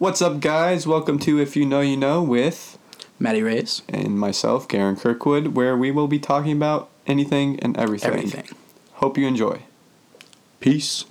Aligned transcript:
What's 0.00 0.22
up, 0.22 0.40
guys? 0.40 0.86
Welcome 0.86 1.18
to 1.18 1.38
If 1.38 1.56
You 1.56 1.66
Know 1.66 1.82
You 1.82 1.94
Know 1.96 2.22
with 2.22 2.78
Maddie 3.18 3.42
Reyes. 3.42 3.82
and 3.86 4.18
myself, 4.18 4.66
Garren 4.66 4.98
Kirkwood, 4.98 5.48
where 5.48 5.76
we 5.76 5.90
will 5.90 6.08
be 6.08 6.18
talking 6.18 6.52
about 6.52 6.88
anything 7.06 7.60
and 7.60 7.76
everything. 7.76 8.10
Everything. 8.14 8.48
Hope 8.94 9.18
you 9.18 9.26
enjoy. 9.26 9.60
Peace. 10.58 11.04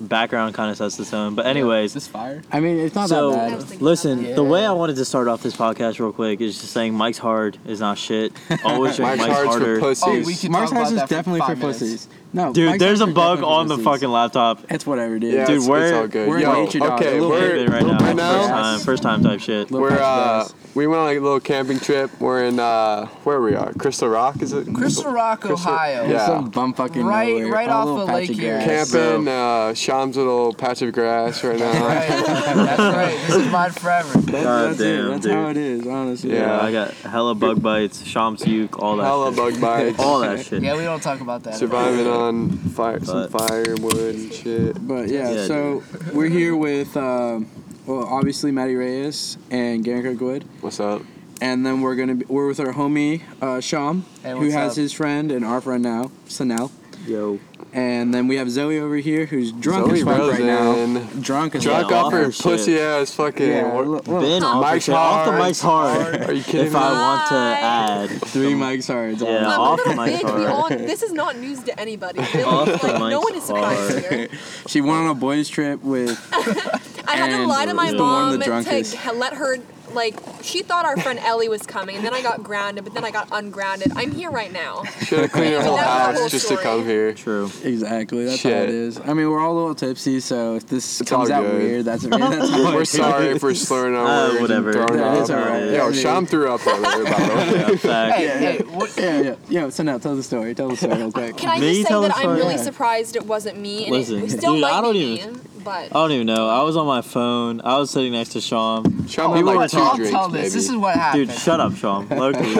background 0.00 0.54
kind 0.54 0.70
of 0.70 0.78
sets 0.78 0.96
the 0.96 1.04
tone. 1.04 1.34
But 1.34 1.44
anyways, 1.46 1.92
this 1.92 2.06
fire? 2.06 2.42
I 2.50 2.60
mean, 2.60 2.78
it's 2.78 2.94
not 2.94 3.10
so 3.10 3.32
that 3.32 3.68
bad. 3.68 3.82
listen, 3.82 4.24
Yeah. 4.24 4.34
the 4.34 4.42
way 4.44 4.64
I 4.64 4.72
wanted 4.72 4.96
to 4.96 5.04
start 5.04 5.28
off 5.28 5.42
this 5.42 5.54
podcast 5.54 5.98
real 6.00 6.10
quick 6.12 6.40
is 6.40 6.58
just 6.58 6.72
saying 6.72 6.94
Mike's 6.94 7.18
hard 7.18 7.58
is 7.66 7.80
not 7.80 7.98
shit. 7.98 8.32
Always 8.64 8.96
drink 8.96 9.18
Mike's 9.18 9.28
Mike's, 9.28 9.34
hard's 9.34 9.54
for 9.64 9.80
pussies. 9.80 10.04
Oh, 10.06 10.26
we 10.26 10.34
can 10.34 10.52
Mark's 10.52 10.70
talk 10.70 10.78
house 10.80 10.90
about 10.92 10.94
is 10.94 11.00
that 11.00 11.08
for 11.08 11.14
definitely 11.14 11.40
for, 11.40 11.56
minutes. 11.56 11.78
pussies. 11.78 12.08
No, 12.32 12.52
Dude, 12.52 12.66
Mike's 12.70 12.78
there's 12.80 13.00
a 13.00 13.06
bug 13.08 13.42
on 13.42 13.66
the 13.66 13.76
fucking 13.78 14.08
laptop. 14.08 14.60
It's 14.70 14.86
whatever, 14.86 15.18
dude. 15.18 15.34
Yeah, 15.34 15.46
Dude, 15.46 15.56
it's, 15.58 15.66
we're- 15.68 15.82
it's 15.88 15.92
all 15.92 16.06
good. 16.08 16.28
we're 16.28 16.38
Yo, 16.38 16.52
nature 16.64 16.78
dogs. 16.78 17.02
okay, 17.02 17.18
A 17.18 17.20
little 17.20 17.30
we're, 17.30 17.68
right 17.68 17.84
now. 17.86 17.98
right 17.98 18.14
now, 18.16 18.32
First 18.40 18.48
time, 18.48 18.80
first 18.80 19.02
time 19.02 19.22
type 19.24 19.40
shit. 19.40 19.70
We're 19.70 19.98
uh, 19.98 20.46
we 20.76 20.86
went 20.86 21.00
on 21.00 21.06
like 21.06 21.18
a 21.18 21.20
little 21.20 21.40
camping 21.40 21.80
trip. 21.80 22.10
We're 22.20 22.44
in 22.44 22.60
uh, 22.60 23.06
where 23.24 23.40
we 23.40 23.56
are, 23.56 23.72
Crystal 23.74 24.08
Rock, 24.08 24.40
is 24.42 24.52
it? 24.52 24.72
Crystal 24.72 25.10
Rock, 25.12 25.40
Crystal- 25.40 25.72
Ohio. 25.72 26.08
Yeah. 26.08 26.26
Some 26.26 26.50
bum 26.50 26.72
fucking 26.74 27.04
Right- 27.04 27.28
nowhere. 27.38 27.52
right 27.52 27.68
a 27.68 27.72
off 27.72 27.84
little 27.86 28.02
of 28.02 28.08
patch 28.08 28.28
Lake 28.28 28.38
grass. 28.38 28.92
Camping, 28.92 29.26
uh, 29.28 29.74
Sham's 29.74 30.16
little 30.16 30.54
patch 30.54 30.82
of 30.82 30.92
grass 30.92 31.42
right 31.42 31.58
now. 31.58 31.72
Right. 31.84 32.08
That's 32.08 32.78
right. 32.78 33.26
This 33.26 33.36
is 33.36 33.52
mine 33.52 33.70
forever. 33.72 34.18
That's, 34.20 34.44
God 34.44 34.68
that's 34.70 34.80
it. 34.80 34.96
damn, 34.96 35.08
That's 35.10 35.22
dude. 35.22 35.32
how 35.32 35.48
it 35.48 35.56
is, 35.56 35.86
honestly. 35.86 36.32
Yeah. 36.34 36.40
Yeah, 36.40 36.60
I 36.60 36.70
got 36.72 36.92
hella 36.94 37.34
bug 37.34 37.60
bites, 37.60 38.04
Shams 38.04 38.46
uke, 38.46 38.78
all 38.78 38.96
that. 38.98 39.04
Hella 39.04 39.32
bug 39.32 39.60
bites. 39.60 39.98
All 39.98 40.20
that 40.20 40.46
shit. 40.46 40.62
Yeah, 40.62 40.76
we 40.76 40.84
don't 40.84 41.02
talk 41.02 41.20
about 41.20 41.42
that. 41.44 41.54
Surviving 41.56 42.06
on 42.06 42.19
fire, 42.24 43.00
some 43.02 43.28
But- 43.28 43.30
firewood 43.48 44.14
and 44.14 44.32
shit. 44.32 44.86
But 44.86 45.08
yeah, 45.08 45.30
Yeah, 45.30 45.46
so 45.46 45.82
we're 46.12 46.28
here 46.28 46.54
with, 46.56 46.96
um, 46.96 47.46
well, 47.86 48.04
obviously 48.04 48.52
Maddie 48.52 48.74
Reyes 48.76 49.38
and 49.50 49.84
Garren 49.84 50.02
Kirkwood. 50.02 50.44
What's 50.60 50.80
up? 50.80 51.02
And 51.40 51.64
then 51.64 51.80
we're 51.80 51.96
gonna 51.96 52.16
be, 52.16 52.26
we're 52.28 52.46
with 52.46 52.60
our 52.60 52.72
homie 52.74 53.22
uh, 53.40 53.60
Sham, 53.60 54.04
Hey, 54.22 54.32
who 54.32 54.40
what's 54.40 54.52
has 54.54 54.72
up? 54.72 54.76
his 54.76 54.92
friend 54.92 55.32
and 55.32 55.44
our 55.44 55.60
friend 55.62 55.82
now, 55.82 56.10
Sanel. 56.28 56.70
Yo. 57.06 57.38
And 57.72 58.12
then 58.12 58.26
we 58.26 58.34
have 58.36 58.50
Zoe 58.50 58.80
over 58.80 58.96
here, 58.96 59.26
who's 59.26 59.52
drunk 59.52 59.86
Zoe 59.86 59.98
as 60.00 60.04
fuck 60.04 60.32
right 60.32 60.40
now. 60.40 60.72
Rosen. 60.72 61.20
Drunk 61.22 61.54
as 61.54 61.62
Drunk 61.62 61.82
fuck. 61.82 61.90
Yeah, 61.90 61.96
off 61.98 62.04
off 62.06 62.12
her 62.12 62.24
her 62.24 62.32
shit. 62.32 62.42
pussy 62.42 62.80
ass 62.80 63.14
fucking. 63.14 63.48
Yeah, 63.48 63.72
what- 63.72 63.86
li- 63.86 63.92
little- 64.12 64.20
Been 64.20 64.42
off, 64.42 64.60
Mike's 64.62 64.86
the 64.86 64.94
off 64.96 65.24
the 65.26 65.30
hard. 65.30 65.38
Mike's 65.38 65.60
hard. 65.60 66.22
Are 66.28 66.32
you 66.32 66.42
kidding 66.42 66.60
me? 66.62 66.66
If 66.66 66.72
me? 66.72 66.78
I 66.80 66.92
want 66.92 67.28
to 67.28 67.34
add 67.36 68.10
three 68.26 68.54
Mike's 68.54 68.88
hard. 68.88 69.20
Yeah, 69.20 69.46
I'm 69.48 69.60
off 69.60 69.78
a 69.80 69.82
the 69.84 69.88
little 69.90 70.04
mic's 70.04 70.16
big. 70.22 70.24
We 70.34 70.44
hard. 70.44 70.46
all, 70.50 70.68
this 70.68 71.02
is 71.04 71.12
not 71.12 71.36
news 71.38 71.62
to 71.62 71.78
anybody. 71.80 72.20
Really. 72.34 72.42
Off 72.50 72.82
the 72.82 72.98
no 72.98 73.20
mic's 73.20 73.24
one 73.24 73.34
is 73.36 73.44
surprised 73.44 73.98
here. 74.10 74.28
She 74.66 74.80
went 74.80 74.92
on 75.04 75.06
a 75.10 75.14
boys 75.14 75.48
trip 75.48 75.82
with. 75.84 76.18
I 77.06 77.16
had 77.16 77.28
to 77.28 77.34
And 77.34 77.48
lie 77.48 77.66
to 77.66 77.74
my 77.74 77.90
the 77.92 77.98
one 77.98 78.06
mom 78.06 78.32
the 78.32 78.38
to 78.38 78.44
drunkest. 78.44 78.94
h- 78.94 79.14
let 79.14 79.34
her, 79.34 79.56
like, 79.94 80.14
she 80.42 80.62
thought 80.62 80.84
our 80.84 80.96
friend 80.96 81.18
Ellie 81.18 81.48
was 81.48 81.62
coming, 81.62 81.96
and 81.96 82.04
then 82.04 82.14
I 82.14 82.22
got 82.22 82.42
grounded, 82.42 82.84
but 82.84 82.94
then 82.94 83.04
I 83.04 83.10
got 83.10 83.28
ungrounded. 83.32 83.92
I'm 83.96 84.10
here 84.12 84.30
right 84.30 84.52
now. 84.52 84.84
Should 85.02 85.20
have 85.20 85.32
cleaned 85.32 85.50
your 85.52 85.62
whole 85.62 85.76
That's 85.76 85.86
the 85.86 85.92
house 85.92 86.18
whole 86.20 86.28
just 86.28 86.48
to 86.48 86.54
story. 86.54 86.62
come 86.62 86.84
here. 86.84 87.12
True. 87.14 87.50
Exactly, 87.62 88.24
that's 88.24 88.42
how 88.42 88.48
Shit. 88.50 88.68
it 88.68 88.74
is. 88.74 88.98
I 89.00 89.14
mean, 89.14 89.28
we're 89.30 89.40
all 89.40 89.52
a 89.52 89.58
little 89.58 89.74
tipsy, 89.74 90.20
so 90.20 90.56
if 90.56 90.66
this 90.66 91.00
It's 91.00 91.10
comes 91.10 91.30
out 91.30 91.42
good. 91.42 91.54
weird, 91.62 91.84
that's, 91.84 92.04
that's 92.04 92.50
how 92.50 92.64
We're 92.74 92.82
it 92.82 92.86
sorry 92.86 93.26
is. 93.28 93.36
if 93.36 93.42
we're 93.42 93.54
slurring 93.54 93.94
our 93.94 94.06
Uh, 94.06 94.28
words 94.30 94.40
whatever. 94.40 94.70
and 94.70 94.88
throwing 94.88 95.00
Yeah, 95.02 95.08
up. 95.12 95.20
it's 95.20 95.30
alright. 95.30 95.70
Yo, 95.72 95.86
I 95.86 95.90
mean- 95.90 96.00
Sham 96.00 96.26
threw 96.26 96.50
up 96.52 96.66
earlier, 96.66 97.04
by 97.04 97.10
the 97.10 97.34
way. 97.34 97.50
Yeah, 97.72 97.76
fact. 97.76 98.16
Hey, 98.16 98.28
hey, 98.28 98.58
what, 98.64 98.96
Yeah, 98.96 99.20
yeah. 99.20 99.34
Yo, 99.48 99.70
so 99.70 99.82
now 99.82 99.98
tell 99.98 100.16
the 100.16 100.22
story. 100.22 100.54
Tell 100.54 100.68
the 100.68 100.76
story 100.76 100.96
real 100.96 101.12
quick. 101.12 101.36
Can 101.36 101.50
I 101.50 101.58
Me 101.60 101.68
just 101.72 101.82
say 101.82 101.88
tell 101.88 102.02
that 102.02 102.08
the 102.08 102.14
I'm 102.14 102.20
story? 102.22 102.36
really 102.38 102.54
Yeah. 102.54 102.62
surprised 102.62 103.16
it 103.16 103.26
wasn't 103.26 103.58
me, 103.58 103.84
and 103.84 103.92
Listen, 103.92 104.22
it 104.22 104.30
still 104.30 104.52
dude, 104.54 104.62
might 104.62 104.72
I 104.72 104.80
don't 104.80 104.92
be 104.94 104.98
even- 105.00 105.32
me, 105.34 105.40
but 105.64 105.84
I 105.84 105.88
don't 105.88 106.12
even 106.12 106.26
know. 106.26 106.48
I 106.48 106.62
was 106.62 106.76
on 106.76 106.86
my 106.86 107.02
phone. 107.02 107.60
I 107.62 107.78
was 107.78 107.90
sitting 107.90 108.12
next 108.12 108.30
to 108.30 108.40
Sean. 108.40 109.06
Sham 109.06 109.30
oh, 109.30 109.34
had 109.34 109.44
I'll, 109.46 109.54
like 109.56 109.70
two 109.70 109.78
I'll 109.78 109.96
drinks, 109.96 110.10
tell 110.12 110.28
maybe. 110.28 110.42
this. 110.44 110.54
This 110.54 110.68
is 110.70 110.76
what 110.76 110.94
happened. 110.96 111.28
Dude, 111.28 111.36
shut 111.38 111.60
up, 111.60 111.74
Sean. 111.76 112.08
Low 112.08 112.32
key. 112.32 112.54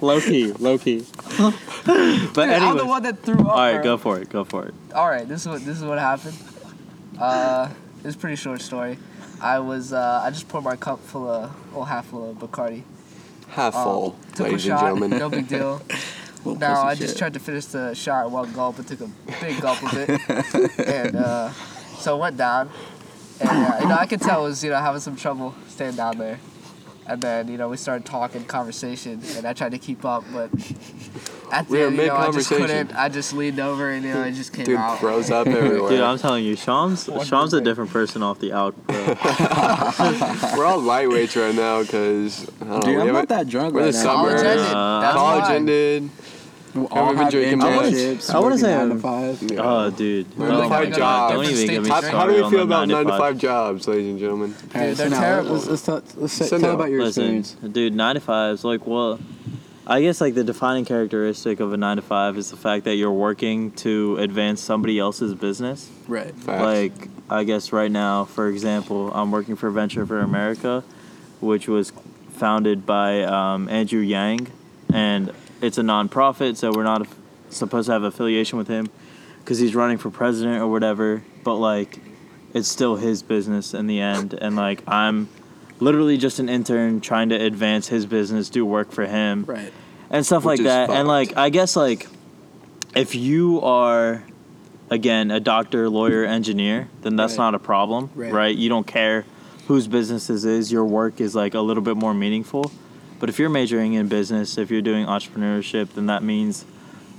low 0.00 0.20
key. 0.20 0.52
Low 0.52 0.78
key. 0.78 1.04
but 1.38 1.54
Dude, 1.84 1.94
I'm 1.94 2.34
the 2.36 2.54
anyway. 2.54 2.82
one 2.84 3.02
that 3.04 3.22
threw 3.22 3.40
up. 3.40 3.46
All 3.46 3.56
right, 3.56 3.82
go 3.82 3.96
for 3.96 4.18
it. 4.20 4.28
Go 4.30 4.44
for 4.44 4.66
it. 4.66 4.74
All 4.94 5.08
right, 5.08 5.26
this 5.28 5.42
is 5.42 5.48
what 5.48 5.64
this 5.64 5.76
is 5.78 5.84
what 5.84 5.98
happened. 5.98 6.36
Uh, 7.18 7.68
it's 8.04 8.14
a 8.14 8.18
pretty 8.18 8.36
short 8.36 8.60
story. 8.60 8.98
I 9.40 9.58
was 9.60 9.92
uh, 9.92 10.20
I 10.24 10.30
just 10.30 10.48
poured 10.48 10.64
my 10.64 10.76
cup 10.76 11.00
full 11.00 11.28
of, 11.28 11.74
well, 11.74 11.84
half 11.84 12.06
full 12.06 12.30
of 12.30 12.36
Bacardi. 12.38 12.82
Half 13.48 13.74
Um, 13.76 13.84
full, 13.84 14.16
took 14.34 14.46
ladies 14.46 14.66
a 14.66 14.70
and 14.72 14.78
shot. 14.80 14.86
gentlemen. 14.86 15.10
No 15.18 15.28
big 15.28 15.48
deal. 15.48 15.80
Little 16.44 16.56
Now 16.56 16.74
pussy 16.74 16.86
I 16.86 16.94
just 16.94 17.08
shit. 17.14 17.18
tried 17.18 17.34
to 17.34 17.40
finish 17.40 17.66
the 17.66 17.94
shot 17.94 18.26
in 18.26 18.32
one 18.32 18.52
gulp 18.52 18.78
and 18.78 18.86
took 18.86 19.00
a 19.00 19.10
big 19.40 19.60
gulp 19.60 19.82
of 19.82 19.98
it, 19.98 20.78
and 20.86 21.16
uh, 21.16 21.50
so 21.98 22.16
it 22.16 22.20
went 22.20 22.36
down. 22.36 22.70
And 23.40 23.48
uh, 23.50 23.76
you 23.82 23.88
know 23.88 23.94
I 23.96 24.06
could 24.06 24.20
tell 24.20 24.44
it 24.46 24.48
was 24.48 24.64
you 24.64 24.70
know 24.70 24.76
having 24.78 25.00
some 25.00 25.16
trouble 25.16 25.54
staying 25.68 25.96
down 25.96 26.18
there. 26.18 26.38
And 27.06 27.22
then 27.22 27.48
you 27.48 27.56
know 27.56 27.68
we 27.70 27.76
started 27.78 28.04
talking 28.04 28.44
conversation, 28.44 29.22
and 29.36 29.46
I 29.46 29.52
tried 29.54 29.70
to 29.72 29.78
keep 29.78 30.04
up, 30.04 30.24
but 30.32 30.50
at 31.50 31.66
the 31.66 31.72
We 31.72 31.82
end, 31.84 31.96
you 31.96 32.06
know, 32.08 32.16
I 32.16 32.30
just 32.30 32.50
couldn't. 32.50 32.94
I 32.94 33.08
just 33.08 33.32
leaned 33.32 33.58
over, 33.60 33.88
and 33.88 34.04
you 34.04 34.12
know 34.12 34.24
it 34.24 34.32
just 34.32 34.52
came 34.52 34.66
Dude 34.66 34.76
out. 34.76 34.98
throws 34.98 35.30
up 35.30 35.46
everywhere. 35.46 35.88
Dude, 35.88 36.00
I'm 36.00 36.18
telling 36.18 36.44
you, 36.44 36.54
Sham's 36.54 37.08
Sham's 37.26 37.54
a 37.54 37.62
different 37.62 37.90
person 37.92 38.22
off 38.22 38.40
the 38.40 38.52
out. 38.52 38.74
bro. 38.86 38.96
We're 40.56 40.66
all 40.66 40.80
lightweights 40.82 41.40
right 41.40 41.54
now 41.54 41.80
because 41.82 42.46
I 42.60 42.64
don't 42.64 42.68
know. 42.68 42.80
Dude, 42.80 42.86
we 42.88 42.92
I'm 42.94 42.98
haven't- 43.06 43.14
not 43.14 43.28
that 43.28 43.48
drunk 43.48 43.72
we're 43.74 43.84
right 43.84 43.92
the 43.92 43.98
now. 43.98 44.02
summer. 44.04 44.28
College 44.30 44.44
ended. 44.46 44.66
Uh, 44.74 45.00
That's 45.00 45.16
College 45.16 45.42
why. 45.44 45.54
ended. 45.54 46.10
We 46.74 46.82
all 46.86 46.88
Haven't 46.88 47.14
been 47.14 47.22
have 47.24 47.32
drinking 47.32 47.58
much. 47.58 47.70
internships. 47.92 48.30
I 48.30 48.34
wanna 48.38 48.44
working 48.46 48.58
say 48.60 48.76
nine 48.76 48.88
to 48.90 48.96
five. 48.98 49.42
Yeah. 49.42 49.60
Oh, 49.62 49.90
dude. 49.90 50.38
We're 50.38 50.50
Oh 50.52 50.58
like 50.58 50.68
my 50.70 50.82
a 50.82 50.86
God. 50.90 50.96
job. 50.98 51.32
Don't 51.32 51.44
even 51.46 51.66
get 51.66 51.82
me 51.82 51.88
How- 51.88 52.00
started 52.00 52.16
How 52.16 52.26
do 52.26 52.34
we 52.34 52.40
on 52.42 52.50
feel 52.50 52.58
the 52.60 52.64
about 52.64 52.88
9 52.88 53.04
to 53.06 53.10
5? 53.12 53.18
5 53.18 53.38
jobs, 53.38 53.88
ladies 53.88 54.10
and 54.10 54.18
gentlemen? 54.18 54.54
All 54.74 54.80
right, 54.80 54.86
Dude, 54.88 54.96
so 54.96 55.02
they're 55.02 55.10
now 55.10 55.20
terrible. 55.20 55.52
let's, 55.52 55.66
let's, 55.66 55.82
tell, 55.82 56.02
let's 56.16 56.32
say- 56.32 56.44
So 56.46 56.58
tell 56.58 56.68
now- 56.70 56.74
about 56.74 56.90
your 56.90 57.02
Listen, 57.04 57.36
experience. 57.38 57.74
dude, 57.74 57.94
nine 57.94 58.14
to 58.16 58.20
fives. 58.20 58.64
Like, 58.64 58.86
well, 58.86 59.18
I 59.86 60.02
guess 60.02 60.20
like 60.20 60.34
the 60.34 60.44
defining 60.44 60.84
characteristic 60.84 61.60
of 61.60 61.72
a 61.72 61.76
nine 61.78 61.96
to 61.96 62.02
five 62.02 62.36
is 62.36 62.50
the 62.50 62.56
fact 62.58 62.84
that 62.84 62.96
you're 62.96 63.10
working 63.12 63.70
to 63.72 64.16
advance 64.18 64.60
somebody 64.60 64.98
else's 64.98 65.34
business. 65.34 65.88
Right. 66.06 66.34
Facts. 66.34 66.62
Like, 66.62 67.08
I 67.30 67.44
guess 67.44 67.72
right 67.72 67.90
now, 67.90 68.24
for 68.26 68.48
example, 68.48 69.10
I'm 69.14 69.30
working 69.30 69.56
for 69.56 69.70
Venture 69.70 70.04
for 70.04 70.20
America, 70.20 70.84
which 71.40 71.68
was 71.68 71.92
founded 72.34 72.84
by 72.86 73.22
um, 73.22 73.68
Andrew 73.68 74.00
Yang, 74.00 74.48
and 74.92 75.32
it's 75.60 75.78
a 75.78 75.82
nonprofit, 75.82 76.56
so 76.56 76.72
we're 76.72 76.82
not 76.84 77.06
supposed 77.50 77.86
to 77.86 77.92
have 77.92 78.02
affiliation 78.02 78.58
with 78.58 78.68
him 78.68 78.88
because 79.40 79.58
he's 79.58 79.74
running 79.74 79.98
for 79.98 80.10
president 80.10 80.60
or 80.62 80.68
whatever. 80.68 81.22
But 81.44 81.56
like, 81.56 81.98
it's 82.54 82.68
still 82.68 82.96
his 82.96 83.22
business 83.22 83.74
in 83.74 83.86
the 83.86 84.00
end, 84.00 84.34
and 84.34 84.56
like 84.56 84.82
I'm 84.86 85.28
literally 85.80 86.16
just 86.18 86.38
an 86.40 86.48
intern 86.48 87.00
trying 87.00 87.28
to 87.28 87.36
advance 87.36 87.88
his 87.88 88.04
business, 88.06 88.48
do 88.50 88.66
work 88.66 88.90
for 88.90 89.06
him 89.06 89.44
Right. 89.46 89.72
and 90.10 90.26
stuff 90.26 90.44
Which 90.44 90.58
like 90.58 90.66
that. 90.66 90.86
fucked. 90.88 90.98
And 90.98 91.06
like 91.08 91.36
I 91.36 91.50
guess 91.50 91.76
like 91.76 92.08
if 92.96 93.14
you 93.14 93.60
are 93.62 94.24
again 94.90 95.30
a 95.30 95.38
doctor, 95.40 95.88
lawyer, 95.88 96.24
engineer, 96.24 96.88
then 97.02 97.14
that's 97.16 97.34
Right. 97.34 97.44
not 97.44 97.54
a 97.54 97.58
problem, 97.58 98.10
Right. 98.14 98.32
right. 98.32 98.56
You 98.56 98.68
don't 98.68 98.86
care 98.86 99.24
whose 99.68 99.86
business 99.86 100.26
this 100.28 100.44
is. 100.44 100.72
Your 100.72 100.84
work 100.84 101.20
is 101.20 101.34
like 101.34 101.54
a 101.54 101.60
little 101.60 101.82
bit 101.82 101.96
more 101.96 102.14
meaningful. 102.14 102.72
But 103.20 103.28
if 103.28 103.38
you're 103.38 103.48
majoring 103.48 103.94
in 103.94 104.08
business, 104.08 104.58
if 104.58 104.70
you're 104.70 104.82
doing 104.82 105.06
entrepreneurship, 105.06 105.94
then 105.94 106.06
that 106.06 106.22
means 106.22 106.64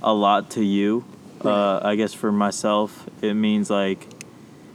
a 0.02 0.12
lot 0.14 0.50
to 0.52 0.64
you. 0.64 1.04
Uh, 1.44 1.80
I 1.82 1.94
guess 1.96 2.12
for 2.12 2.30
myself, 2.32 3.08
it 3.22 3.34
means 3.34 3.70
like 3.70 4.06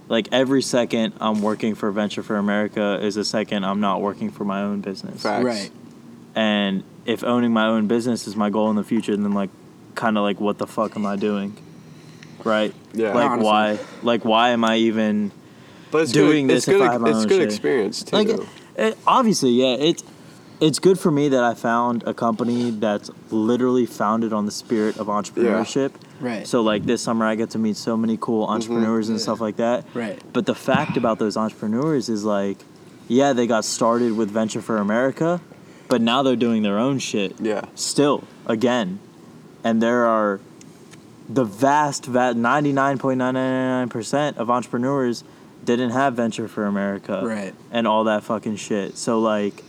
like 0.07 0.27
every 0.31 0.61
second 0.61 1.13
I'm 1.19 1.41
working 1.41 1.73
for 1.75 1.91
Venture 1.91 2.21
for 2.23 2.37
America 2.37 2.99
is 3.01 3.17
a 3.17 3.25
second 3.25 3.63
I'm 3.65 3.79
not 3.79 4.01
working 4.01 4.29
for 4.31 4.45
my 4.45 4.61
own 4.61 4.81
business. 4.81 5.21
Facts. 5.23 5.43
Right. 5.43 5.71
And 6.35 6.83
if 7.05 7.23
owning 7.23 7.53
my 7.53 7.67
own 7.67 7.87
business 7.87 8.27
is 8.27 8.35
my 8.35 8.49
goal 8.49 8.69
in 8.69 8.75
the 8.75 8.83
future, 8.83 9.15
then 9.15 9.31
like, 9.31 9.49
kind 9.95 10.17
of 10.17 10.23
like, 10.23 10.39
what 10.39 10.57
the 10.57 10.67
fuck 10.67 10.95
am 10.95 11.05
I 11.05 11.15
doing? 11.15 11.55
Right? 12.43 12.73
Yeah. 12.93 13.13
Like 13.13 13.29
Honestly. 13.31 13.45
why? 13.45 13.79
Like 14.03 14.25
why 14.25 14.49
am 14.49 14.63
I 14.63 14.77
even 14.77 15.31
But 15.91 16.03
it's 16.03 16.11
doing 16.11 16.47
good, 16.47 16.55
this 16.57 16.63
it's 16.63 16.67
if 16.67 16.77
good, 16.79 16.87
I 16.87 16.91
have 16.93 17.01
my 17.01 17.09
It's 17.09 17.17
own 17.19 17.27
good 17.27 17.39
shit. 17.41 17.49
experience, 17.49 18.03
too. 18.03 18.15
like? 18.15 18.29
It, 18.77 18.97
obviously, 19.07 19.51
yeah. 19.51 19.75
It's 19.75 20.03
it's 20.59 20.79
good 20.79 20.99
for 20.99 21.11
me 21.11 21.29
that 21.29 21.43
I 21.43 21.53
found 21.53 22.03
a 22.03 22.13
company 22.13 22.71
that's 22.71 23.09
literally 23.29 23.85
founded 23.85 24.33
on 24.33 24.45
the 24.45 24.51
spirit 24.51 24.97
of 24.97 25.07
entrepreneurship. 25.07 25.91
Right. 26.19 26.47
So 26.47 26.61
like 26.61 26.85
this 26.85 27.01
summer, 27.01 27.25
I 27.25 27.35
get 27.35 27.51
to 27.51 27.59
meet 27.59 27.77
so 27.77 27.97
many 27.97 28.17
cool 28.19 28.45
mm-hmm. 28.45 28.53
entrepreneurs 28.53 29.09
and 29.09 29.17
Yeah. 29.17 29.23
stuff 29.23 29.41
like 29.41 29.57
that. 29.57 29.85
Right. 29.93 30.21
But 30.33 30.45
the 30.45 30.55
fact 30.55 30.97
about 30.97 31.19
those 31.19 31.37
entrepreneurs 31.37 32.09
is 32.09 32.23
like, 32.23 32.57
yeah, 33.07 33.33
they 33.33 33.47
got 33.47 33.65
started 33.65 34.15
with 34.15 34.31
Venture 34.31 34.61
for 34.61 34.77
America, 34.77 35.41
but 35.89 36.01
now 36.01 36.23
they're 36.23 36.35
doing 36.35 36.63
their 36.63 36.79
own 36.79 36.99
shit 36.99 37.39
yeah. 37.39 37.65
still 37.75 38.23
again. 38.47 38.99
And 39.63 39.81
there 39.81 40.05
are 40.05 40.39
the 41.27 41.43
vast, 41.43 42.05
vast 42.05 42.37
99.999% 42.37 44.37
of 44.37 44.49
entrepreneurs 44.49 45.23
didn't 45.63 45.91
have 45.91 46.13
Venture 46.13 46.47
for 46.47 46.65
America 46.65 47.21
Right. 47.23 47.53
and 47.71 47.87
all 47.87 48.03
that 48.05 48.23
fucking 48.23 48.57
shit. 48.57 48.97
So 48.97 49.19
like 49.19 49.63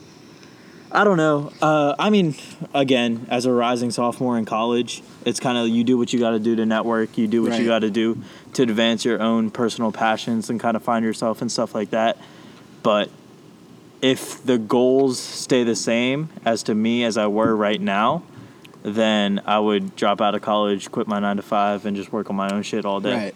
I 0.93 1.05
don't 1.05 1.17
know. 1.17 1.53
Uh, 1.61 1.95
I 1.99 2.11
mean, 2.11 2.35
again, 2.73 3.27
as 3.31 3.45
a 3.45 3.53
rising 3.53 3.91
sophomore 3.91 4.39
in 4.39 4.45
college, 4.45 5.03
it's 5.25 5.41
kind 5.41 5.59
of 5.59 5.69
you 5.69 5.85
do 5.85 5.99
what 5.99 6.13
you 6.13 6.19
got 6.21 6.31
to 6.31 6.39
do 6.39 6.57
to 6.57 6.65
network. 6.65 7.19
You 7.19 7.27
do 7.27 7.43
what 7.43 7.51
Right. 7.53 7.61
you 7.61 7.67
got 7.67 7.81
to 7.81 7.91
do 7.91 8.23
to 8.55 8.63
advance 8.63 9.05
your 9.05 9.21
own 9.21 9.51
personal 9.51 9.93
passions 9.93 10.49
and 10.49 10.59
kind 10.61 10.77
of 10.77 10.83
find 10.83 11.05
yourself 11.05 11.43
and 11.43 11.51
stuff 11.51 11.75
like 11.75 11.91
that. 11.91 12.17
But 12.83 13.11
if 14.01 14.45
the 14.45 14.59
goals 14.59 15.19
stay 15.19 15.65
the 15.65 15.77
same 15.77 16.29
as 16.45 16.63
to 16.65 16.75
me 16.75 17.05
as 17.05 17.17
I 17.19 17.27
were 17.27 17.55
right 17.57 17.81
now, 17.81 18.23
then 18.83 19.41
I 19.45 19.59
would 19.59 19.97
drop 19.97 20.21
out 20.21 20.35
of 20.37 20.43
college, 20.43 20.91
quit 20.93 21.09
my 21.09 21.19
nine 21.19 21.37
to 21.37 21.43
five, 21.43 21.85
and 21.87 21.97
just 21.97 22.13
work 22.13 22.31
on 22.31 22.37
my 22.37 22.49
own 22.51 22.63
shit 22.63 22.85
all 22.85 23.01
day. 23.01 23.17
Right. 23.17 23.35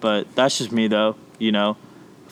But 0.00 0.34
that's 0.34 0.56
just 0.58 0.72
me, 0.72 0.88
though. 0.88 1.16
You 1.38 1.52
know, 1.52 1.76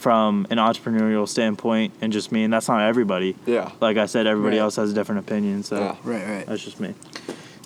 from 0.05 0.47
an 0.51 0.59
entrepreneurial 0.59 1.27
standpoint, 1.27 1.95
and 2.03 2.13
just 2.13 2.31
me, 2.31 2.45
and 2.45 2.53
that's 2.53 2.69
not 2.69 2.83
everybody. 2.83 3.35
Yeah. 3.47 3.71
Like 3.81 3.97
I 3.97 4.05
said, 4.05 4.27
everybody 4.27 4.59
Right. 4.59 4.63
else 4.65 4.77
has 4.77 4.91
a 4.91 4.95
different 4.95 5.21
opinion, 5.21 5.63
so 5.63 5.77
Yeah. 5.79 5.97
Right, 6.05 6.27
right. 6.29 6.47
that's 6.47 6.63
just 6.63 6.79
me. 6.79 6.93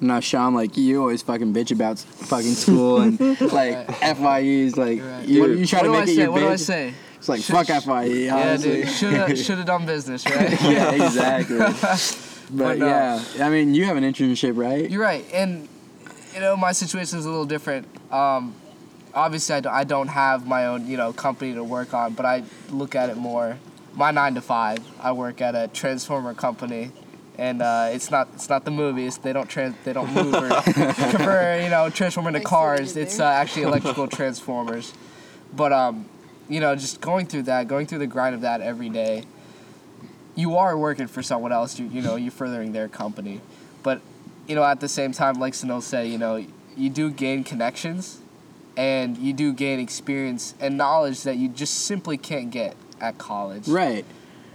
Now, 0.01 0.21
Sean, 0.21 0.55
like 0.55 0.77
you 0.77 1.01
always 1.01 1.21
fucking 1.21 1.53
bitch 1.53 1.73
about 1.73 1.99
fucking 1.99 2.53
school 2.55 3.01
and 3.01 3.19
like 3.53 3.89
FYEs. 4.01 4.77
Like 4.77 5.03
Right. 5.03 5.27
you, 5.27 5.41
What- 5.41 5.51
you 5.51 5.67
try 5.67 5.81
what 5.81 5.87
to 5.87 5.89
do 5.89 5.95
I 5.97 6.01
make 6.01 6.09
it 6.11 6.15
say? 6.15 6.23
your 6.23 6.31
What 6.31 6.39
do 6.41 6.49
I 6.49 6.55
say? 6.57 6.95
It's 7.17 7.29
like 7.29 7.41
Should- 7.43 7.57
fuck 7.57 7.67
FYE. 7.83 8.05
Yeah, 8.05 8.57
dude. 8.57 8.89
Should 8.89 9.15
have 9.15 9.37
should 9.37 9.57
have 9.59 9.67
done 9.67 9.85
business, 9.85 10.25
right? 10.25 10.63
yeah, 10.63 10.93
exactly. 10.93 11.59
But, 12.51 12.57
But 12.57 12.79
no. 12.79 12.87
yeah, 12.87 13.47
I 13.47 13.51
mean, 13.51 13.75
you 13.75 13.85
have 13.85 13.97
an 13.99 14.05
internship, 14.05 14.57
right? 14.57 14.89
You're 14.89 15.03
right, 15.03 15.23
and 15.35 15.69
you 16.33 16.41
know 16.41 16.57
my 16.57 16.71
situation 16.73 17.19
is 17.19 17.27
a 17.27 17.29
little 17.29 17.45
different. 17.45 17.87
Um, 18.11 18.55
obviously, 19.15 19.57
I 19.57 19.61
don't, 19.61 19.73
I 19.73 19.85
don't 19.85 20.09
have 20.09 20.47
my 20.47 20.67
own 20.67 20.87
you 20.87 20.97
know 20.97 21.13
company 21.13 21.55
to 21.55 21.65
work 21.65 21.95
on, 21.95 22.15
but 22.15 22.27
I 22.27 22.45
look 22.71 22.95
at 22.95 23.11
it 23.11 23.17
more. 23.17 23.59
My 23.95 24.11
nine 24.11 24.35
to 24.35 24.41
five, 24.41 24.79
I 25.01 25.13
work 25.13 25.41
at 25.41 25.55
a 25.55 25.69
transformer 25.69 26.35
company, 26.35 26.93
and 27.37 27.63
uh, 27.63 27.89
it's 27.93 28.11
not 28.11 28.29
it's 28.35 28.49
not 28.49 28.65
the 28.65 28.71
movies. 28.71 29.19
They 29.19 29.33
don't 29.33 29.49
trans 29.49 29.75
they 29.85 29.93
don't 29.93 30.13
move 30.13 30.35
or 30.35 30.49
convert 30.63 31.63
you 31.63 31.71
know 31.71 31.91
transform 31.91 32.27
into 32.29 32.39
I 32.39 32.43
see 32.43 32.45
what 32.45 32.45
you 32.45 32.49
cars. 32.49 32.97
It's 32.97 33.21
uh, 33.21 33.25
actually 33.25 33.63
electrical 33.63 34.07
transformers, 34.19 34.93
but 35.55 35.73
um, 35.73 36.09
you 36.49 36.61
know 36.61 36.77
just 36.77 37.01
going 37.01 37.27
through 37.27 37.45
that, 37.45 37.69
going 37.69 37.87
through 37.87 37.99
the 37.99 38.07
grind 38.07 38.35
of 38.35 38.43
that 38.43 38.61
every 38.61 38.89
day. 38.89 39.25
You 40.35 40.57
are 40.57 40.79
working 40.79 41.09
for 41.09 41.21
someone 41.21 41.51
else. 41.51 41.81
You 41.81 41.87
you 41.87 42.01
know 42.01 42.15
you're 42.15 42.31
furthering 42.31 42.73
their 42.73 42.89
company, 42.89 43.41
but 43.83 44.01
you 44.49 44.55
know, 44.55 44.65
at 44.65 44.81
the 44.81 44.89
same 44.89 45.13
time, 45.13 45.35
like 45.35 45.53
Sanil 45.53 45.83
said, 45.83 46.09
you 46.09 46.19
know, 46.19 46.45
you 46.77 46.89
do 46.89 47.11
gain 47.11 47.45
connections 47.45 48.21
and 48.79 49.19
you 49.19 49.33
do 49.33 49.53
gain 49.53 49.81
experience 49.81 50.55
and 50.61 50.79
knowledge 50.79 51.25
that 51.25 51.37
you 51.37 51.49
just 51.49 51.81
simply 51.81 52.17
can't 52.17 52.51
get 52.53 52.77
at 53.01 53.19
college. 53.19 53.67
Right. 53.67 54.05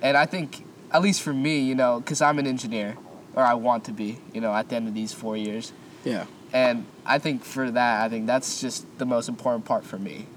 And 0.01 0.15
I 0.15 0.25
think, 0.25 0.65
at 0.91 1.01
least 1.01 1.21
for 1.21 1.33
me, 1.33 1.59
you 1.59 1.75
know, 1.75 1.99
because 1.99 2.21
I'm 2.21 2.39
an 2.39 2.47
engineer, 2.47 2.95
or 3.35 3.43
I 3.43 3.53
want 3.55 3.83
to 3.85 3.91
be, 3.91 4.19
you 4.33 4.39
know, 4.39 4.53
at 4.53 4.69
the 4.69 4.77
end 4.77 4.87
of 4.87 4.93
these 4.93 5.11
four 5.11 5.35
years. 5.35 5.73
Yeah. 6.05 6.25
And 6.53 6.85
I 7.05 7.19
think 7.19 7.43
for 7.43 7.69
that, 7.69 8.05
I 8.05 8.07
think 8.07 8.25
that's 8.25 8.61
just 8.61 8.85
the 8.97 9.05
most 9.05 9.27
important 9.27 9.65
part 9.65 9.83
for 9.83 9.99
me. 9.99 10.27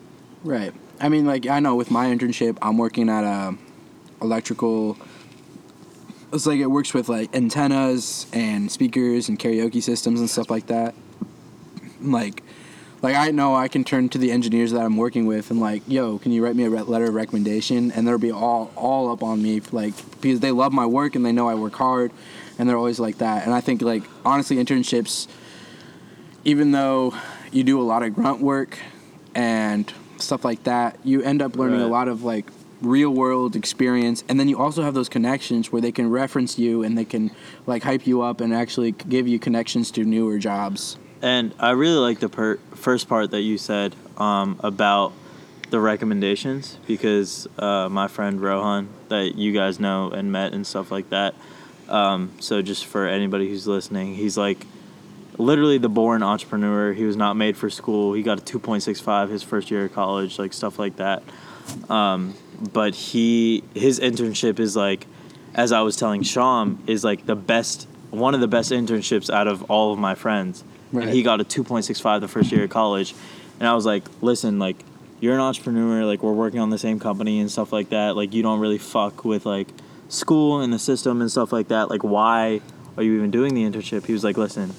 Right. 0.43 0.73
I 0.99 1.09
mean, 1.09 1.25
like 1.25 1.47
I 1.47 1.61
know 1.61 1.77
with 1.77 1.91
my 1.91 2.07
internship, 2.07 2.59
I'm 2.61 2.79
working 2.79 3.09
at 3.09 3.23
a 3.23 3.57
electrical. 4.21 4.99
It's 6.33 6.47
like 6.47 6.59
it 6.59 6.67
works 6.67 6.93
with 6.93 7.09
like 7.09 7.33
antennas 7.37 8.27
and 8.33 8.73
speakers 8.73 9.29
and 9.29 9.39
karaoke 9.39 9.83
systems 9.83 10.19
and 10.19 10.29
stuff 10.29 10.51
like 10.51 10.67
that. 10.67 10.95
Like, 12.01 12.43
like 13.07 13.15
I 13.15 13.31
know 13.31 13.55
I 13.55 13.69
can 13.69 13.85
turn 13.85 14.09
to 14.09 14.19
the 14.19 14.33
engineers 14.33 14.73
that 14.73 14.83
I'm 14.83 14.97
working 14.97 15.27
with 15.27 15.53
and 15.53 15.61
like, 15.61 15.85
yo, 15.87 16.19
can 16.19 16.33
you 16.33 16.45
write 16.45 16.57
me 16.57 16.65
a 16.65 16.71
letter 16.71 17.05
of 17.05 17.15
recommendation? 17.15 17.93
And 17.93 18.05
they'll 18.05 18.19
be 18.19 18.33
all 18.33 18.73
all 18.75 19.13
up 19.13 19.23
on 19.23 19.41
me, 19.41 19.61
like 19.71 19.95
because 20.21 20.41
they 20.41 20.51
love 20.51 20.73
my 20.73 20.87
work 20.87 21.15
and 21.15 21.25
they 21.25 21.31
know 21.31 21.49
I 21.49 21.55
work 21.55 21.75
hard, 21.75 22.11
and 22.59 22.69
they're 22.69 22.77
always 22.77 22.99
like 22.99 23.19
that. 23.19 23.45
And 23.45 23.55
I 23.55 23.61
think 23.61 23.81
like 23.81 24.03
honestly, 24.25 24.57
internships, 24.57 25.29
even 26.43 26.73
though 26.73 27.15
you 27.53 27.63
do 27.63 27.81
a 27.81 27.85
lot 27.85 28.03
of 28.03 28.13
grunt 28.13 28.41
work 28.41 28.77
and 29.37 29.93
stuff 30.19 30.45
like 30.45 30.65
that, 30.65 30.99
you 31.05 31.23
end 31.23 31.43
up 31.43 31.55
learning 31.55 31.83
a 31.83 31.87
lot 31.87 32.09
of 32.09 32.25
like 32.25 32.47
real 32.83 33.11
world 33.11 33.55
experience 33.55 34.25
and 34.29 34.39
then 34.39 34.49
you 34.49 34.59
also 34.59 34.83
have 34.83 34.93
those 34.95 35.09
connections 35.09 35.73
where 35.73 35.81
they 35.81 35.91
can 35.93 36.11
reference 36.11 36.59
you 36.59 36.83
and 36.83 36.99
they 36.99 37.07
can 37.07 37.31
like 37.67 37.83
hype 37.85 38.07
you 38.07 38.21
up 38.21 38.41
and 38.41 38.53
actually 38.53 38.93
give 38.93 39.27
you 39.27 39.39
connections 39.39 39.93
to 39.93 40.05
newer 40.05 40.39
jobs. 40.39 40.99
And 41.27 41.53
I 41.59 41.71
really 41.71 41.99
like 41.99 42.21
the 42.21 42.29
per- 42.29 42.59
first 42.77 43.09
part 43.09 43.33
that 43.33 43.41
you 43.41 43.59
said 43.59 43.97
um, 44.17 44.61
about 44.63 45.13
the 45.71 45.81
recommendations 45.81 46.79
because 46.87 47.49
uh, 47.59 47.89
my 47.89 48.07
friend 48.07 48.41
Rohan, 48.41 48.89
that 49.09 49.35
you 49.35 49.53
guys 49.53 49.81
know 49.81 50.09
and 50.13 50.31
met 50.31 50.53
and 50.53 50.65
stuff 50.65 50.93
like 50.93 51.11
that. 51.11 51.35
Um, 51.89 52.31
so 52.39 52.63
just 52.63 52.87
for 52.87 53.09
anybody 53.09 53.49
who's 53.49 53.67
listening, 53.67 54.15
he's 54.15 54.39
like 54.39 54.67
literally 55.37 55.79
the 55.79 55.89
born 55.89 56.23
entrepreneur. 56.23 56.93
He 56.93 57.03
was 57.03 57.17
not 57.17 57.35
made 57.35 57.57
for 57.57 57.71
school. 57.71 58.13
He 58.13 58.23
got 58.23 58.39
a 58.39 58.59
2.65 58.59 59.29
his 59.29 59.43
first 59.43 59.69
year 59.69 59.87
of 59.87 59.93
college, 59.93 60.39
like 60.39 60.53
stuff 60.53 60.79
like 60.79 60.95
that. 60.99 61.25
Um, 61.91 62.35
but 62.73 62.95
he 62.95 63.65
his 63.75 63.99
internship 63.99 64.61
is 64.61 64.77
like, 64.77 65.09
as 65.57 65.73
I 65.73 65.81
was 65.81 65.97
telling 65.97 66.23
Sham, 66.23 66.85
is 66.87 67.03
like 67.03 67.27
the 67.27 67.35
best 67.35 67.89
one 68.11 68.33
of 68.37 68.41
the 68.41 68.47
best 68.47 68.71
internships 68.71 69.29
out 69.29 69.49
of 69.49 69.69
all 69.69 69.93
of 69.93 69.99
my 69.99 70.15
friends. 70.15 70.63
Right. 70.93 71.05
And 71.09 71.13
he 71.15 71.23
got 71.23 71.41
a 71.41 71.45
2.65 71.45 72.21
the 72.21 72.29
first 72.29 72.53
year 72.53 72.65
of 72.65 72.71
college. 72.71 73.15
And 73.59 73.69
I 73.69 73.75
was 73.75 73.87
like, 73.87 74.05
listen, 74.23 74.59
like 74.59 74.77
you're 75.21 75.35
an 75.35 75.41
entrepreneur, 75.41 76.05
like 76.05 76.23
we're 76.23 76.33
working 76.33 76.61
on 76.61 76.71
the 76.71 76.79
same 76.79 77.01
company 77.01 77.41
and 77.41 77.51
stuff 77.51 77.73
like 77.73 77.89
that. 77.91 78.17
Like 78.17 78.35
you 78.35 78.43
don't 78.43 78.61
really 78.61 78.79
fuck 78.79 79.25
with 79.25 79.47
like 79.47 79.69
school 80.09 80.61
and 80.61 80.73
the 80.73 80.79
system 80.79 81.21
and 81.21 81.31
stuff 81.31 81.53
like 81.53 81.69
that. 81.69 81.91
Like 81.91 82.05
why 82.05 82.61
are 82.97 83.03
you 83.03 83.17
even 83.17 83.31
doing 83.31 83.55
the 83.55 83.65
internship? 83.65 84.07
He 84.07 84.13
was 84.13 84.25
like, 84.25 84.37
listen, 84.37 84.73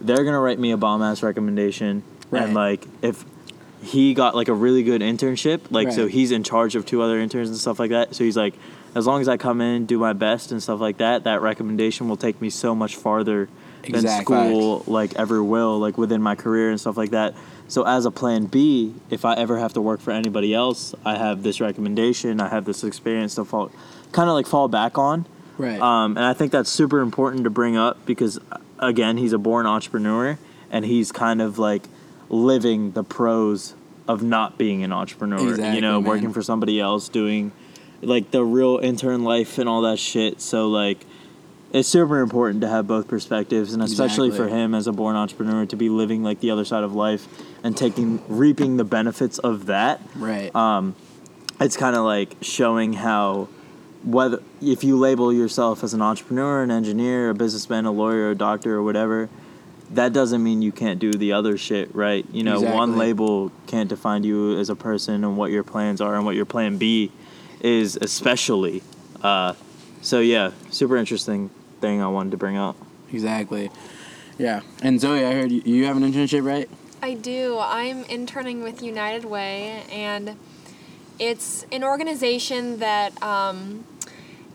they're 0.00 0.24
gonna 0.24 0.40
write 0.40 0.58
me 0.58 0.70
a 0.70 0.76
bomb 0.76 1.02
ass 1.02 1.22
recommendation, 1.22 2.02
Right. 2.30 2.42
and 2.42 2.54
like 2.54 2.86
if 3.02 3.24
he 3.82 4.14
got 4.14 4.34
like 4.34 4.48
a 4.48 4.54
really 4.54 4.82
good 4.82 5.02
internship, 5.02 5.60
like 5.70 5.92
so 5.92 6.06
he's 6.06 6.30
in 6.32 6.42
charge 6.42 6.74
of 6.74 6.86
two 6.86 7.02
other 7.02 7.20
interns 7.20 7.50
and 7.50 7.58
stuff 7.58 7.78
like 7.78 7.90
that. 7.90 8.14
So 8.14 8.24
he's 8.24 8.36
like, 8.36 8.54
as 8.94 9.06
long 9.06 9.20
as 9.20 9.28
I 9.28 9.36
come 9.36 9.60
in, 9.60 9.84
do 9.86 9.98
my 9.98 10.14
best 10.14 10.50
and 10.52 10.62
stuff 10.62 10.80
like 10.80 10.96
that, 10.98 11.24
that 11.24 11.42
recommendation 11.42 12.08
will 12.08 12.16
take 12.16 12.40
me 12.40 12.48
so 12.48 12.74
much 12.74 12.96
farther 12.96 13.48
than 13.86 14.06
school 14.06 14.84
like 14.86 15.14
ever 15.14 15.42
will, 15.42 15.78
like 15.78 15.98
within 15.98 16.22
my 16.22 16.34
career 16.34 16.70
and 16.70 16.80
stuff 16.80 16.96
like 16.96 17.10
that. 17.10 17.34
So 17.68 17.84
as 17.86 18.04
a 18.04 18.10
plan 18.10 18.46
B, 18.46 18.94
if 19.10 19.24
I 19.24 19.34
ever 19.34 19.58
have 19.58 19.72
to 19.74 19.80
work 19.80 20.00
for 20.00 20.10
anybody 20.10 20.54
else, 20.54 20.94
I 21.04 21.16
have 21.16 21.42
this 21.42 21.60
recommendation, 21.60 22.40
I 22.40 22.48
have 22.48 22.64
this 22.64 22.84
experience 22.84 23.34
to 23.36 23.44
fall, 23.44 23.70
kind 24.12 24.28
of 24.28 24.34
like 24.34 24.46
fall 24.46 24.68
back 24.68 24.98
on. 24.98 25.26
Right. 25.56 25.80
Um, 25.80 26.16
and 26.16 26.26
I 26.26 26.34
think 26.34 26.52
that's 26.52 26.70
super 26.70 27.00
important 27.00 27.44
to 27.44 27.50
bring 27.50 27.76
up 27.76 28.04
because, 28.06 28.38
uh, 28.50 28.58
again, 28.78 29.16
he's 29.16 29.32
a 29.32 29.38
born 29.38 29.66
entrepreneur 29.66 30.38
and 30.70 30.84
he's 30.84 31.12
kind 31.12 31.40
of 31.40 31.58
like 31.58 31.84
living 32.28 32.92
the 32.92 33.04
pros 33.04 33.74
of 34.06 34.22
not 34.22 34.58
being 34.58 34.82
an 34.82 34.92
entrepreneur. 34.92 35.50
Exactly, 35.50 35.76
you 35.76 35.80
know, 35.80 36.00
man. 36.00 36.08
working 36.08 36.32
for 36.32 36.42
somebody 36.42 36.80
else, 36.80 37.08
doing 37.08 37.52
like 38.02 38.30
the 38.30 38.44
real 38.44 38.78
intern 38.78 39.24
life 39.24 39.58
and 39.58 39.68
all 39.68 39.82
that 39.82 39.98
shit. 39.98 40.40
So, 40.40 40.68
like, 40.68 41.06
it's 41.74 41.88
super 41.88 42.20
important 42.20 42.60
to 42.60 42.68
have 42.68 42.86
both 42.86 43.08
perspectives 43.08 43.74
and 43.74 43.82
especially 43.82 44.30
for 44.30 44.48
him 44.48 44.74
as 44.74 44.86
a 44.86 44.92
born 44.92 45.16
entrepreneur 45.16 45.66
to 45.66 45.76
be 45.76 45.88
living 45.88 46.22
like 46.22 46.40
the 46.40 46.50
other 46.50 46.64
side 46.64 46.84
of 46.84 46.94
life 46.94 47.26
and 47.64 47.76
taking 47.76 48.22
reaping 48.28 48.76
the 48.76 48.84
benefits 48.84 49.38
of 49.38 49.66
that 49.66 50.00
right. 50.14 50.54
um, 50.54 50.94
it's 51.60 51.76
kind 51.76 51.96
of 51.96 52.04
like 52.04 52.36
showing 52.40 52.92
how 52.92 53.48
whether 54.04 54.40
if 54.62 54.84
you 54.84 54.96
label 54.98 55.32
yourself 55.32 55.82
as 55.82 55.94
an 55.94 56.02
entrepreneur, 56.02 56.62
an 56.62 56.70
engineer, 56.70 57.30
a 57.30 57.34
businessman, 57.34 57.86
a 57.86 57.90
lawyer, 57.90 58.30
a 58.30 58.34
doctor, 58.34 58.74
or 58.74 58.82
whatever, 58.82 59.30
that 59.90 60.12
doesn't 60.12 60.42
mean 60.42 60.60
you 60.60 60.72
can't 60.72 60.98
do 60.98 61.10
the 61.10 61.32
other 61.32 61.56
shit, 61.56 61.94
right? 61.94 62.26
You 62.30 62.42
know, 62.42 62.60
one 62.60 62.98
label 62.98 63.50
can't 63.66 63.88
define 63.88 64.22
you 64.22 64.58
as 64.58 64.68
a 64.68 64.76
person 64.76 65.24
and 65.24 65.38
what 65.38 65.50
your 65.50 65.62
plans 65.62 66.02
are 66.02 66.14
and 66.16 66.26
what 66.26 66.34
your 66.34 66.44
plan 66.44 66.76
B 66.76 67.12
is, 67.60 67.96
especially. 67.96 68.82
Uh, 69.22 69.54
so 70.02 70.20
yeah, 70.20 70.50
super 70.70 70.98
interesting 70.98 71.48
thing 71.84 72.00
I 72.00 72.08
wanted 72.08 72.30
to 72.30 72.36
bring 72.38 72.56
up. 72.56 72.76
exactly. 73.12 73.70
Yeah. 74.38 74.62
And 74.82 75.00
Zoe, 75.00 75.24
I 75.24 75.32
heard 75.32 75.52
you, 75.52 75.62
you 75.64 75.84
have 75.84 75.96
an 75.96 76.02
internship, 76.02 76.44
right? 76.44 76.68
I 77.02 77.14
do. 77.14 77.58
I'm 77.60 78.04
interning 78.04 78.62
with 78.62 78.82
United 78.82 79.26
Way, 79.26 79.82
and 79.92 80.36
it's 81.18 81.66
an 81.70 81.84
organization 81.84 82.78
that 82.78 83.22
um, 83.22 83.84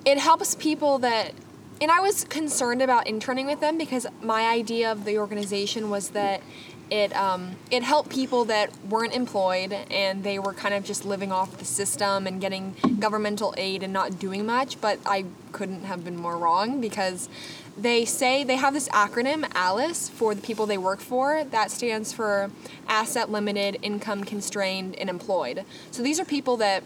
it 0.06 0.18
helps 0.18 0.56
people 0.56 0.98
that. 1.00 1.34
And 1.82 1.92
I 1.92 2.02
was 2.02 2.26
concerned 2.26 2.82
about 2.82 3.08
interning 3.08 3.46
with 3.46 3.62
them 3.62 3.78
because 3.78 4.06
my 4.22 4.50
idea 4.50 4.92
of 4.92 5.06
the 5.06 5.18
organization 5.18 5.90
was 5.90 6.10
that 6.10 6.42
it 6.92 7.16
um, 7.16 7.56
it 7.72 7.84
helped 7.84 8.10
people 8.10 8.46
that 8.46 8.72
weren't 8.86 9.14
employed 9.14 9.74
and 9.92 10.24
they 10.24 10.40
were 10.40 10.54
kind 10.54 10.74
of 10.74 10.84
just 10.84 11.06
living 11.06 11.32
off 11.32 11.58
the 11.58 11.66
system 11.66 12.28
and 12.28 12.42
getting 12.42 12.76
governmental 13.00 13.54
aid 13.58 13.84
and 13.84 13.94
not 13.94 14.20
doing 14.20 14.46
much. 14.46 14.80
But 14.82 15.00
I 15.06 15.26
couldn't 15.52 15.84
have 15.84 16.04
been 16.04 16.18
more 16.18 16.38
wrong 16.38 16.82
because 16.82 17.30
they 17.78 18.06
say 18.06 18.44
they 18.44 18.58
have 18.58 18.74
this 18.74 18.90
acronym 18.90 19.50
ALICE 19.56 20.10
for 20.10 20.36
the 20.36 20.42
people 20.42 20.66
they 20.66 20.78
work 20.78 21.00
for 21.00 21.44
that 21.46 21.72
stands 21.72 22.12
for 22.12 22.52
asset 22.88 23.32
limited 23.32 23.78
income 23.82 24.24
constrained 24.24 24.96
and 24.98 25.10
employed 25.10 25.64
so 25.92 26.04
these 26.04 26.20
are 26.20 26.26
people 26.26 26.58
that 26.58 26.84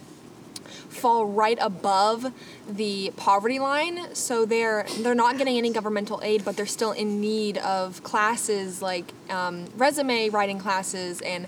fall 0.90 1.26
right 1.26 1.58
above 1.62 2.32
the 2.70 3.12
poverty 3.18 3.60
line. 3.60 4.14
So 4.16 4.46
they're 4.46 4.86
they're 5.00 5.16
not 5.16 5.38
getting 5.38 5.58
any 5.58 5.72
governmental 5.72 6.22
aid 6.24 6.46
but 6.46 6.56
they're 6.56 6.66
still 6.66 6.92
in 6.92 7.22
need 7.22 7.58
of 7.60 8.04
classes 8.04 8.82
like 8.82 9.14
um, 9.30 9.66
resume 9.78 10.30
writing 10.30 10.60
classes 10.60 11.22
and 11.22 11.48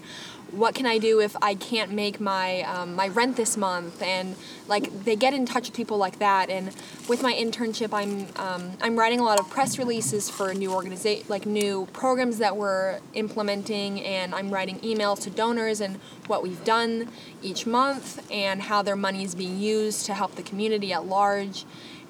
what 0.52 0.76
can 0.76 0.86
I 0.86 0.98
do 0.98 1.20
if 1.20 1.36
I 1.42 1.56
can't 1.56 1.92
make 1.92 2.20
my 2.20 2.62
um, 2.62 2.96
my 2.96 3.08
rent 3.08 3.36
this 3.36 3.58
month? 3.58 4.02
And 4.02 4.36
like 4.68 5.04
they 5.06 5.16
get 5.16 5.34
in 5.34 5.46
touch 5.46 5.68
with 5.68 5.76
people 5.76 5.98
like 5.98 6.20
that. 6.20 6.50
And 6.50 6.68
with 7.10 7.22
my 7.22 7.34
internship, 7.34 7.94
I'm 7.94 8.28
um, 8.36 8.72
I'm 8.82 8.98
writing 8.98 9.20
a 9.20 9.24
lot 9.24 9.40
of 9.40 9.50
press 9.50 9.78
releases 9.78 10.30
for 10.30 10.54
new 10.54 10.70
organiza- 10.70 11.28
like 11.30 11.46
new 11.46 11.88
programs 11.94 12.38
that 12.38 12.56
we're 12.56 13.00
implementing, 13.14 14.02
and 14.02 14.34
I'm 14.34 14.52
writing 14.52 14.80
emails 14.80 15.22
to 15.24 15.30
donors 15.30 15.82
and 15.82 15.98
what 16.28 16.44
we've 16.44 16.64
done 16.64 17.10
each 17.42 17.66
month 17.66 18.26
and 18.32 18.64
how 18.64 18.82
their 18.82 18.96
money 18.96 19.24
is 19.24 19.36
being 19.36 19.60
used 19.60 20.06
to 20.06 20.14
help 20.14 20.36
the 20.36 20.44
community 20.44 20.94
at 20.94 21.06
large. 21.06 21.66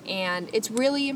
And 0.07 0.49
it's 0.53 0.69
really 0.69 1.15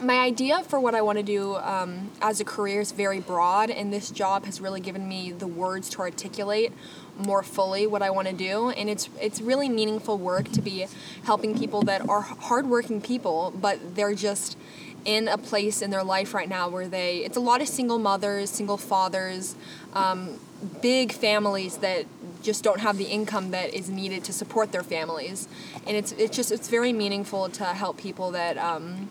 my 0.00 0.18
idea 0.18 0.62
for 0.64 0.80
what 0.80 0.94
I 0.94 1.02
want 1.02 1.18
to 1.18 1.24
do 1.24 1.56
um, 1.56 2.10
as 2.20 2.40
a 2.40 2.44
career 2.44 2.80
is 2.80 2.92
very 2.92 3.20
broad, 3.20 3.70
and 3.70 3.92
this 3.92 4.10
job 4.10 4.44
has 4.44 4.60
really 4.60 4.80
given 4.80 5.08
me 5.08 5.32
the 5.32 5.46
words 5.46 5.88
to 5.90 6.00
articulate 6.00 6.72
more 7.16 7.42
fully 7.42 7.86
what 7.86 8.02
I 8.02 8.10
want 8.10 8.28
to 8.28 8.34
do. 8.34 8.70
And 8.70 8.90
it's 8.90 9.08
it's 9.20 9.40
really 9.40 9.68
meaningful 9.68 10.18
work 10.18 10.50
to 10.52 10.60
be 10.60 10.86
helping 11.24 11.58
people 11.58 11.82
that 11.82 12.08
are 12.08 12.20
hardworking 12.20 13.00
people, 13.00 13.52
but 13.60 13.94
they're 13.94 14.14
just 14.14 14.58
in 15.04 15.28
a 15.28 15.36
place 15.36 15.82
in 15.82 15.90
their 15.90 16.02
life 16.02 16.32
right 16.32 16.48
now 16.48 16.68
where 16.68 16.88
they 16.88 17.18
it's 17.18 17.36
a 17.36 17.40
lot 17.40 17.60
of 17.60 17.68
single 17.68 17.98
mothers, 17.98 18.50
single 18.50 18.76
fathers, 18.76 19.54
um, 19.92 20.40
big 20.82 21.12
families 21.12 21.78
that 21.78 22.06
just 22.42 22.64
don't 22.64 22.80
have 22.80 22.98
the 22.98 23.04
income 23.04 23.52
that 23.52 23.72
is 23.72 23.88
needed 23.88 24.24
to 24.24 24.32
support 24.32 24.72
their 24.72 24.82
families, 24.82 25.48
and 25.86 25.96
it's 25.96 26.12
it's 26.12 26.34
just 26.34 26.50
it's 26.50 26.68
very 26.68 26.92
meaningful 26.92 27.48
to 27.48 27.64
help 27.64 27.96
people 27.96 28.30
that. 28.32 28.58
Um, 28.58 29.08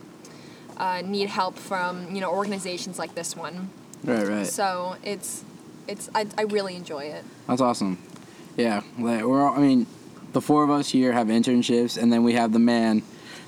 uh, 0.78 1.02
need 1.04 1.30
help 1.30 1.58
from 1.58 2.14
you 2.14 2.22
know 2.22 2.32
organizations 2.32 2.98
like 3.00 3.16
this 3.16 3.36
one. 3.36 3.70
Right, 4.04 4.28
right. 4.28 4.48
So 4.48 4.96
it's 5.04 5.44
it's 5.88 6.10
I, 6.16 6.28
I 6.38 6.44
really 6.44 6.76
enjoy 6.76 7.06
it. 7.06 7.24
That's 7.48 7.62
awesome. 7.62 7.98
Yeah, 8.58 8.82
like 9.00 9.24
we're 9.24 9.42
all, 9.48 9.56
I 9.56 9.60
mean, 9.60 9.88
the 10.34 10.42
four 10.42 10.64
of 10.64 10.70
us 10.70 10.90
here 10.90 11.12
have 11.12 11.28
internships, 11.28 12.02
and 12.02 12.14
then 12.14 12.24
we 12.24 12.34
have 12.34 12.54
the 12.54 12.60
man, 12.60 13.02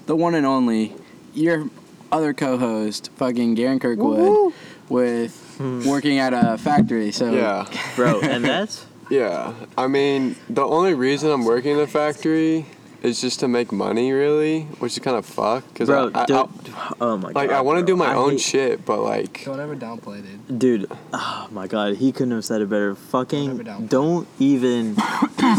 the 0.08 0.16
one 0.16 0.34
and 0.36 0.46
only, 0.46 0.96
your 1.34 1.70
other 2.12 2.34
co-host, 2.34 3.12
fucking 3.16 3.56
Garren 3.56 3.80
Kirkwood, 3.80 4.54
with 4.90 5.42
working 5.86 6.18
at 6.20 6.34
a 6.34 6.58
factory. 6.58 7.12
So 7.12 7.32
Yeah. 7.34 7.68
bro. 7.96 8.20
And 8.22 8.44
that's 8.44 8.86
Yeah. 9.10 9.54
I 9.78 9.88
mean, 9.88 10.36
the 10.50 10.64
only 10.64 10.94
reason 10.96 11.30
I'm 11.30 11.46
working 11.46 11.72
in 11.74 11.78
the 11.78 11.88
factory 11.88 12.66
is 13.04 13.22
just 13.22 13.40
to 13.42 13.48
make 13.48 13.72
money, 13.72 14.12
really, 14.12 14.64
which 14.80 14.94
is 14.94 15.00
kind 15.00 15.18
of 15.18 15.26
fuck. 15.26 15.64
Cause 15.76 15.88
bro. 15.88 16.12
I, 16.14 16.22
I, 16.22 16.26
dude, 16.26 16.36
I- 16.38 16.94
oh 17.02 17.18
my 17.18 17.28
god. 17.30 17.36
like 17.36 17.50
I 17.52 17.62
want 17.62 17.80
to 17.80 17.86
do 17.86 17.96
my 17.96 18.08
I 18.12 18.16
own 18.16 18.32
hate- 18.32 18.42
shit, 18.42 18.86
but 18.86 19.00
like, 19.02 19.44
Don't 19.46 19.60
ever 19.60 19.76
downplay 19.76 20.20
it. 20.24 20.60
Dude, 20.60 20.90
oh 21.14 21.48
my 21.52 21.68
god, 21.68 21.98
he 21.98 22.12
couldn't 22.12 22.32
have 22.34 22.46
said 22.46 22.62
it 22.62 22.70
better. 22.70 22.96
Fucking 22.96 23.52
Whatever, 23.58 23.64
down. 23.64 23.88
don't 23.88 24.28
even 24.40 24.96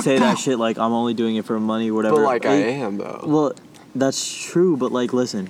say 0.03 0.19
that 0.19 0.39
shit 0.39 0.59
like 0.59 0.79
I'm 0.79 0.93
only 0.93 1.15
doing 1.15 1.37
it 1.37 1.45
for 1.45 1.59
money, 1.61 1.91
whatever. 1.91 2.17
but 2.17 2.23
like 2.23 2.47
I 2.47 2.55
It- 2.55 2.75
am 2.75 2.99
though. 2.99 3.23
Well, 3.27 3.53
that's 3.95 4.27
true, 4.45 4.77
but 4.77 4.93
like, 4.93 5.13
listen, 5.13 5.49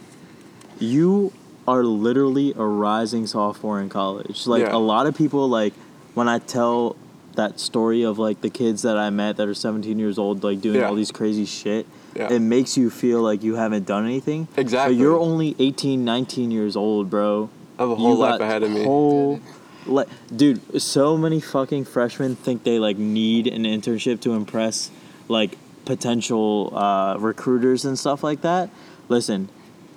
you 0.79 1.33
are 1.69 1.83
literally 1.83 2.53
a 2.57 2.65
rising 2.65 3.27
sophomore 3.27 3.81
in 3.81 3.89
college. 3.89 4.47
Like, 4.47 4.63
Yeah. 4.63 4.77
a 4.77 4.79
lot 4.79 5.07
of 5.07 5.17
people, 5.17 5.49
like, 5.49 5.75
when 6.15 6.29
I 6.29 6.39
tell 6.39 6.95
that 7.37 7.61
story 7.61 8.03
of 8.03 8.19
like 8.19 8.41
the 8.41 8.51
kids 8.51 8.83
that 8.83 8.97
I 8.99 9.11
met 9.11 9.37
that 9.37 9.49
are 9.49 9.55
17 9.55 9.99
years 9.99 10.19
old, 10.19 10.43
like 10.43 10.61
doing 10.61 10.81
Yeah. 10.81 10.89
all 10.89 10.95
these 10.95 11.13
crazy 11.13 11.45
shit, 11.45 11.87
Yeah. 12.15 12.33
it 12.33 12.41
makes 12.41 12.77
you 12.77 12.91
feel 12.91 13.23
like 13.23 13.43
you 13.43 13.55
haven't 13.55 13.87
done 13.87 14.05
anything. 14.05 14.49
Exactly. 14.57 14.95
But 14.97 15.01
you're 15.01 15.19
only 15.19 15.55
18, 15.59 16.05
19 16.05 16.51
years 16.51 16.77
old, 16.77 17.09
bro. 17.11 17.49
I 17.79 17.83
have 17.83 17.91
a 17.91 17.95
whole 17.95 18.11
You 18.15 18.19
life 18.19 18.41
ahead 18.41 18.63
of 18.63 18.71
me. 18.71 18.85
Whole, 18.85 19.41
like, 19.87 20.09
dude, 20.35 20.61
so 20.83 21.17
many 21.17 21.41
fucking 21.41 21.85
freshmen 21.85 22.35
think 22.37 22.65
they 22.65 22.79
like 22.79 22.97
need 22.99 23.47
an 23.47 23.65
internship 23.65 24.21
to 24.23 24.33
impress 24.35 24.91
like 25.29 25.57
potential 25.85 26.73
uh, 26.77 27.17
recruiters 27.19 27.85
and 27.85 27.99
stuff 27.99 28.23
like 28.25 28.41
that. 28.43 28.71
Listen, 29.09 29.49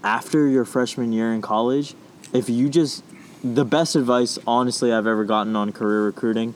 after 0.03 0.48
your 0.48 0.65
freshman 0.65 1.12
year 1.13 1.34
in 1.34 1.41
college, 1.41 1.93
if 2.34 2.50
you 2.50 2.69
just 2.69 3.03
the 3.43 3.63
best 3.65 3.96
advice 3.96 4.38
honestly 4.46 4.91
I've 4.91 5.08
ever 5.08 5.24
gotten 5.25 5.55
on 5.55 5.72
career 5.72 6.03
recruiting, 6.05 6.53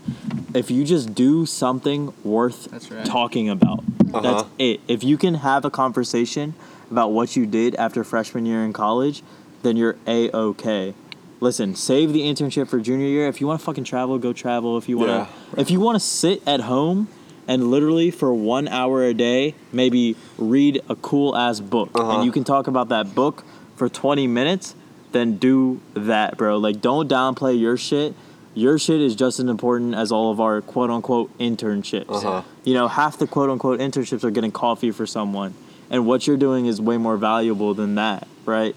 if 0.53 0.69
you 0.69 0.83
just 0.83 1.15
do 1.15 1.45
something 1.45 2.13
worth 2.23 2.69
That's 2.71 2.91
right. 2.91 3.05
talking 3.05 3.49
about. 3.49 3.83
That's 3.99 4.25
Uh-huh. 4.25 4.45
it. 4.59 4.81
If 4.87 5.03
you 5.03 5.17
can 5.17 5.35
have 5.35 5.65
a 5.65 5.69
conversation 5.71 6.53
about 6.91 7.11
what 7.11 7.35
you 7.35 7.45
did 7.45 7.73
after 7.75 8.03
freshman 8.03 8.45
year 8.45 8.63
in 8.63 8.73
college, 8.73 9.23
then 9.63 9.77
you're 9.77 9.95
a 10.05 10.29
okay. 10.31 10.93
Listen, 11.39 11.75
save 11.75 12.13
the 12.13 12.21
internship 12.21 12.67
for 12.67 12.79
junior 12.79 13.07
year. 13.07 13.27
If 13.27 13.41
you 13.41 13.47
want 13.47 13.59
to 13.59 13.65
fucking 13.65 13.83
travel, 13.85 14.17
go 14.19 14.31
travel. 14.33 14.77
If 14.77 14.87
you 14.87 14.97
want 14.97 15.09
to, 15.09 15.15
Yeah. 15.15 15.61
if 15.61 15.71
you 15.71 15.79
want 15.79 15.95
to 15.95 15.99
sit 15.99 16.41
at 16.47 16.61
home 16.61 17.07
and 17.47 17.69
literally 17.71 18.11
for 18.11 18.33
one 18.33 18.67
hour 18.69 19.03
a 19.03 19.13
day, 19.13 19.55
maybe 19.73 20.15
read 20.37 20.81
a 20.87 20.95
cool 20.95 21.35
ass 21.35 21.59
book, 21.59 21.89
Uh-huh. 21.95 22.11
and 22.17 22.25
you 22.25 22.31
can 22.31 22.43
talk 22.43 22.67
about 22.67 22.89
that 22.89 23.13
book 23.15 23.43
for 23.75 23.89
20 23.89 24.27
minutes, 24.27 24.75
then 25.13 25.37
do 25.37 25.79
that, 25.93 26.37
bro. 26.37 26.57
Like, 26.57 26.81
don't 26.81 27.09
downplay 27.09 27.59
your 27.59 27.77
shit. 27.77 28.13
Your 28.55 28.77
shit 28.77 29.01
is 29.01 29.15
just 29.15 29.39
as 29.39 29.45
important 29.45 29.95
as 29.95 30.11
all 30.11 30.31
of 30.31 30.39
our 30.39 30.61
quote 30.61 30.89
unquote 30.91 31.35
internships. 31.39 32.09
Uh-huh. 32.09 32.43
You 32.63 32.73
know, 32.75 32.87
half 32.87 33.17
the 33.17 33.25
quote 33.25 33.49
unquote 33.49 33.79
internships 33.79 34.23
are 34.23 34.29
getting 34.31 34.51
coffee 34.51 34.91
for 34.91 35.07
someone, 35.07 35.53
and 35.89 36.05
what 36.05 36.27
you're 36.27 36.37
doing 36.37 36.65
is 36.67 36.79
way 36.79 36.97
more 36.97 37.17
valuable 37.17 37.73
than 37.73 37.95
that, 37.95 38.27
right? 38.45 38.75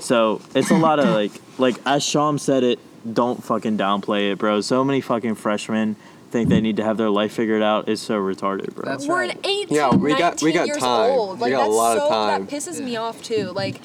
So 0.00 0.40
it's 0.56 0.70
a 0.70 0.76
lot 0.76 0.98
of 0.98 1.08
like, 1.14 1.30
like 1.58 1.76
as 1.86 2.02
Sham 2.02 2.38
said 2.38 2.64
it, 2.64 2.80
don't 3.14 3.42
fucking 3.44 3.78
downplay 3.78 4.32
it, 4.32 4.38
bro. 4.38 4.60
So 4.60 4.82
many 4.82 5.00
fucking 5.00 5.36
freshmen 5.36 5.94
think 6.32 6.48
they 6.48 6.60
need 6.60 6.78
to 6.78 6.84
have 6.84 6.96
their 6.96 7.10
life 7.10 7.32
figured 7.34 7.62
out. 7.62 7.88
It's 7.88 8.02
so 8.02 8.14
retarded, 8.18 8.74
bro. 8.74 8.84
That's 8.86 9.06
We're 9.06 9.14
right. 9.16 9.30
at 9.30 9.46
18, 9.46 9.68
Yeah, 9.76 9.90
we 9.94 10.14
got- 10.16 10.40
we 10.42 10.52
19 10.52 10.54
got 10.54 10.66
years 10.66 10.78
time. 10.78 11.10
old. 11.10 11.36
We 11.38 11.42
Like 11.42 11.52
got 11.52 11.58
a 11.60 11.64
that's 11.64 11.74
lot 11.74 11.96
of 11.98 12.02
so 12.04 12.08
time. 12.08 12.46
that 12.46 12.50
pisses 12.54 12.82
me 12.82 12.96
off 12.96 13.22
too. 13.22 13.52
Like 13.54 13.80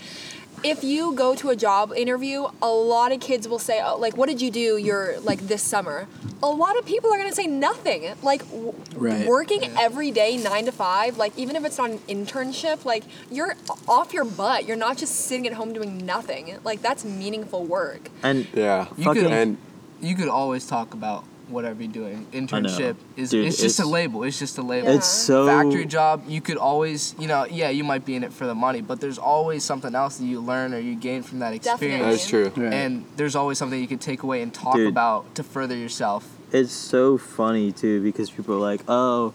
if 0.63 0.83
you 0.83 1.13
go 1.13 1.35
to 1.35 1.49
a 1.49 1.55
job 1.55 1.93
interview, 1.95 2.47
a 2.61 2.69
lot 2.69 3.11
of 3.11 3.19
kids 3.19 3.47
will 3.47 3.59
say, 3.59 3.81
oh, 3.83 3.97
like, 3.97 4.17
what 4.17 4.27
did 4.27 4.41
you 4.41 4.49
do 4.51 4.77
your 4.77 5.19
like 5.21 5.39
this 5.47 5.61
summer? 5.63 6.07
A 6.43 6.47
lot 6.47 6.77
of 6.77 6.85
people 6.85 7.11
are 7.13 7.17
gonna 7.17 7.33
say 7.33 7.47
nothing. 7.47 8.13
Like 8.23 8.41
w- 8.51 8.73
Right. 8.95 9.27
working 9.27 9.63
every 9.79 10.11
day 10.11 10.37
nine 10.37 10.65
to 10.65 10.71
five, 10.71 11.17
like 11.17 11.37
even 11.37 11.55
if 11.55 11.63
it's 11.65 11.77
not 11.77 11.89
an 11.91 11.99
internship, 12.09 12.85
like 12.85 13.03
you're 13.31 13.55
off 13.87 14.13
your 14.13 14.25
butt. 14.25 14.65
You're 14.65 14.77
not 14.77 14.97
just 14.97 15.15
sitting 15.15 15.45
at 15.47 15.53
home 15.53 15.73
doing 15.73 16.05
nothing. 16.05 16.57
Like 16.63 16.81
that's 16.81 17.05
meaningful 17.05 17.63
work. 17.65 18.09
and 18.23 18.47
yeah. 18.53 18.87
You 18.97 19.03
Fucking- 19.05 19.23
could 19.23 19.31
And 19.31 19.57
you 20.01 20.15
could 20.15 20.27
always 20.29 20.65
talk 20.67 20.93
about 20.93 21.23
whatever 21.49 21.83
you're 21.83 21.91
doing. 21.91 22.25
Internship 22.31 22.95
is 23.15 23.31
Dude, 23.31 23.47
it's 23.47 23.61
just 23.61 23.79
a 23.79 23.85
label. 23.85 24.23
It's 24.23 24.39
just 24.39 24.57
a 24.57 24.61
label. 24.61 24.89
Yeah. 24.89 24.95
it's 24.95 25.07
so 25.07 25.45
factory 25.45 25.85
job 25.85 26.23
you 26.27 26.41
could 26.41 26.57
always 26.57 27.15
you 27.19 27.27
know 27.27 27.45
yeah 27.45 27.69
you 27.69 27.83
might 27.83 28.05
be 28.05 28.15
in 28.15 28.23
it 28.23 28.33
for 28.33 28.45
the 28.45 28.55
money 28.55 28.81
but 28.81 28.99
there's 28.99 29.17
always 29.17 29.63
something 29.63 29.95
else 29.95 30.17
that 30.17 30.25
you 30.25 30.39
learn 30.39 30.73
or 30.73 30.79
you 30.79 30.95
gain 30.95 31.23
from 31.23 31.39
that 31.39 31.53
experience 31.53 32.03
that's 32.03 32.29
true. 32.29 32.51
Right. 32.55 32.73
and 32.73 33.05
there's 33.15 33.35
always 33.35 33.57
something 33.57 33.79
you 33.79 33.87
could 33.87 34.01
take 34.01 34.23
away 34.23 34.41
and 34.41 34.53
talk 34.53 34.75
Dude. 34.75 34.87
about 34.87 35.35
to 35.35 35.43
further 35.43 35.75
yourself 35.75 36.37
it's 36.51 36.71
so 36.71 37.17
funny 37.17 37.71
too 37.71 38.01
because 38.01 38.29
people 38.29 38.55
are 38.55 38.59
like, 38.59 38.81
oh, 38.87 39.33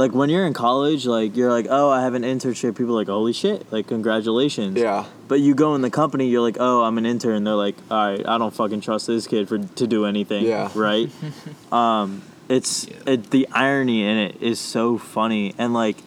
like 0.00 0.12
when 0.12 0.30
you're 0.30 0.46
in 0.46 0.54
college, 0.54 1.04
like 1.06 1.36
you're 1.36 1.50
like, 1.52 1.66
oh, 1.68 1.90
I 1.90 2.00
have 2.02 2.14
an 2.14 2.22
internship. 2.22 2.76
People 2.76 2.94
are 2.94 3.00
like, 3.02 3.08
holy 3.08 3.32
shit, 3.32 3.70
like 3.70 3.86
congratulations. 3.86 4.78
Yeah. 4.78 5.04
But 5.28 5.40
you 5.40 5.54
go 5.54 5.74
in 5.74 5.82
the 5.82 5.90
company, 5.90 6.26
you're 6.28 6.40
like, 6.40 6.56
oh, 6.58 6.82
I'm 6.82 6.96
an 6.98 7.06
intern. 7.06 7.44
They're 7.44 7.54
like, 7.54 7.76
all 7.90 8.10
right, 8.10 8.26
I 8.26 8.38
don't 8.38 8.52
fucking 8.54 8.80
trust 8.80 9.06
this 9.06 9.26
kid 9.26 9.48
for 9.48 9.58
to 9.58 9.86
do 9.86 10.06
anything. 10.06 10.44
Yeah. 10.44 10.70
Right. 10.74 11.10
um, 11.70 12.22
it's 12.48 12.86
it, 13.06 13.30
the 13.30 13.46
irony 13.52 14.04
in 14.04 14.16
it 14.16 14.42
is 14.42 14.58
so 14.58 14.98
funny 14.98 15.54
and 15.58 15.72
like, 15.72 15.98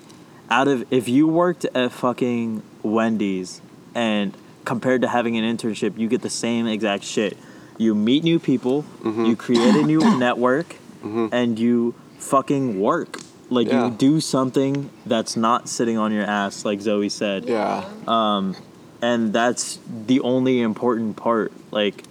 out 0.49 0.67
of 0.67 0.85
if 0.91 1.07
you 1.07 1.27
worked 1.27 1.65
at 1.73 1.91
fucking 1.91 2.61
Wendy's 2.83 3.61
and 3.95 4.35
compared 4.65 5.01
to 5.01 5.07
having 5.07 5.37
an 5.37 5.45
internship, 5.57 5.97
you 5.97 6.07
get 6.07 6.21
the 6.21 6.29
same 6.29 6.67
exact 6.67 7.03
shit. 7.03 7.37
You 7.77 7.95
meet 7.95 8.23
new 8.23 8.39
people, 8.39 8.83
Mm-hmm. 9.03 9.25
you 9.25 9.35
create 9.35 9.75
a 9.75 9.83
new 9.83 9.99
network, 10.17 10.75
and 11.03 11.57
you 11.59 11.95
fucking 12.19 12.79
work. 12.79 13.19
Like 13.53 13.67
Yeah. 13.67 13.85
you 13.85 13.91
do 13.91 14.19
something 14.19 14.89
that's 15.05 15.35
not 15.37 15.69
sitting 15.69 15.97
on 15.97 16.11
your 16.11 16.23
ass, 16.25 16.65
like 16.65 16.81
Zoe 16.81 17.09
said 17.09 17.45
Yeah. 17.45 17.83
Um, 18.07 18.55
and 19.01 19.33
that's 19.33 19.79
the 20.07 20.21
only 20.21 20.61
important 20.61 21.17
part 21.17 21.51
like 21.71 22.03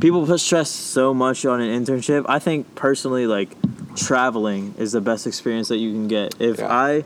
people 0.00 0.24
put 0.24 0.38
stress 0.38 0.70
so 0.70 1.12
much 1.12 1.44
on 1.44 1.60
an 1.60 1.68
internship 1.84 2.24
i 2.28 2.38
think 2.38 2.74
personally 2.76 3.26
like 3.26 3.50
traveling 3.96 4.72
is 4.78 4.92
the 4.92 5.00
best 5.00 5.26
experience 5.26 5.66
that 5.68 5.78
you 5.78 5.90
can 5.92 6.06
get 6.06 6.34
if 6.40 6.58
Yeah. 6.60 6.68
i 6.72 7.04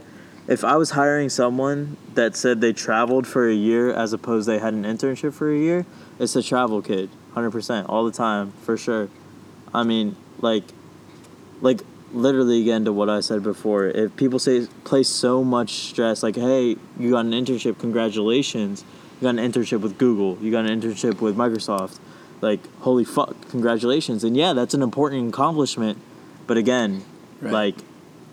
if 0.49 0.62
i 0.65 0.77
was 0.77 0.91
hiring 0.91 1.31
someone 1.31 1.97
that 2.15 2.37
said 2.37 2.61
they 2.61 2.75
traveled 2.75 3.27
for 3.27 3.49
a 3.49 3.55
year 3.55 3.91
as 3.93 4.12
opposed 4.12 4.47
they 4.47 4.59
had 4.59 4.75
an 4.75 4.85
internship 4.85 5.33
for 5.33 5.51
a 5.51 5.57
year 5.59 5.87
it's 6.19 6.37
a 6.37 6.43
travel 6.43 6.83
kid 6.83 7.09
100% 7.35 7.87
all 7.89 8.05
the 8.05 8.12
time 8.12 8.53
for 8.65 8.77
sure 8.77 9.09
i 9.73 9.83
mean 9.83 10.15
like 10.43 10.65
like 11.62 11.81
literally 12.12 12.61
again 12.61 12.85
to 12.85 12.92
what 12.92 13.09
I 13.09 13.21
said 13.21 13.42
before, 13.42 13.87
if 13.87 14.14
people 14.16 14.38
say 14.38 14.66
place 14.85 15.09
so 15.09 15.42
much 15.42 15.71
stress, 15.71 16.23
like, 16.23 16.37
hey, 16.37 16.76
you 16.99 17.11
got 17.11 17.26
an 17.26 17.33
internship, 17.33 17.78
congratulations. 17.78 18.85
You 19.21 19.26
got 19.26 19.38
an 19.38 19.52
internship 19.52 19.81
with 19.81 19.99
Google, 19.99 20.37
you 20.40 20.50
got 20.50 20.66
an 20.66 20.81
internship 20.81 21.21
with 21.21 21.37
Microsoft, 21.37 21.99
like, 22.40 22.61
holy 22.81 23.04
fuck, 23.04 23.37
congratulations. 23.50 24.25
And 24.25 24.37
yeah, 24.37 24.52
that's 24.52 24.75
an 24.75 24.83
important 24.83 25.28
accomplishment. 25.28 25.99
But 26.47 26.57
again, 26.57 27.04
Right. 27.42 27.52
Like, 27.52 27.75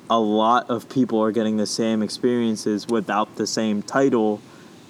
a 0.10 0.20
lot 0.20 0.70
of 0.70 0.88
people 0.88 1.22
are 1.22 1.32
getting 1.32 1.58
the 1.58 1.66
same 1.66 2.04
experiences 2.04 2.88
without 2.88 3.36
the 3.36 3.48
same 3.48 3.82
title, 3.82 4.40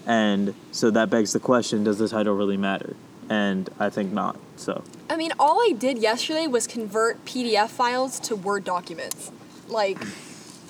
and 0.05 0.53
so 0.71 0.91
that 0.91 1.09
begs 1.09 1.31
the 1.31 1.39
question: 1.39 1.85
Does 1.85 1.99
the 1.99 2.09
title 2.09 2.35
really 2.35 2.57
matter? 2.57 2.95
And 3.29 3.69
I 3.79 3.89
think 3.89 4.11
not. 4.11 4.37
So 4.55 4.83
I 5.09 5.15
mean, 5.15 5.31
all 5.39 5.59
I 5.59 5.73
did 5.77 5.97
yesterday 5.97 6.47
was 6.47 6.67
convert 6.67 7.23
PDF 7.25 7.69
files 7.69 8.19
to 8.21 8.35
Word 8.35 8.63
documents. 8.63 9.31
Like, 9.67 9.99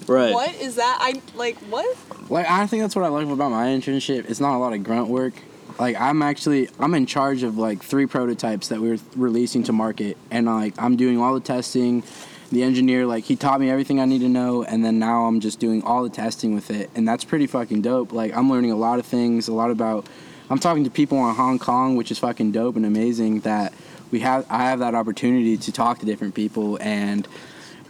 right. 0.07 0.33
what 0.33 0.53
is 0.55 0.75
that? 0.75 0.97
I 1.01 1.21
like 1.35 1.57
what? 1.69 1.97
Like 2.29 2.49
I 2.49 2.67
think 2.67 2.83
that's 2.83 2.95
what 2.95 3.05
I 3.05 3.07
like 3.07 3.27
about 3.27 3.51
my 3.51 3.67
internship. 3.67 4.29
It's 4.29 4.39
not 4.39 4.55
a 4.55 4.59
lot 4.59 4.73
of 4.73 4.83
grunt 4.83 5.07
work. 5.07 5.33
Like 5.79 5.99
I'm 5.99 6.21
actually 6.21 6.69
I'm 6.79 6.93
in 6.93 7.05
charge 7.05 7.43
of 7.43 7.57
like 7.57 7.81
three 7.81 8.05
prototypes 8.05 8.67
that 8.67 8.81
we're 8.81 8.99
releasing 9.15 9.63
to 9.63 9.73
market, 9.73 10.17
and 10.29 10.45
like 10.45 10.73
I'm 10.77 10.95
doing 10.97 11.19
all 11.19 11.33
the 11.33 11.39
testing. 11.39 12.03
The 12.51 12.63
engineer 12.63 13.05
like 13.05 13.25
he 13.25 13.35
taught 13.35 13.59
me 13.59 13.69
everything 13.69 13.99
I 13.99 14.05
need 14.05 14.19
to 14.19 14.29
know, 14.29 14.63
and 14.63 14.83
then 14.83 14.99
now 14.99 15.25
I'm 15.25 15.39
just 15.39 15.59
doing 15.59 15.83
all 15.83 16.03
the 16.03 16.09
testing 16.09 16.55
with 16.55 16.71
it, 16.71 16.89
and 16.95 17.07
that's 17.07 17.23
pretty 17.23 17.47
fucking 17.47 17.81
dope. 17.81 18.11
Like 18.11 18.35
I'm 18.35 18.49
learning 18.49 18.71
a 18.71 18.75
lot 18.75 18.99
of 18.99 19.05
things, 19.05 19.47
a 19.47 19.53
lot 19.53 19.71
about. 19.71 20.07
I'm 20.49 20.59
talking 20.59 20.83
to 20.83 20.89
people 20.89 21.17
in 21.29 21.35
Hong 21.35 21.59
Kong, 21.59 21.95
which 21.95 22.11
is 22.11 22.19
fucking 22.19 22.51
dope 22.51 22.75
and 22.75 22.85
amazing 22.85 23.41
that 23.41 23.73
we 24.11 24.19
have. 24.21 24.45
I 24.49 24.63
have 24.69 24.79
that 24.79 24.95
opportunity 24.95 25.57
to 25.57 25.71
talk 25.71 25.99
to 25.99 26.05
different 26.05 26.35
people 26.35 26.77
and 26.81 27.27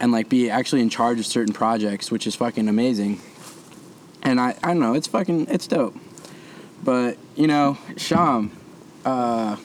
and 0.00 0.12
like 0.12 0.28
be 0.28 0.50
actually 0.50 0.80
in 0.80 0.90
charge 0.90 1.18
of 1.18 1.26
certain 1.26 1.52
projects, 1.52 2.10
which 2.10 2.26
is 2.26 2.34
fucking 2.34 2.68
amazing 2.68 3.20
and 4.22 4.40
I, 4.40 4.54
I 4.62 4.68
don't 4.68 4.80
know, 4.80 4.94
it's 4.94 5.06
fucking, 5.06 5.46
it's 5.48 5.66
dope. 5.66 5.96
But 6.82 7.16
you 7.36 7.46
know, 7.46 7.78
Sham, 7.96 8.56
uh, 9.04 9.56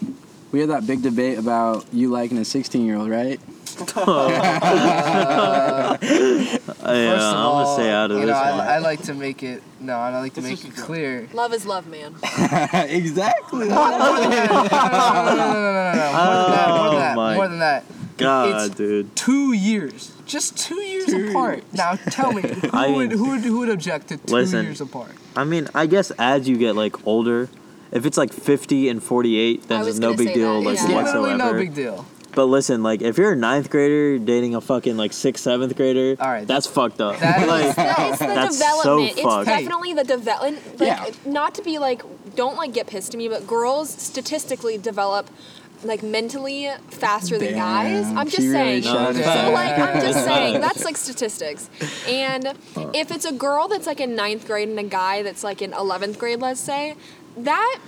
we 0.52 0.60
had 0.60 0.70
that 0.70 0.88
big 0.88 1.02
debate 1.02 1.38
about 1.38 1.86
you 1.94 2.10
liking 2.10 2.38
a 2.38 2.46
16 2.46 2.86
year 2.86 2.98
old, 2.98 3.10
right? 3.10 3.40
Uh, 3.78 3.88
yeah, 5.98 5.98
First 5.98 7.26
of 7.26 7.34
I'm 7.34 7.38
all, 7.38 7.64
gonna 7.64 7.74
stay 7.76 7.92
out 7.92 8.12
of 8.12 8.20
you 8.20 8.26
this 8.26 8.34
know, 8.34 8.40
I, 8.40 8.52
one. 8.58 8.68
I 8.68 8.78
like 8.80 9.02
to 9.04 9.14
make 9.14 9.44
it. 9.44 9.64
No, 9.80 9.94
I 9.96 10.18
like 10.20 10.34
to 10.36 10.42
make 10.42 10.64
it 10.64 10.76
clear. 10.76 11.28
Love 11.34 11.54
is 11.54 11.66
love, 11.66 11.88
man. 11.88 12.16
exactly. 12.90 13.68
no, 13.70 13.76
no, 13.76 13.98
no, 13.98 13.98
no, 13.98 14.30
no, 14.30 14.32
no, 14.32 15.64
no, 15.64 15.94
no. 15.94 16.14
More 16.14 16.38
than 16.38 16.52
that. 16.52 16.76
More 16.76 16.90
than 16.90 16.98
Oh 16.98 16.98
that. 17.00 17.16
More 17.36 17.48
than 17.48 17.60
that. 17.60 17.84
God, 18.18 18.50
it's- 18.50 18.70
dude. 18.78 19.16
Two 19.16 19.54
years. 19.54 20.12
Just 20.26 20.58
two 20.58 20.82
years 20.82 21.12
apart. 21.14 21.64
Now 21.74 21.96
tell 21.96 22.32
me, 22.32 22.42
who 22.42 22.70
I 22.74 22.88
would 22.90 23.10
mean- 23.10 23.18
who 23.18 23.30
would 23.32 23.42
who 23.42 23.60
would 23.60 23.70
object 23.70 24.08
to 24.10 24.18
two 24.18 24.34
Listen. 24.34 24.66
years 24.66 24.82
apart? 24.82 25.12
I 25.36 25.44
mean, 25.44 25.68
I 25.76 25.86
guess 25.86 26.12
as 26.18 26.48
you 26.48 26.58
get 26.58 26.76
like 26.76 27.06
older, 27.06 27.50
if 27.92 28.06
it's 28.06 28.18
like 28.18 28.34
50 28.34 28.90
and 28.90 29.04
48, 29.04 29.68
then 29.68 29.78
I 29.78 29.82
it's 29.82 29.88
was 29.88 30.00
no 30.00 30.08
gonna 30.10 30.18
big 30.18 30.28
say 30.30 30.34
deal, 30.34 30.62
that, 30.62 30.66
like 30.70 30.78
yeah. 30.80 30.96
whatsoever. 30.96 31.22
Literally 31.28 31.38
no 31.38 31.54
big 31.54 31.74
deal. 31.76 32.06
But 32.36 32.46
listen, 32.46 32.84
like 32.84 33.02
if 33.02 33.18
you're 33.18 33.32
a 33.32 33.36
ninth 33.36 33.70
grader 33.70 34.20
dating 34.20 34.56
a 34.56 34.62
fucking 34.62 34.98
like 34.98 35.14
sixth, 35.14 35.44
seventh 35.44 35.76
grader, 35.76 36.16
All 36.22 36.30
right. 36.30 36.46
that's 36.48 36.68
fucked 36.68 37.02
up. 37.02 37.18
That 37.20 37.42
is- 37.42 37.48
like, 37.48 37.66
It's 38.10 38.20
the 38.20 38.26
That's 38.28 38.58
so 38.60 38.66
development. 38.82 39.12
it's 39.14 39.22
fucked. 39.22 39.46
definitely 39.48 39.94
the 39.94 40.04
development. 40.04 40.80
Like, 40.80 40.88
Yeah. 40.88 41.10
not 41.32 41.56
to 41.56 41.62
be 41.64 41.80
like, 41.80 42.04
don't 42.36 42.58
like 42.58 42.74
get 42.74 42.88
pissed 42.88 43.14
at 43.14 43.18
me, 43.18 43.30
but 43.30 43.48
girls 43.48 43.90
statistically 43.90 44.78
develop 44.78 45.30
like 45.84 46.02
mentally 46.04 46.68
faster 46.90 47.38
than 47.38 47.54
guys. 47.54 48.06
I'm 48.08 48.26
just 48.28 48.40
really 48.40 48.82
saying. 48.82 48.84
shot 48.84 49.16
it 49.16 49.24
so 49.24 49.52
like, 49.52 49.78
I'm 49.78 50.02
just 50.02 50.24
saying 50.26 50.60
that's 50.62 50.84
like 50.84 50.98
statistics. 50.98 51.70
And 52.08 52.54
if 52.96 53.12
it's 53.12 53.26
a 53.26 53.32
girl 53.34 53.68
that's 53.68 53.86
like 53.86 54.00
in 54.00 54.16
ninth 54.16 54.48
grade 54.48 54.68
and 54.70 54.80
a 54.80 54.84
guy 54.84 55.22
that's 55.22 55.44
like 55.44 55.62
in 55.62 55.74
eleventh 55.74 56.18
grade, 56.20 56.40
let's 56.40 56.60
say, 56.62 56.96
that. 57.38 57.80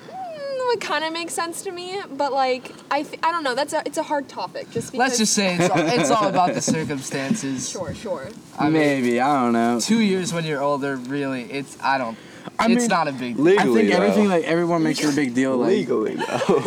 Would 0.67 0.81
kind 0.81 1.05
of 1.05 1.13
make 1.13 1.29
sense 1.29 1.61
to 1.63 1.71
me, 1.71 1.97
but 2.11 2.33
like 2.33 2.73
I, 2.91 3.05
I 3.23 3.31
don't 3.31 3.43
know. 3.43 3.55
That's 3.55 3.71
a 3.71 3.81
it's 3.85 3.97
a 3.97 4.03
hard 4.03 4.27
topic. 4.27 4.69
Just 4.71 4.91
because. 4.91 4.99
Let's 4.99 5.17
just 5.17 5.33
say 5.33 5.55
it's 5.55 5.69
all, 5.69 5.79
it's 5.79 6.11
all 6.11 6.27
about 6.27 6.53
the 6.53 6.61
circumstances. 6.61 7.69
sure, 7.71 7.93
sure. 7.95 8.27
I 8.59 8.65
mean, 8.65 8.73
Maybe 8.73 9.21
I 9.21 9.43
don't 9.43 9.53
know. 9.53 9.79
two 9.79 9.99
years 10.01 10.33
when 10.33 10.43
you're 10.45 10.61
older, 10.61 10.97
really, 10.97 11.43
it's 11.43 11.77
I 11.81 11.97
don't. 11.97 12.17
I 12.59 12.65
it's 12.65 12.81
mean, 12.81 12.87
not 12.87 13.07
a 13.07 13.11
big 13.13 13.35
deal. 13.35 13.45
Legally, 13.45 13.59
I 13.59 13.73
think 13.73 13.89
though. 13.91 14.03
everything 14.03 14.29
like 14.29 14.43
everyone 14.43 14.83
makes 14.83 15.03
it 15.03 15.13
a 15.13 15.15
big 15.15 15.33
deal. 15.33 15.55
Like 15.57 15.69
legally 15.69 16.15
though. 16.15 16.63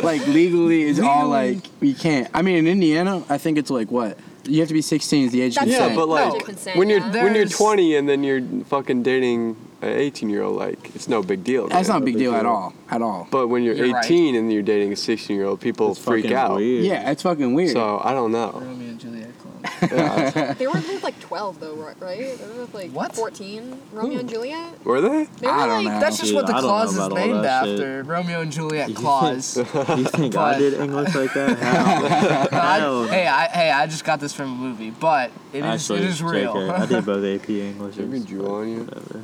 like 0.02 0.26
legally 0.26 0.82
is 0.82 0.98
all 0.98 1.28
like 1.28 1.58
we 1.80 1.94
can't. 1.94 2.28
I 2.34 2.42
mean, 2.42 2.56
in 2.56 2.66
Indiana, 2.66 3.22
I 3.28 3.38
think 3.38 3.58
it's 3.58 3.70
like 3.70 3.90
what 3.90 4.18
you 4.44 4.60
have 4.60 4.68
to 4.68 4.74
be 4.74 4.82
16 4.82 5.26
is 5.26 5.32
the 5.32 5.42
age 5.42 5.52
of 5.56 5.60
That's 5.60 5.70
yeah, 5.70 5.78
consent. 5.88 5.96
but 5.96 6.08
like 6.08 6.44
Consent, 6.44 6.76
when 6.78 6.88
you're 6.88 7.00
yeah. 7.00 7.24
when 7.24 7.34
you're 7.34 7.46
20 7.46 7.96
and 7.96 8.08
then 8.08 8.24
you're 8.24 8.42
fucking 8.64 9.02
dating 9.02 9.56
an 9.82 9.88
18 9.88 10.28
year 10.28 10.42
old, 10.42 10.56
like 10.56 10.94
it's 10.94 11.08
no 11.08 11.22
big 11.22 11.42
deal. 11.44 11.68
That's 11.68 11.88
man. 11.88 11.96
not 11.96 12.02
a 12.02 12.04
big 12.04 12.18
deal 12.18 12.34
at 12.34 12.46
all. 12.46 12.74
At 12.90 13.02
all. 13.02 13.26
But 13.30 13.48
when 13.48 13.62
you're, 13.62 13.74
You're 13.74 13.92
right. 13.94 14.04
18 14.04 14.34
and 14.34 14.52
you're 14.52 14.62
dating 14.62 14.92
a 14.92 14.96
16 14.96 15.34
year 15.36 15.46
old, 15.46 15.60
people 15.60 15.92
it's 15.92 16.00
freak 16.00 16.24
fucking 16.24 16.36
out. 16.36 16.56
Weird. 16.56 16.84
Yeah, 16.84 17.10
it's 17.10 17.22
fucking 17.22 17.54
weird. 17.54 17.72
So 17.72 18.00
I 18.02 18.12
don't 18.12 18.32
know. 18.32 18.50
Romeo 18.52 18.88
and 18.88 19.00
Juliet 19.00 19.30
clone. 19.38 19.50
Yeah. 19.82 20.52
They 20.58 20.66
were 20.66 20.74
both 20.74 21.02
like 21.02 21.18
12 21.20 21.60
though, 21.60 21.74
right? 21.74 21.98
They 22.18 22.36
were 22.48 22.54
both 22.66 22.74
like 22.74 22.90
What? 22.90 23.14
14. 23.14 23.80
Romeo 23.92 24.18
and 24.20 24.28
hmm. 24.28 24.34
Juliet. 24.34 24.84
Were 24.84 25.00
they? 25.00 25.24
They 25.24 25.46
were 25.46 25.52
I 25.52 25.66
don't 25.66 25.84
like 25.84 25.94
know. 25.94 26.00
That's 26.00 26.18
just 26.18 26.28
Dude, 26.28 26.36
what 26.36 26.46
the 26.46 26.52
I 26.52 26.60
don't 26.60 26.64
know 26.64 26.68
clause 26.68 26.90
is 26.92 26.96
about 26.98 27.12
all 27.12 27.16
named 27.16 27.44
that 27.44 27.64
shit. 27.64 27.74
after. 27.80 28.02
Romeo 28.02 28.40
and 28.42 28.52
Juliet 28.52 28.88
You 28.90 28.94
clause. 28.94 29.56
You 29.56 29.64
think 29.64 30.36
I 30.36 30.52
But- 30.52 30.58
did 30.58 30.74
English 30.74 31.14
like 31.14 31.32
that? 31.34 31.58
Hell, 31.58 32.48
No, 32.52 32.58
I- 32.58 32.78
hell 32.78 33.02
no. 33.04 33.08
hey, 33.08 33.26
I, 33.26 33.46
hey, 33.48 33.70
I 33.70 33.86
just 33.86 34.04
got 34.04 34.20
this 34.20 34.32
from 34.34 34.52
a 34.52 34.56
movie, 34.56 34.90
but 34.90 35.30
it 35.52 35.58
is 35.58 35.64
Actually, 35.64 36.00
it 36.00 36.08
is 36.10 36.22
real. 36.22 36.54
JK, 36.54 36.70
I 36.70 36.86
did 36.86 37.06
both 37.06 37.24
AP 37.24 37.48
English. 37.50 37.96
Maybe 37.96 38.20
drew 38.20 38.46
on 38.46 38.68
you. 38.68 38.80
Whatever. 38.84 39.22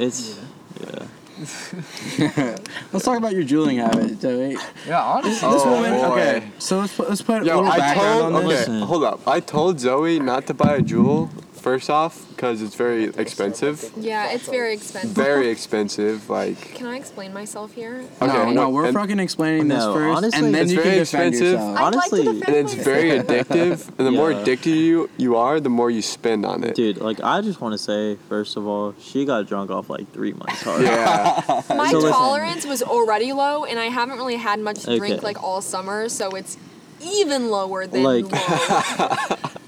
It's 0.00 0.38
yeah. 0.80 1.06
Let's 2.92 3.04
talk 3.04 3.16
about 3.16 3.32
your 3.32 3.44
Juuling 3.44 3.78
habit, 3.78 4.20
Joey. 4.20 4.56
yeah, 4.86 5.02
honestly. 5.02 5.30
This 5.30 5.42
Oh, 5.64 5.70
woman. 5.72 5.92
boy. 5.92 6.06
Okay, 6.12 6.48
so 6.58 6.78
let's 6.80 6.94
put, 6.94 7.08
let's 7.08 7.22
put 7.22 7.40
a 7.42 7.44
little 7.44 7.64
I 7.66 7.78
background 7.78 8.20
told. 8.20 8.34
on 8.34 8.48
this. 8.48 8.68
Okay, 8.68 8.80
hold 8.80 9.04
up. 9.04 9.26
I 9.26 9.40
told 9.40 9.80
Zoe 9.80 10.18
not 10.20 10.46
to 10.48 10.54
buy 10.54 10.76
a 10.76 10.80
Juul. 10.82 11.30
First 11.60 11.90
off, 11.90 12.26
because 12.30 12.62
it's 12.62 12.74
very 12.74 13.04
expensive. 13.04 13.92
Yeah, 13.94 14.32
it's 14.32 14.48
very 14.48 14.72
expensive. 14.72 15.10
Very 15.10 15.48
expensive. 15.50 16.30
Like. 16.30 16.58
Can 16.74 16.86
I 16.86 16.96
explain 16.96 17.34
myself 17.34 17.72
here? 17.74 17.98
no, 18.20 18.26
Okay, 18.28 18.36
no, 18.46 18.52
no, 18.52 18.68
we're 18.70 18.86
and- 18.86 18.94
fucking 18.96 19.18
explaining 19.20 19.68
this 19.68 19.78
No, 19.78 19.92
first, 19.92 20.16
honestly, 20.16 20.46
and 20.46 20.54
then 20.54 20.62
It's 20.62 20.72
you 20.72 20.78
can 20.78 20.84
very 20.88 20.98
defend 21.00 21.34
expensive. 21.34 21.60
yourself. 21.60 21.78
I'd 21.78 21.94
like 21.94 22.12
Honestly- 22.12 22.28
And 22.46 22.56
it's 22.56 22.72
very 22.74 23.10
addictive, 23.10 23.88
and 23.98 24.06
the 24.06 24.10
more 24.10 24.30
addicted 24.40 24.70
you 24.70 25.10
you 25.18 25.36
are, 25.36 25.60
the 25.60 25.68
more 25.68 25.90
you 25.90 26.00
spend 26.00 26.46
on 26.46 26.64
it. 26.64 26.74
Dude, 26.74 26.96
like 26.96 27.20
I 27.22 27.42
just 27.42 27.60
want 27.60 27.72
to 27.74 27.78
say, 27.78 28.16
first 28.30 28.56
of 28.56 28.66
all, 28.66 28.94
she 28.98 29.26
got 29.26 29.46
drunk 29.46 29.70
off 29.70 29.90
like 29.90 30.10
three 30.12 30.32
months 30.32 30.62
hard. 30.62 30.82
Yeah. 30.82 31.42
My 31.68 31.90
So 31.90 31.98
listen. 31.98 32.12
tolerance 32.12 32.64
was 32.64 32.82
already 32.82 33.34
low, 33.34 33.64
and 33.66 33.78
I 33.78 33.86
haven't 33.86 34.16
really 34.16 34.36
had 34.36 34.60
much 34.60 34.80
to 34.84 34.96
drink 34.96 35.22
like 35.22 35.42
all 35.42 35.60
summer, 35.60 36.08
so 36.08 36.30
it's 36.30 36.56
even 37.04 37.50
lower 37.50 37.86
than 37.86 38.02
Like- 38.02 38.32
low. 38.32 39.36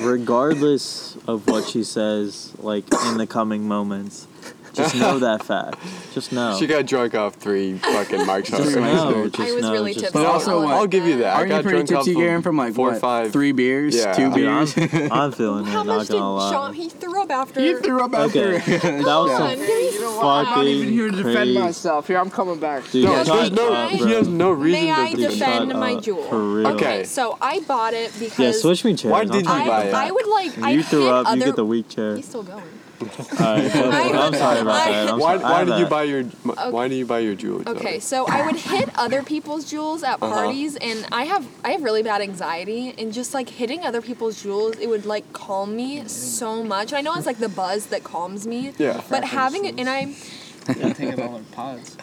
Regardless 0.00 1.16
of 1.26 1.46
what 1.48 1.68
she 1.68 1.84
says, 1.84 2.52
like 2.58 2.84
in 3.06 3.18
the 3.18 3.26
coming 3.26 3.68
moments, 3.68 4.26
just 4.74 4.94
know 4.96 5.18
that 5.18 5.42
fact. 5.44 5.76
Just 6.14 6.32
know. 6.32 6.56
She 6.58 6.66
got 6.66 6.86
drunk 6.86 7.14
off 7.14 7.34
three 7.34 7.78
fucking 7.78 8.26
marks 8.26 8.50
just 8.50 8.76
already. 8.76 8.80
know. 8.94 9.28
Just 9.28 9.40
I 9.40 9.52
was 9.54 9.62
know, 9.62 9.72
really 9.72 9.94
tipsy. 9.94 10.10
But 10.12 10.26
also 10.26 10.58
I'll 10.58 10.64
what- 10.64 10.74
I'll 10.74 10.86
give 10.86 11.06
you 11.06 11.18
that. 11.18 11.36
Aren't 11.36 11.48
you 11.50 11.54
got 11.56 11.62
pretty 11.64 11.82
drunk 11.84 12.04
tipsy, 12.06 12.12
of 12.12 12.16
Garren, 12.18 12.42
from 12.42 12.56
like 12.56 12.74
four 12.74 12.88
what, 12.88 12.96
or 12.96 13.00
five. 13.00 13.32
three 13.32 13.52
beers, 13.52 13.94
Yeah. 13.96 14.12
two 14.12 14.32
Dude, 14.32 14.48
I'm, 14.48 14.64
beers? 14.64 14.92
I'm 15.12 15.32
feeling 15.32 15.66
it. 15.66 15.70
How 15.70 15.82
it. 15.82 15.86
much 15.86 15.96
Not 15.96 16.06
did 16.06 16.12
gonna 16.12 16.34
lie. 16.34 16.52
Sean? 16.52 16.74
He 16.74 16.88
threw 16.88 17.22
up 17.22 17.30
after. 17.30 17.60
you 17.60 17.80
threw 17.80 18.00
up 18.02 18.12
after. 18.14 18.54
Okay, 18.54 18.78
that 18.78 19.04
was 19.04 19.30
Come 19.30 19.38
some 19.38 19.42
on, 19.42 19.56
give 19.56 19.68
me 19.68 19.90
fucking 19.90 20.06
I'm 20.22 20.44
not 20.44 20.64
even 20.66 20.88
here 20.92 21.10
to 21.10 21.16
defend 21.16 21.34
crazy. 21.34 21.58
myself. 21.58 22.06
Here, 22.06 22.18
I'm 22.18 22.30
coming 22.30 22.58
back. 22.60 22.90
Dude, 22.90 23.04
No, 23.04 23.24
there's 23.24 23.50
no, 23.50 23.72
up, 23.72 23.90
he 23.90 24.10
has 24.12 24.28
no 24.28 24.50
reason 24.52 24.86
May 24.86 25.10
to 25.10 25.16
Dude, 25.16 25.30
defend 25.30 25.70
shut 25.70 25.78
my 25.80 25.94
Juul? 25.96 26.28
For 26.28 26.54
real. 26.54 26.66
Okay. 26.68 27.04
So 27.04 27.36
I 27.40 27.60
bought 27.60 27.94
it 27.94 28.12
because 28.18 28.38
Yeah, 28.38 28.52
switch 28.52 28.84
me 28.84 28.94
chairs. 28.94 29.12
Why 29.12 29.24
did 29.24 29.34
you 29.36 29.42
buy 29.44 29.84
it? 29.84 29.94
I 29.94 30.10
would 30.10 30.26
like. 30.26 30.56
You 30.72 30.82
threw 30.82 31.08
up. 31.08 31.34
You 31.36 31.44
get 31.44 31.56
the 31.56 31.64
weak 31.64 31.88
chair. 31.88 32.16
He's 32.16 32.26
still 32.28 32.42
going. 32.42 32.62
Alright, 33.08 33.72
go 33.72 33.90
I, 33.90 34.26
I'm 34.26 34.34
sorry 34.34 34.60
about 34.60 34.80
I- 34.80 34.90
that. 34.92 35.08
I'm 35.10 35.18
Why, 35.18 35.38
sorry. 35.38 35.42
Why 35.52 35.58
have 35.60 35.68
did 35.68 35.78
you 35.78 35.86
buy 35.86 36.02
your 36.04 36.22
Why 36.70 36.88
do 36.88 36.94
you 36.94 37.06
buy 37.06 37.18
your 37.20 37.34
jewelry? 37.34 37.64
Okay, 37.66 37.98
so 38.00 38.26
I 38.26 38.44
would 38.46 38.56
hit 38.56 38.88
other 38.98 39.22
people's 39.22 39.70
Juuls 39.70 40.02
at 40.02 40.22
Uh-huh. 40.22 40.32
parties, 40.34 40.76
and 40.76 41.06
I 41.12 41.24
have 41.24 41.46
I 41.64 41.70
have 41.72 41.82
really 41.82 42.02
bad 42.02 42.20
anxiety, 42.20 42.94
and 42.98 43.12
just 43.12 43.34
like 43.34 43.48
hitting 43.48 43.84
other 43.84 44.02
people's 44.02 44.42
Juuls, 44.42 44.78
it 44.80 44.88
would 44.88 45.06
like 45.06 45.32
calm 45.32 45.74
me 45.76 46.06
so 46.08 46.62
much. 46.64 46.92
And 46.92 46.98
I 46.98 47.00
know 47.02 47.14
it's 47.14 47.26
like 47.26 47.38
the 47.38 47.48
buzz 47.48 47.86
that 47.86 48.04
calms 48.04 48.46
me. 48.46 48.72
Yeah. 48.78 49.00
But 49.10 49.24
having 49.24 49.64
it, 49.64 49.78
and 49.78 49.88
I 49.88 50.14
Take 50.94 51.00
it 51.00 51.20
all 51.20 51.36
in 51.36 51.44
pods. 51.46 51.96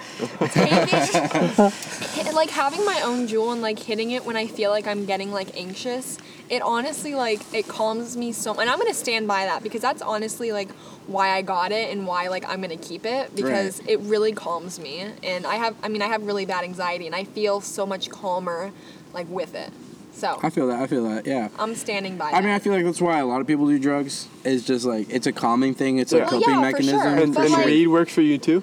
taking 0.52 2.34
like 2.34 2.50
having 2.50 2.84
my 2.86 3.02
own 3.04 3.28
Juul 3.28 3.54
and 3.54 3.62
like 3.62 3.80
hitting 3.80 4.12
it 4.12 4.26
when 4.26 4.36
I 4.36 4.48
feel 4.48 4.70
like 4.72 4.88
I'm 4.88 5.06
getting 5.06 5.32
like 5.32 5.56
anxious, 5.58 6.18
it 6.50 6.62
honestly 6.62 7.16
like 7.16 7.42
it 7.54 7.68
calms 7.68 8.18
me 8.18 8.32
so 8.32 8.60
and 8.60 8.70
I'm 8.70 8.78
gonna 8.78 8.94
stand 8.94 9.28
by 9.28 9.46
that 9.46 9.64
because 9.64 9.82
that's 9.82 10.02
honestly 10.02 10.52
like 10.52 10.72
why 11.08 11.30
I 11.30 11.42
got 11.42 11.72
it 11.72 11.92
and 11.92 12.06
why 12.06 12.28
like 12.28 12.44
I'm 12.48 12.62
gonna 12.62 12.78
keep 12.78 13.06
it 13.06 13.36
because 13.36 13.80
it 13.88 14.00
really 14.02 14.32
calms 14.34 14.80
me 14.80 15.06
and 15.24 15.46
I 15.46 15.56
have 15.56 15.76
I 15.84 15.88
mean 15.88 16.02
I 16.02 16.08
have 16.08 16.26
really 16.26 16.46
bad 16.46 16.64
anxiety 16.64 17.06
and 17.06 17.16
I 17.16 17.24
feel 17.24 17.62
so 17.62 17.86
much 17.86 18.10
calmer 18.10 18.72
like 19.14 19.28
with 19.30 19.56
it. 19.56 19.72
So 20.20 20.38
I 20.44 20.50
feel 20.50 20.68
that. 20.68 20.82
I 20.82 20.88
feel 20.88 21.04
that. 21.10 21.26
Yeah. 21.26 21.48
I'm 21.58 21.76
standing 21.76 22.18
by 22.18 22.28
I 22.28 22.32
that. 22.32 22.44
mean, 22.44 22.54
I 22.54 22.60
feel 22.60 22.74
like 22.74 22.84
that's 22.84 23.02
why 23.02 23.20
a 23.20 23.26
lot 23.26 23.40
of 23.42 23.48
people 23.48 23.68
do 23.68 23.80
drugs. 23.80 24.28
It's 24.44 24.66
just 24.66 24.86
like 24.86 25.10
it's 25.10 25.28
a 25.28 25.32
calming 25.32 25.74
thing. 25.74 25.98
It's 25.98 26.12
a 26.12 26.18
Well, 26.20 26.30
coping 26.30 26.50
yeah, 26.50 26.56
for 26.56 26.62
mechanism. 26.62 27.00
sure. 27.02 27.16
And, 27.24 27.34
But 27.34 27.46
and 27.46 27.54
like- 27.54 27.66
weed 27.66 27.88
works 27.88 28.14
for 28.14 28.22
you 28.22 28.38
too. 28.38 28.62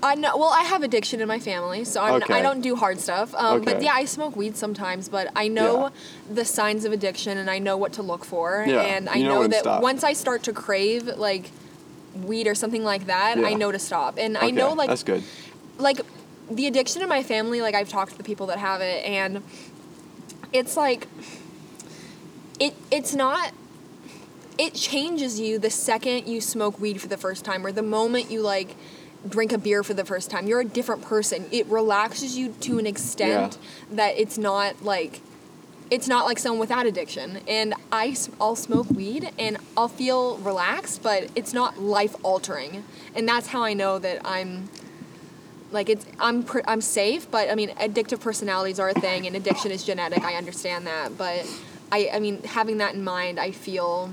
I 0.00 0.14
know. 0.14 0.36
Well, 0.36 0.50
I 0.50 0.62
have 0.62 0.84
addiction 0.84 1.20
in 1.20 1.26
my 1.26 1.40
family, 1.40 1.84
so 1.84 2.00
I'm, 2.00 2.22
Okay. 2.22 2.32
I 2.34 2.40
don't 2.40 2.60
do 2.60 2.76
hard 2.76 3.00
stuff. 3.00 3.34
Um, 3.34 3.62
But 3.64 3.76
Okay. 3.76 3.84
yeah, 3.86 3.94
I 3.94 4.04
smoke 4.04 4.36
weed 4.36 4.56
sometimes. 4.56 5.08
But 5.08 5.30
I 5.34 5.48
know 5.48 5.90
the 6.32 6.44
signs 6.44 6.84
of 6.84 6.92
addiction, 6.92 7.36
and 7.36 7.50
I 7.50 7.58
know 7.58 7.76
what 7.76 7.92
to 7.94 8.02
look 8.02 8.24
for. 8.24 8.64
Yeah, 8.66 8.80
And 8.82 9.08
I 9.08 9.16
you 9.16 9.24
know 9.24 9.34
know 9.34 9.40
when 9.40 9.50
to 9.50 9.56
that 9.56 9.62
stop. 9.64 9.82
once 9.82 10.04
I 10.04 10.12
start 10.12 10.44
to 10.44 10.52
crave 10.52 11.06
like 11.18 11.50
weed 12.14 12.46
or 12.46 12.54
something 12.54 12.84
like 12.84 13.06
that, 13.06 13.38
I 13.38 13.50
Yeah. 13.50 13.56
know 13.56 13.72
to 13.72 13.78
stop. 13.78 14.18
And 14.18 14.38
I 14.38 14.50
know 14.50 14.72
like 14.72 14.88
that's 14.88 15.02
good. 15.02 15.22
like 15.78 16.00
the 16.50 16.66
addiction 16.68 17.02
in 17.02 17.08
my 17.08 17.22
family. 17.24 17.60
Like 17.60 17.74
I've 17.74 17.88
talked 17.90 18.12
to 18.12 18.18
the 18.18 18.24
people 18.24 18.46
that 18.46 18.58
have 18.58 18.80
it, 18.80 19.04
and 19.04 19.42
it's 20.52 20.76
like 20.76 21.06
it. 22.58 22.74
It's 22.90 23.14
not 23.14 23.52
it 24.58 24.74
changes 24.74 25.38
you 25.38 25.58
the 25.58 25.70
second 25.70 26.26
you 26.26 26.40
smoke 26.40 26.80
weed 26.80 27.00
for 27.00 27.06
the 27.06 27.16
first 27.16 27.44
time 27.44 27.64
or 27.64 27.70
the 27.70 27.82
moment 27.82 28.30
you 28.30 28.42
like 28.42 28.74
drink 29.28 29.52
a 29.52 29.58
beer 29.58 29.82
for 29.82 29.94
the 29.94 30.04
first 30.04 30.30
time. 30.30 30.46
You're 30.46 30.60
a 30.60 30.64
different 30.64 31.02
person. 31.02 31.46
It 31.50 31.66
relaxes 31.66 32.36
you 32.36 32.54
to 32.60 32.78
an 32.78 32.86
extent 32.86 33.58
that 33.92 34.18
it's 34.18 34.38
not 34.38 34.82
like 34.82 35.20
it's 35.90 36.06
not 36.06 36.26
like 36.26 36.38
someone 36.38 36.60
without 36.60 36.86
addiction. 36.86 37.40
And 37.48 37.74
I, 37.90 38.16
i'll 38.40 38.56
smoke 38.56 38.90
weed 38.90 39.30
and 39.38 39.56
i'll 39.76 39.88
feel 39.88 40.36
relaxed 40.38 41.02
but 41.02 41.30
it's 41.34 41.52
not 41.54 41.78
life 41.80 42.14
altering 42.22 42.84
and 43.14 43.26
that's 43.28 43.48
how 43.48 43.62
i 43.62 43.72
know 43.72 43.98
that 43.98 44.20
i'm 44.24 44.68
like 45.70 45.88
it's 45.90 46.06
i'm 46.18 46.42
pr- 46.42 46.60
i'm 46.66 46.80
safe 46.80 47.30
but 47.30 47.50
i 47.50 47.54
mean 47.54 47.68
addictive 47.76 48.20
personalities 48.20 48.78
are 48.80 48.88
a 48.88 48.94
thing 48.94 49.26
and 49.26 49.36
addiction 49.36 49.70
is 49.70 49.84
genetic 49.84 50.22
i 50.24 50.34
understand 50.34 50.86
that 50.86 51.16
but 51.18 51.46
i 51.92 52.08
i 52.14 52.18
mean 52.18 52.42
having 52.44 52.78
that 52.78 52.94
in 52.94 53.04
mind 53.04 53.38
i 53.38 53.50
feel 53.50 54.10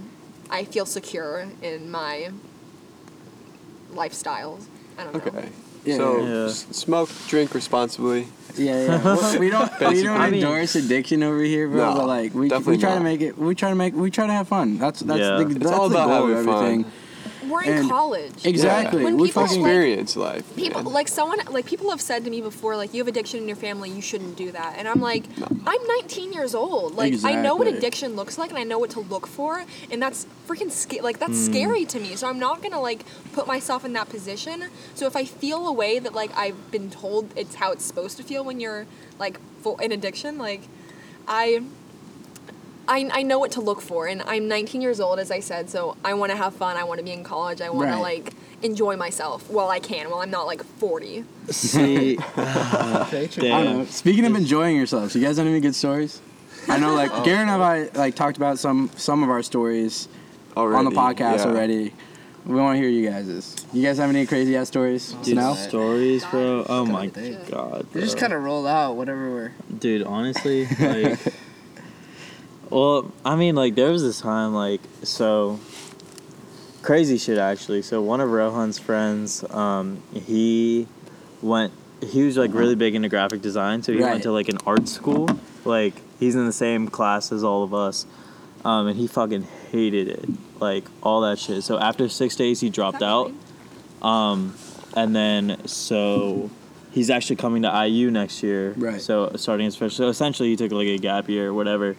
i 0.49 0.63
feel 0.65 0.85
secure 0.85 1.47
in 1.61 1.89
my 1.89 2.29
lifestyle 3.93 4.59
i 4.97 5.03
don't 5.03 5.13
know 5.13 5.19
Okay. 5.39 5.49
Yeah, 5.85 5.97
so 5.97 6.25
yeah. 6.25 6.45
s- 6.45 6.65
smoke, 6.71 7.09
drink 7.27 7.53
responsibly. 7.53 8.27
Yeah, 8.57 8.85
yeah. 8.85 9.03
Well, 9.03 9.39
we 9.39 9.51
don't 9.51 9.71
we 9.71 9.77
Basically. 9.77 10.01
don't 10.03 10.19
I 10.19 10.31
mean- 10.31 10.41
endorse 10.41 10.73
addiction 10.75 11.21
over 11.21 11.41
here, 11.43 11.67
bro. 11.69 11.91
No, 11.93 11.99
but 11.99 12.07
like 12.07 12.33
we, 12.33 12.39
we 12.41 12.49
definitely 12.49 12.79
try 12.79 12.95
to 12.95 13.01
make 13.03 13.21
it. 13.21 13.37
We 13.37 13.53
try 13.53 13.69
to 13.69 13.75
make. 13.75 13.93
We 13.93 14.09
try 14.09 14.25
to 14.25 14.33
have 14.33 14.47
fun. 14.47 14.79
That's 14.79 15.01
that's 15.01 15.19
Yeah. 15.19 15.37
the, 15.43 15.55
It's 15.57 15.67
all 15.69 15.87
the 15.89 15.97
about 16.03 16.07
goal 16.07 16.23
of 16.23 16.29
having 16.31 16.45
fun. 16.45 16.63
everything. 16.65 16.91
We're 17.49 17.63
in 17.63 17.77
And- 17.79 17.89
college 17.89 18.45
Exactly. 18.45 19.03
When 19.03 19.17
we 19.17 19.27
people, 19.27 19.43
fucking 19.47 19.61
like- 19.61 19.69
Experience 19.69 20.15
life. 20.15 20.55
people 20.55 20.83
man. 20.83 20.93
like 20.93 21.07
someone 21.07 21.39
like 21.51 21.65
people 21.65 21.89
have 21.89 22.01
said 22.01 22.23
to 22.25 22.29
me 22.29 22.41
before 22.41 22.75
like 22.77 22.93
you 22.93 22.99
have 23.01 23.07
addiction 23.07 23.39
in 23.41 23.47
your 23.47 23.57
family 23.57 23.89
you 23.89 24.01
shouldn't 24.01 24.35
do 24.35 24.51
that 24.51 24.75
and 24.77 24.87
i'm 24.87 25.01
like 25.01 25.23
i'm 25.65 25.87
19 25.87 26.33
years 26.33 26.53
old 26.55 26.95
like 26.95 27.13
i 27.23 27.33
know 27.35 27.55
what 27.55 27.67
addiction 27.67 28.15
looks 28.15 28.37
like 28.37 28.49
and 28.49 28.59
i 28.59 28.63
know 28.63 28.79
what 28.79 28.89
to 28.91 28.99
look 29.01 29.27
for 29.27 29.63
and 29.91 30.01
that's 30.01 30.25
freaking 30.47 30.71
sca- 30.71 31.01
like 31.01 31.19
that's 31.19 31.45
Hmm. 31.45 31.51
scary 31.53 31.85
to 31.85 31.99
me 31.99 32.15
so 32.15 32.27
i'm 32.27 32.39
not 32.39 32.61
gonna 32.61 32.79
like 32.81 33.03
put 33.33 33.47
myself 33.47 33.83
in 33.85 33.93
that 33.93 34.09
position 34.09 34.65
so 34.93 35.05
if 35.07 35.15
i 35.15 35.25
feel 35.25 35.67
a 35.67 35.73
way 35.73 35.99
that 35.99 36.13
like 36.13 36.35
i've 36.37 36.71
been 36.71 36.89
told 36.89 37.29
it's 37.35 37.55
how 37.55 37.71
it's 37.71 37.83
supposed 37.85 38.17
to 38.17 38.23
feel 38.23 38.43
when 38.43 38.59
you're 38.59 38.85
like 39.19 39.39
full 39.61 39.77
in 39.77 39.91
addiction 39.91 40.37
like 40.37 40.61
i 41.27 41.61
I, 42.87 43.09
I 43.11 43.23
know 43.23 43.39
what 43.39 43.51
to 43.53 43.61
look 43.61 43.81
for 43.81 44.07
and 44.07 44.21
i'm 44.23 44.47
19 44.47 44.81
years 44.81 44.99
old 44.99 45.19
as 45.19 45.31
i 45.31 45.39
said 45.39 45.69
so 45.69 45.95
i 46.05 46.13
want 46.13 46.31
to 46.31 46.37
have 46.37 46.53
fun 46.55 46.77
i 46.77 46.83
want 46.83 46.99
to 46.99 47.03
be 47.03 47.11
in 47.11 47.23
college 47.23 47.61
i 47.61 47.69
want 47.69 47.89
Right. 47.89 47.95
to 47.95 48.01
like 48.01 48.33
enjoy 48.61 48.95
myself 48.95 49.49
while 49.49 49.69
i 49.69 49.79
can 49.79 50.09
while 50.09 50.19
i'm 50.21 50.31
not 50.31 50.45
like 50.47 50.63
40 50.63 51.23
See, 51.49 52.17
Okay. 52.17 53.27
Damn. 53.35 53.53
I 53.53 53.63
don't 53.63 53.77
know. 53.79 53.85
Speaking 53.85 54.25
of 54.25 54.35
enjoying 54.35 54.75
yourselves, 54.75 55.15
you 55.15 55.21
guys 55.21 55.37
have 55.37 55.45
any 55.45 55.59
good 55.59 55.75
stories? 55.75 56.19
I 56.67 56.79
know, 56.79 56.95
like 56.95 57.11
oh. 57.13 57.21
Garren 57.23 57.47
and 57.53 57.61
I, 57.61 57.89
like 57.93 58.15
talked 58.15 58.37
about 58.37 58.57
some 58.57 58.89
some 58.95 59.21
of 59.21 59.29
our 59.29 59.43
stories 59.43 60.07
already, 60.57 60.77
on 60.79 60.85
the 60.85 60.91
podcast 60.99 61.37
yeah. 61.39 61.45
already. 61.45 61.93
We 62.45 62.55
want 62.55 62.77
to 62.77 62.81
hear 62.81 62.89
you 62.89 63.07
guys'. 63.07 63.55
You 63.73 63.83
guys 63.83 63.97
have 63.99 64.09
any 64.09 64.25
crazy 64.25 64.55
ass 64.55 64.67
stories? 64.69 65.11
dude, 65.23 65.35
no. 65.35 65.53
stories, 65.53 66.25
bro. 66.25 66.65
Oh 66.67 66.85
my 66.85 67.07
day. 67.07 67.37
god. 67.49 67.85
We 67.93 68.01
just 68.01 68.17
kind 68.17 68.33
of 68.33 68.41
roll 68.43 68.65
out 68.65 68.95
whatever 68.95 69.29
we're. 69.29 69.51
dude 69.77 70.01
honestly 70.03 70.65
like 70.79 71.19
well 72.69 73.11
i 73.23 73.35
mean 73.35 73.55
like 73.55 73.75
there 73.75 73.91
was 73.91 74.01
this 74.03 74.21
time 74.21 74.53
like 74.53 74.81
so 75.03 75.59
crazy 76.81 77.17
shit 77.17 77.37
actually 77.37 77.81
so 77.81 78.01
one 78.01 78.21
of 78.21 78.29
rohan's 78.29 78.77
friends 78.77 79.43
um 79.51 80.01
he 80.13 80.87
went 81.41 81.71
he 82.03 82.23
was 82.23 82.37
like 82.37 82.53
really 82.53 82.75
big 82.75 82.93
into 82.95 83.09
graphic 83.09 83.41
design 83.41 83.81
so 83.81 83.91
he 83.91 83.99
Right. 84.01 84.11
went 84.11 84.23
to 84.23 84.31
like 84.31 84.49
an 84.49 84.57
art 84.65 84.87
school 84.87 85.27
like 85.63 85.93
he's 86.19 86.35
in 86.35 86.45
the 86.45 86.53
same 86.53 86.87
class 86.87 87.31
as 87.31 87.43
all 87.43 87.63
of 87.63 87.73
us 87.73 88.05
um 88.63 88.87
and 88.87 88.97
he 88.99 89.07
fucking 89.07 89.43
hated 89.71 90.07
it 90.07 90.29
like 90.59 90.85
all 91.01 91.21
that 91.21 91.39
shit 91.39 91.63
so 91.63 91.79
after 91.79 92.07
six 92.09 92.35
days 92.35 92.59
he 92.61 92.69
dropped 92.69 93.01
out 93.01 93.31
um, 94.01 94.53
and 94.95 95.15
then 95.15 95.65
so 95.67 96.51
he's 96.91 97.09
actually 97.09 97.37
coming 97.37 97.63
to 97.63 97.85
IU 97.87 98.11
next 98.11 98.43
year. 98.43 98.73
Right. 98.77 99.01
So 99.01 99.31
starting 99.35 99.65
his 99.65 99.75
freshman. 99.75 99.95
So 99.97 100.09
essentially, 100.09 100.49
he 100.49 100.55
took 100.55 100.71
like 100.71 100.87
a 100.87 100.97
gap 100.99 101.27
year 101.27 101.47
or 101.49 101.53
whatever. 101.55 101.95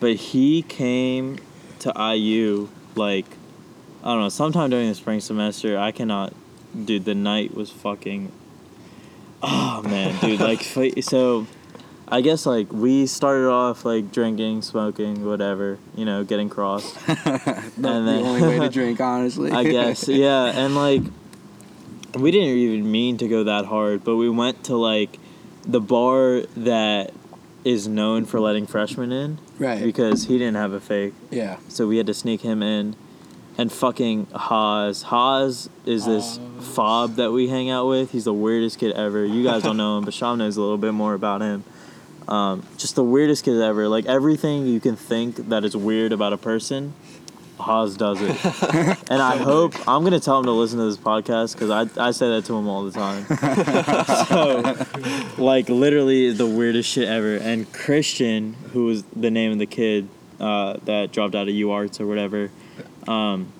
But 0.00 0.16
he 0.16 0.62
came 0.62 1.38
to 1.80 1.92
IU 2.14 2.68
like 2.96 3.26
I 4.02 4.08
don't 4.12 4.20
know 4.20 4.28
sometime 4.30 4.70
during 4.70 4.88
the 4.88 4.94
spring 4.94 5.20
semester. 5.20 5.78
I 5.78 5.92
cannot, 5.92 6.32
dude. 6.84 7.04
The 7.04 7.14
night 7.14 7.54
was 7.54 7.70
fucking. 7.70 8.32
Oh 9.42 9.82
man, 9.84 10.18
dude. 10.20 10.40
Like 10.50 10.62
so. 11.02 11.46
I 12.12 12.22
guess 12.22 12.44
like 12.44 12.72
we 12.72 13.06
started 13.06 13.48
off 13.48 13.84
like 13.84 14.10
drinking, 14.10 14.62
smoking, 14.62 15.24
whatever, 15.24 15.78
you 15.94 16.04
know, 16.04 16.24
getting 16.24 16.48
crossed. 16.48 16.94
the, 17.06 17.12
And 17.76 17.84
the 17.84 17.88
then- 18.12 18.24
only 18.24 18.42
way 18.42 18.58
to 18.58 18.68
drink, 18.72 19.00
honestly. 19.00 19.52
I 19.52 19.62
guess, 19.62 20.08
yeah. 20.08 20.46
And 20.46 20.74
like, 20.74 21.02
we 22.16 22.32
didn't 22.32 22.48
even 22.48 22.90
mean 22.90 23.16
to 23.18 23.28
go 23.28 23.44
that 23.44 23.66
hard, 23.66 24.02
but 24.02 24.16
we 24.16 24.28
went 24.28 24.64
to 24.64 24.76
like 24.76 25.18
the 25.62 25.80
bar 25.80 26.40
that 26.56 27.12
is 27.64 27.86
known 27.86 28.24
for 28.24 28.40
letting 28.40 28.66
freshmen 28.66 29.12
in 29.12 29.38
right. 29.60 29.82
because 29.82 30.24
he 30.24 30.38
didn't 30.38 30.56
have 30.56 30.72
a 30.72 30.80
fake, 30.80 31.14
yeah. 31.30 31.58
so 31.68 31.86
we 31.86 31.98
had 31.98 32.06
to 32.06 32.14
sneak 32.14 32.40
him 32.40 32.62
in. 32.62 32.96
And 33.58 33.70
fucking 33.70 34.28
Haas. 34.32 35.02
Haas 35.02 35.68
is 35.84 36.06
this 36.06 36.40
fob 36.60 37.16
that 37.16 37.30
we 37.30 37.48
hang 37.48 37.68
out 37.68 37.86
with. 37.88 38.10
He's 38.10 38.24
the 38.24 38.32
weirdest 38.32 38.78
kid 38.78 38.92
ever. 38.92 39.24
You 39.24 39.44
guys 39.44 39.62
don't 39.62 39.76
know 39.76 39.98
him, 39.98 40.04
but 40.04 40.14
Sham 40.14 40.38
knows 40.38 40.56
a 40.56 40.62
little 40.62 40.78
bit 40.78 40.94
more 40.94 41.12
about 41.12 41.42
him. 41.42 41.64
Um, 42.26 42.62
just 42.78 42.94
the 42.94 43.04
weirdest 43.04 43.44
kid 43.44 43.60
ever. 43.60 43.86
Like 43.88 44.06
everything 44.06 44.66
you 44.66 44.80
can 44.80 44.96
think 44.96 45.36
that 45.48 45.64
is 45.64 45.76
weird 45.76 46.12
about 46.12 46.32
a 46.32 46.38
person, 46.38 46.94
Haas 47.60 47.96
does 47.96 48.20
it. 48.20 48.44
and 49.10 49.22
I 49.22 49.36
hope 49.36 49.74
I'm 49.88 50.04
gonna 50.04 50.20
tell 50.20 50.38
him 50.38 50.46
to 50.46 50.52
listen 50.52 50.78
to 50.78 50.86
this 50.86 50.96
podcast 50.96 51.54
because 51.54 51.70
I 51.70 52.08
I 52.08 52.10
say 52.10 52.28
that 52.28 52.44
to 52.46 52.56
him 52.56 52.68
all 52.68 52.84
the 52.84 52.92
time. 52.92 53.26
so, 55.36 55.42
like 55.42 55.68
literally 55.68 56.32
the 56.32 56.46
weirdest 56.46 56.90
shit 56.90 57.08
ever. 57.08 57.36
And 57.36 57.72
Christian, 57.72 58.54
who 58.72 58.86
was 58.86 59.04
the 59.04 59.30
name 59.30 59.52
of 59.52 59.58
the 59.58 59.66
kid 59.66 60.08
uh, 60.38 60.78
that 60.84 61.12
dropped 61.12 61.34
out 61.34 61.48
of 61.48 61.54
U 61.54 61.70
Arts 61.70 62.00
or 62.00 62.06
whatever, 62.06 62.50
um, 63.06 63.52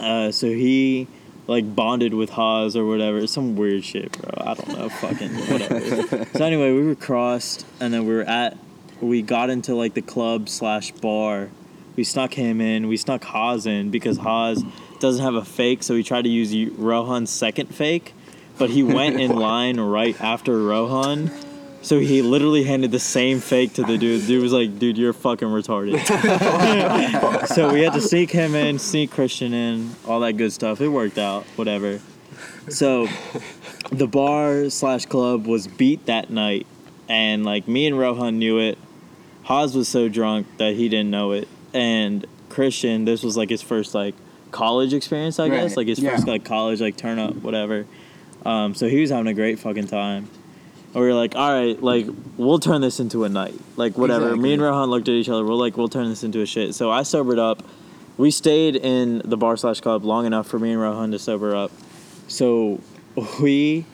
uh, 0.00 0.30
so 0.30 0.46
he 0.46 1.08
like 1.46 1.74
bonded 1.74 2.14
with 2.14 2.30
Haas 2.30 2.76
or 2.76 2.84
whatever. 2.84 3.26
Some 3.26 3.56
weird 3.56 3.84
shit, 3.84 4.12
bro. 4.12 4.30
I 4.36 4.54
don't 4.54 4.68
know, 4.68 4.88
fucking 4.88 5.34
whatever. 5.34 6.26
so 6.36 6.44
anyway, 6.44 6.72
we 6.72 6.86
were 6.86 6.94
crossed, 6.94 7.66
and 7.80 7.92
then 7.92 8.06
we 8.06 8.14
were 8.14 8.22
at. 8.22 8.56
We 9.00 9.22
got 9.22 9.50
into 9.50 9.74
like 9.74 9.94
the 9.94 10.02
club 10.02 10.48
slash 10.48 10.92
bar. 10.92 11.50
We 11.96 12.04
snuck 12.04 12.34
him 12.34 12.60
in. 12.60 12.88
We 12.88 12.98
snuck 12.98 13.24
Haas 13.24 13.66
in 13.66 13.90
because 13.90 14.18
Haas 14.18 14.62
doesn't 15.00 15.24
have 15.24 15.34
a 15.34 15.44
fake, 15.44 15.82
so 15.82 15.94
we 15.94 16.02
tried 16.02 16.22
to 16.22 16.28
use 16.28 16.54
Rohan's 16.72 17.30
second 17.30 17.74
fake, 17.74 18.12
but 18.58 18.70
he 18.70 18.82
went 18.82 19.18
in 19.20 19.34
line 19.34 19.80
right 19.80 20.18
after 20.20 20.62
Rohan. 20.62 21.30
So 21.80 22.00
he 22.00 22.20
literally 22.20 22.64
handed 22.64 22.90
the 22.90 22.98
same 22.98 23.38
fake 23.38 23.74
to 23.74 23.82
the 23.82 23.96
dude. 23.96 24.22
The 24.22 24.26
dude 24.26 24.42
was 24.42 24.52
like, 24.52 24.76
"Dude, 24.78 24.98
you're 24.98 25.12
fucking 25.12 25.46
retarded." 25.46 26.04
so 27.54 27.72
we 27.72 27.80
had 27.80 27.92
to 27.92 28.00
sneak 28.00 28.30
him 28.30 28.56
in, 28.56 28.80
sneak 28.80 29.12
Christian 29.12 29.54
in, 29.54 29.94
all 30.04 30.18
that 30.20 30.32
good 30.32 30.52
stuff. 30.52 30.80
It 30.80 30.88
worked 30.88 31.16
out, 31.16 31.44
whatever. 31.54 32.00
So 32.68 33.06
the 33.92 34.08
bar 34.08 34.68
slash 34.68 35.06
club 35.06 35.46
was 35.46 35.68
beat 35.68 36.06
that 36.06 36.28
night, 36.28 36.66
and 37.08 37.44
like 37.44 37.68
me 37.68 37.86
and 37.86 37.96
Rohan 37.96 38.38
knew 38.40 38.58
it. 38.58 38.78
Haas 39.44 39.74
was 39.74 39.86
so 39.86 40.08
drunk 40.08 40.48
that 40.56 40.74
he 40.74 40.88
didn't 40.88 41.10
know 41.10 41.30
it, 41.30 41.46
and 41.76 42.26
Christian, 42.48 43.04
this 43.04 43.22
was 43.22 43.36
like 43.36 43.50
his 43.50 43.62
first 43.62 43.94
like 43.94 44.14
college 44.50 44.94
experience, 44.94 45.38
I 45.38 45.48
guess, 45.48 45.70
Right, 45.70 45.76
like 45.76 45.86
his 45.88 45.98
yeah. 45.98 46.12
first 46.12 46.26
like 46.26 46.44
college 46.44 46.80
like 46.80 46.96
turn 46.96 47.18
up, 47.18 47.34
whatever. 47.36 47.86
Um, 48.44 48.74
so 48.74 48.88
he 48.88 49.00
was 49.00 49.10
having 49.10 49.26
a 49.26 49.34
great 49.34 49.58
fucking 49.58 49.88
time. 49.88 50.28
And 50.94 51.02
we 51.02 51.08
were 51.08 51.14
like, 51.14 51.36
all 51.36 51.52
right, 51.52 51.80
like 51.82 52.06
we'll 52.36 52.58
turn 52.58 52.80
this 52.80 53.00
into 53.00 53.24
a 53.24 53.28
night, 53.28 53.54
like 53.76 53.98
whatever. 53.98 54.34
Me 54.36 54.54
and 54.54 54.62
Rohan 54.62 54.88
looked 54.88 55.08
at 55.08 55.14
each 55.14 55.28
other. 55.28 55.44
We're 55.44 55.54
like, 55.54 55.76
we'll 55.76 55.88
turn 55.88 56.08
this 56.08 56.24
into 56.24 56.40
a 56.40 56.46
shit. 56.46 56.74
So 56.74 56.90
I 56.90 57.02
sobered 57.02 57.38
up. 57.38 57.62
We 58.16 58.30
stayed 58.30 58.76
in 58.76 59.20
the 59.24 59.36
bar 59.36 59.58
slash 59.58 59.80
club 59.80 60.04
long 60.04 60.24
enough 60.24 60.46
for 60.46 60.58
me 60.58 60.72
and 60.72 60.80
Rohan 60.80 61.10
to 61.10 61.18
sober 61.18 61.54
up. 61.54 61.70
So 62.28 62.80
we 63.42 63.84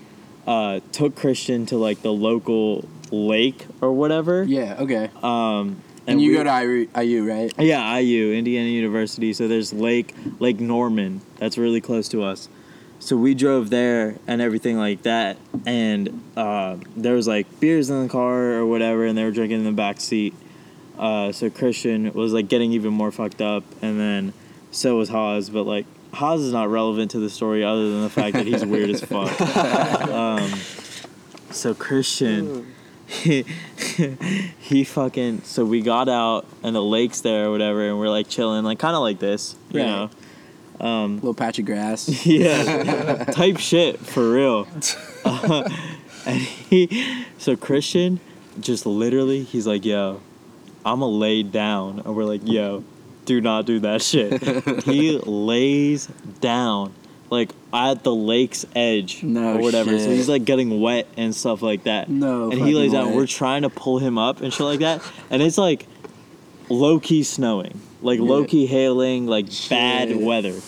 uh, 0.46 0.80
took 0.92 1.16
Christian 1.16 1.66
to 1.66 1.76
like 1.76 2.02
the 2.02 2.12
local 2.12 2.88
lake 3.10 3.66
or 3.80 3.92
whatever. 3.92 4.44
Yeah. 4.44 4.76
Okay. 4.78 5.10
Um, 5.22 5.82
And, 6.06 6.20
you 6.20 6.30
we- 6.30 6.36
go 6.36 6.44
to 6.44 6.50
IU, 6.62 6.88
IU, 7.00 7.28
right? 7.30 7.52
yeah, 7.58 7.96
IU, 7.98 8.32
Indiana 8.32 8.68
University. 8.68 9.32
So 9.32 9.46
there's 9.48 9.72
Lake 9.72 10.14
Lake 10.40 10.58
Norman. 10.60 11.20
That's 11.38 11.56
really 11.58 11.80
close 11.80 12.08
to 12.08 12.22
us. 12.24 12.48
so 12.98 13.16
we 13.16 13.34
drove 13.34 13.70
there 13.70 14.16
and 14.26 14.40
everything 14.40 14.76
like 14.78 15.02
that, 15.02 15.36
and 15.66 16.22
uh, 16.36 16.76
there 16.96 17.14
was 17.14 17.26
like 17.28 17.46
beers 17.60 17.88
in 17.90 18.02
the 18.02 18.08
car 18.08 18.52
or 18.54 18.66
whatever, 18.66 19.06
and 19.06 19.16
they 19.16 19.24
were 19.24 19.30
drinking 19.30 19.58
in 19.60 19.64
the 19.64 19.72
back 19.72 20.00
seat. 20.00 20.34
Uh, 20.98 21.32
so 21.32 21.50
Christian 21.50 22.12
was 22.12 22.32
like 22.32 22.48
getting 22.48 22.72
even 22.72 22.92
more 22.92 23.10
fucked 23.12 23.40
up, 23.42 23.64
and 23.80 23.98
then 23.98 24.32
so 24.70 24.96
was 24.96 25.08
Haas, 25.08 25.48
but 25.50 25.64
like 25.64 25.86
Haas 26.12 26.40
is 26.40 26.52
not 26.52 26.68
relevant 26.68 27.10
to 27.12 27.18
the 27.18 27.30
story 27.30 27.64
other 27.64 27.90
than 27.90 28.02
the 28.02 28.10
fact 28.10 28.34
that 28.34 28.46
he's 28.46 28.64
weird 28.64 28.90
as 28.90 29.00
fuck. 29.02 29.30
Um, 30.12 30.50
so 31.50 31.74
Christian, 31.74 32.72
he, 33.12 33.44
he 34.58 34.84
fucking 34.84 35.42
so 35.42 35.64
we 35.64 35.80
got 35.82 36.08
out 36.08 36.46
and 36.62 36.74
the 36.74 36.82
lake's 36.82 37.20
there 37.20 37.46
or 37.46 37.50
whatever, 37.50 37.86
and 37.88 37.98
we're 37.98 38.08
like 38.08 38.28
chilling, 38.28 38.64
like 38.64 38.78
kind 38.78 38.96
of 38.96 39.02
like 39.02 39.18
this, 39.18 39.56
you 39.70 39.80
Right. 39.80 39.86
know. 39.86 40.10
Um, 40.86 41.16
Little 41.16 41.34
patch 41.34 41.58
of 41.60 41.66
grass. 41.66 42.08
yeah, 42.26 43.24
type 43.32 43.58
shit 43.58 43.98
for 44.00 44.32
real. 44.32 44.66
Uh, 45.24 45.68
and 46.26 46.40
he, 46.40 47.24
so 47.38 47.54
Christian, 47.56 48.18
just 48.60 48.84
literally, 48.86 49.44
he's 49.44 49.66
like, 49.66 49.84
"Yo, 49.84 50.20
I'ma 50.84 51.06
lay 51.06 51.42
down," 51.44 52.00
and 52.04 52.16
we're 52.16 52.24
like, 52.24 52.40
"Yo, 52.44 52.82
do 53.26 53.40
not 53.40 53.66
do 53.66 53.78
that 53.80 54.02
shit." 54.02 54.42
he 54.84 55.18
lays 55.18 56.06
down, 56.40 56.92
like 57.32 57.50
at 57.72 58.04
the 58.04 58.14
lake's 58.14 58.66
edge 58.76 59.22
No 59.22 59.54
or 59.54 59.62
whatever. 59.62 59.98
So 59.98 60.10
he's 60.10 60.28
like 60.28 60.44
getting 60.44 60.82
wet 60.82 61.08
and 61.16 61.34
stuff 61.34 61.62
like 61.62 61.84
that. 61.84 62.10
No 62.10 62.50
and 62.50 62.60
he 62.60 62.74
lays 62.74 62.92
down. 62.92 63.14
We're 63.14 63.26
trying 63.26 63.62
to 63.62 63.70
pull 63.70 63.98
him 63.98 64.18
up 64.18 64.42
and 64.42 64.52
shit 64.52 64.66
like 64.66 64.80
that, 64.80 65.00
and 65.30 65.42
it's 65.42 65.56
like 65.56 65.86
low 66.68 67.00
key 67.00 67.22
snowing, 67.22 67.80
like 68.02 68.18
Yeah. 68.20 68.26
low 68.26 68.44
key 68.44 68.66
hailing, 68.66 69.26
like 69.26 69.46
bad 69.70 70.14
weather, 70.14 70.60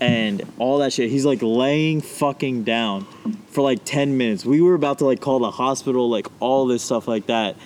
and 0.00 0.42
all 0.58 0.78
that 0.78 0.94
shit. 0.94 1.10
He's 1.10 1.26
like 1.26 1.40
laying 1.42 2.00
fucking 2.00 2.64
down 2.64 3.06
for 3.50 3.60
like 3.60 3.84
ten 3.84 4.16
minutes. 4.16 4.46
We 4.46 4.62
were 4.62 4.74
about 4.74 4.98
to 5.00 5.04
like 5.04 5.20
call 5.20 5.40
the 5.40 5.50
hospital, 5.50 6.08
like 6.08 6.28
all 6.40 6.66
this 6.66 6.82
stuff 6.82 7.06
like 7.06 7.26
that, 7.26 7.56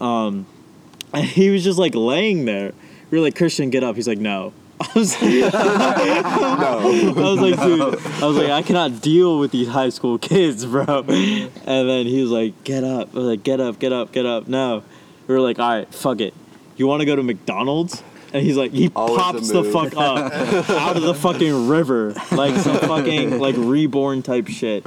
um, 0.00 0.46
and 1.12 1.26
he 1.26 1.50
was 1.50 1.62
just 1.62 1.78
like 1.78 1.94
laying 1.94 2.46
there. 2.46 2.72
We 3.10 3.18
were 3.18 3.24
like, 3.24 3.36
Christian, 3.36 3.68
get 3.68 3.84
up. 3.84 3.96
He's 3.96 4.08
like, 4.08 4.18
no. 4.18 4.54
I 4.80 4.90
was, 4.94 5.16
I 5.20 6.80
was 7.16 7.40
like, 7.40 7.60
dude, 7.60 7.80
I 8.22 8.26
was 8.26 8.36
like, 8.36 8.50
I 8.50 8.62
cannot 8.62 9.00
deal 9.02 9.38
with 9.38 9.50
these 9.50 9.68
high 9.68 9.88
school 9.88 10.18
kids, 10.18 10.64
bro. 10.66 11.04
And 11.08 11.88
then 11.88 12.06
he 12.06 12.20
was 12.22 12.30
like, 12.30 12.62
get 12.64 12.84
up. 12.84 13.10
I 13.14 13.18
was 13.18 13.26
like, 13.26 13.42
get 13.42 13.60
up, 13.60 13.78
get 13.78 13.92
up, 13.92 14.12
get 14.12 14.26
up. 14.26 14.46
No. 14.48 14.82
We 15.26 15.34
were 15.34 15.40
like, 15.40 15.58
all 15.58 15.68
right, 15.68 15.92
fuck 15.92 16.20
it. 16.20 16.32
You 16.76 16.86
want 16.86 17.00
to 17.00 17.06
go 17.06 17.16
to 17.16 17.22
McDonald's? 17.22 18.02
And 18.32 18.42
he's 18.42 18.56
like, 18.56 18.72
he 18.72 18.90
Always 18.94 19.18
pops 19.18 19.48
the 19.50 19.64
fuck 19.64 19.96
up 19.96 20.32
out 20.70 20.96
of 20.96 21.02
the 21.02 21.14
fucking 21.14 21.68
river, 21.68 22.14
like 22.30 22.56
some 22.56 22.76
fucking 22.78 23.38
like 23.38 23.54
reborn 23.56 24.22
type 24.22 24.48
shit. 24.48 24.86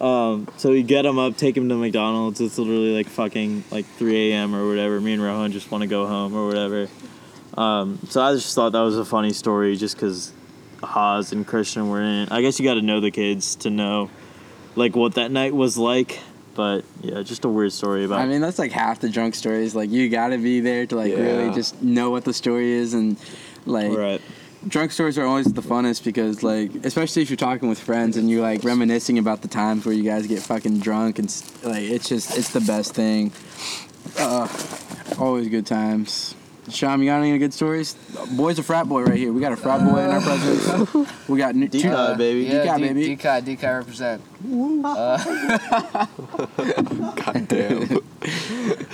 Um, 0.00 0.48
so 0.56 0.70
we 0.70 0.82
get 0.82 1.04
him 1.04 1.18
up, 1.18 1.36
take 1.36 1.56
him 1.56 1.68
to 1.68 1.74
McDonald's. 1.76 2.40
It's 2.40 2.58
literally 2.58 2.94
like 2.94 3.08
fucking 3.08 3.64
like 3.70 3.86
3 3.86 4.32
a.m. 4.32 4.54
or 4.54 4.68
whatever. 4.68 5.00
Me 5.00 5.12
and 5.12 5.22
Rohan 5.22 5.50
just 5.52 5.70
want 5.70 5.82
to 5.82 5.88
go 5.88 6.06
home 6.06 6.34
or 6.34 6.46
whatever. 6.46 6.88
Um, 7.56 7.98
so 8.08 8.22
I 8.22 8.32
just 8.34 8.54
thought 8.54 8.72
that 8.72 8.80
was 8.80 8.96
a 8.98 9.04
funny 9.04 9.32
story, 9.32 9.76
just 9.76 9.96
because 9.96 10.32
Haas 10.82 11.32
and 11.32 11.46
Christian 11.46 11.88
were 11.90 12.00
in. 12.02 12.28
I 12.30 12.42
guess 12.42 12.58
you 12.58 12.64
got 12.64 12.74
to 12.74 12.82
know 12.82 13.00
the 13.00 13.10
kids 13.10 13.56
to 13.56 13.70
know, 13.70 14.10
like 14.74 14.96
what 14.96 15.14
that 15.14 15.30
night 15.30 15.54
was 15.54 15.76
like. 15.76 16.18
But 16.54 16.84
yeah, 17.00 17.22
just 17.22 17.44
a 17.44 17.48
weird 17.48 17.72
story 17.72 18.04
about. 18.04 18.20
I 18.20 18.26
mean, 18.26 18.42
that's 18.42 18.58
like 18.58 18.72
half 18.72 19.00
the 19.00 19.08
drunk 19.08 19.34
stories. 19.34 19.74
Like, 19.74 19.90
you 19.90 20.08
gotta 20.10 20.36
be 20.36 20.60
there 20.60 20.86
to 20.86 20.96
like 20.96 21.10
Yeah. 21.12 21.22
really 21.22 21.54
just 21.54 21.82
know 21.82 22.10
what 22.10 22.24
the 22.24 22.34
story 22.34 22.72
is, 22.72 22.92
and 22.92 23.16
like 23.64 23.96
right. 23.96 24.20
drunk 24.68 24.92
stories 24.92 25.16
are 25.16 25.24
always 25.24 25.46
the 25.46 25.62
funnest 25.62 26.04
because 26.04 26.42
like, 26.42 26.74
especially 26.84 27.22
if 27.22 27.30
you're 27.30 27.38
talking 27.38 27.70
with 27.70 27.80
friends 27.80 28.18
and 28.18 28.28
you're 28.28 28.42
like 28.42 28.64
reminiscing 28.64 29.18
about 29.18 29.40
the 29.40 29.48
times 29.48 29.86
where 29.86 29.94
you 29.94 30.02
guys 30.02 30.26
get 30.26 30.42
fucking 30.42 30.80
drunk 30.80 31.18
and 31.18 31.28
like 31.62 31.84
it's 31.84 32.06
just 32.08 32.36
it's 32.36 32.50
the 32.50 32.60
best 32.60 32.94
thing. 32.94 33.32
Uh, 34.18 34.46
always 35.18 35.48
good 35.48 35.64
times. 35.64 36.34
Sham, 36.70 37.02
you 37.02 37.10
got 37.10 37.20
any 37.22 37.36
good 37.38 37.52
stories? 37.52 37.94
Boy's 38.36 38.56
a 38.58 38.62
frat 38.62 38.88
boy 38.88 39.02
right 39.02 39.18
here. 39.18 39.32
We 39.32 39.40
got 39.40 39.50
a 39.52 39.56
frat 39.56 39.84
boy 39.84 39.98
in 39.98 40.10
our 40.10 40.20
presence. 40.20 41.08
We 41.28 41.38
got 41.38 41.54
new, 41.56 41.68
two, 41.68 41.90
Uh, 41.90 42.14
baby. 42.16 42.42
Yeah, 42.44 42.66
DK, 42.66 42.76
D- 42.76 42.82
baby. 42.82 43.16
DK, 43.16 43.42
DK 43.42 43.62
represent. 43.78 44.22
God 47.24 47.48
damn. 47.48 47.98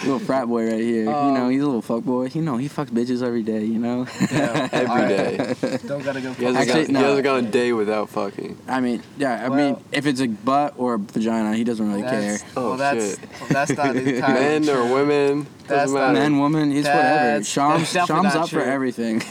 Little 0.05 0.19
frat 0.19 0.47
boy 0.49 0.67
right 0.67 0.81
here. 0.81 1.05
you 1.05 1.11
know, 1.11 1.49
he's 1.49 1.63
a 1.63 1.67
little 1.67 1.83
fuck 1.83 2.05
boy. 2.05 2.27
You 2.33 2.43
know, 2.43 2.57
he 2.57 2.69
fucks 2.69 2.91
bitches 2.91 3.23
every 3.23 3.43
day. 3.43 3.65
You 3.65 3.79
know. 3.79 4.07
Yeah, 4.31 4.69
Every 4.73 4.89
alright. 4.89 5.61
day. 5.61 5.79
Don't 5.87 6.05
gotta 6.05 6.21
go. 6.21 6.33
He 6.35 6.45
hasn't, 6.45 6.69
Actually, 6.69 6.85
gone, 6.87 6.93
no. 6.93 6.99
he 7.01 7.05
hasn't 7.07 7.25
gone 7.25 7.45
a 7.47 7.51
day 7.51 7.73
without 7.73 8.09
fucking. 8.11 8.57
I 8.69 8.81
mean, 8.81 9.03
yeah. 9.19 9.45
I 9.45 9.49
Well- 9.49 9.59
mean, 9.75 9.85
if 9.93 10.07
it's 10.07 10.21
a 10.21 10.27
butt 10.29 10.75
or 10.77 10.95
a 10.95 10.99
vagina, 10.99 11.55
he 11.55 11.65
doesn't 11.65 11.87
really 11.89 12.03
care. 12.03 12.39
Oh, 12.57 12.71
well, 12.71 12.77
that's 12.79 13.11
shit. 13.19 13.31
well, 13.41 13.49
that's 13.51 13.73
not 13.77 13.97
entirely 13.97 14.41
Men 14.61 14.69
or 14.69 14.93
women, 14.93 15.47
That's 15.67 15.83
doesn't 15.93 15.97
not- 15.99 16.13
Man, 16.15 16.39
woman, 16.39 16.71
he's 16.71 16.85
whatever. 16.85 17.03
That's- 17.09 17.47
Shams, 17.49 17.93
that's 17.93 18.07
Shams 18.09 18.23
not 18.25 18.37
up 18.37 18.49
for 18.51 18.61
everything. 18.61 19.23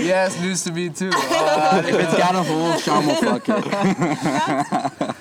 Yeah, 0.00 0.26
it's 0.26 0.40
news 0.40 0.62
to 0.64 0.72
me 0.72 0.88
too. 0.88 1.10
Uh, 1.12 1.82
if 1.84 1.94
it's 1.94 2.16
got 2.16 2.34
a 2.34 2.42
hole, 2.42 2.78
Sham 2.78 3.06
will 3.06 3.16
fuck 3.16 3.44
it. 3.48 5.16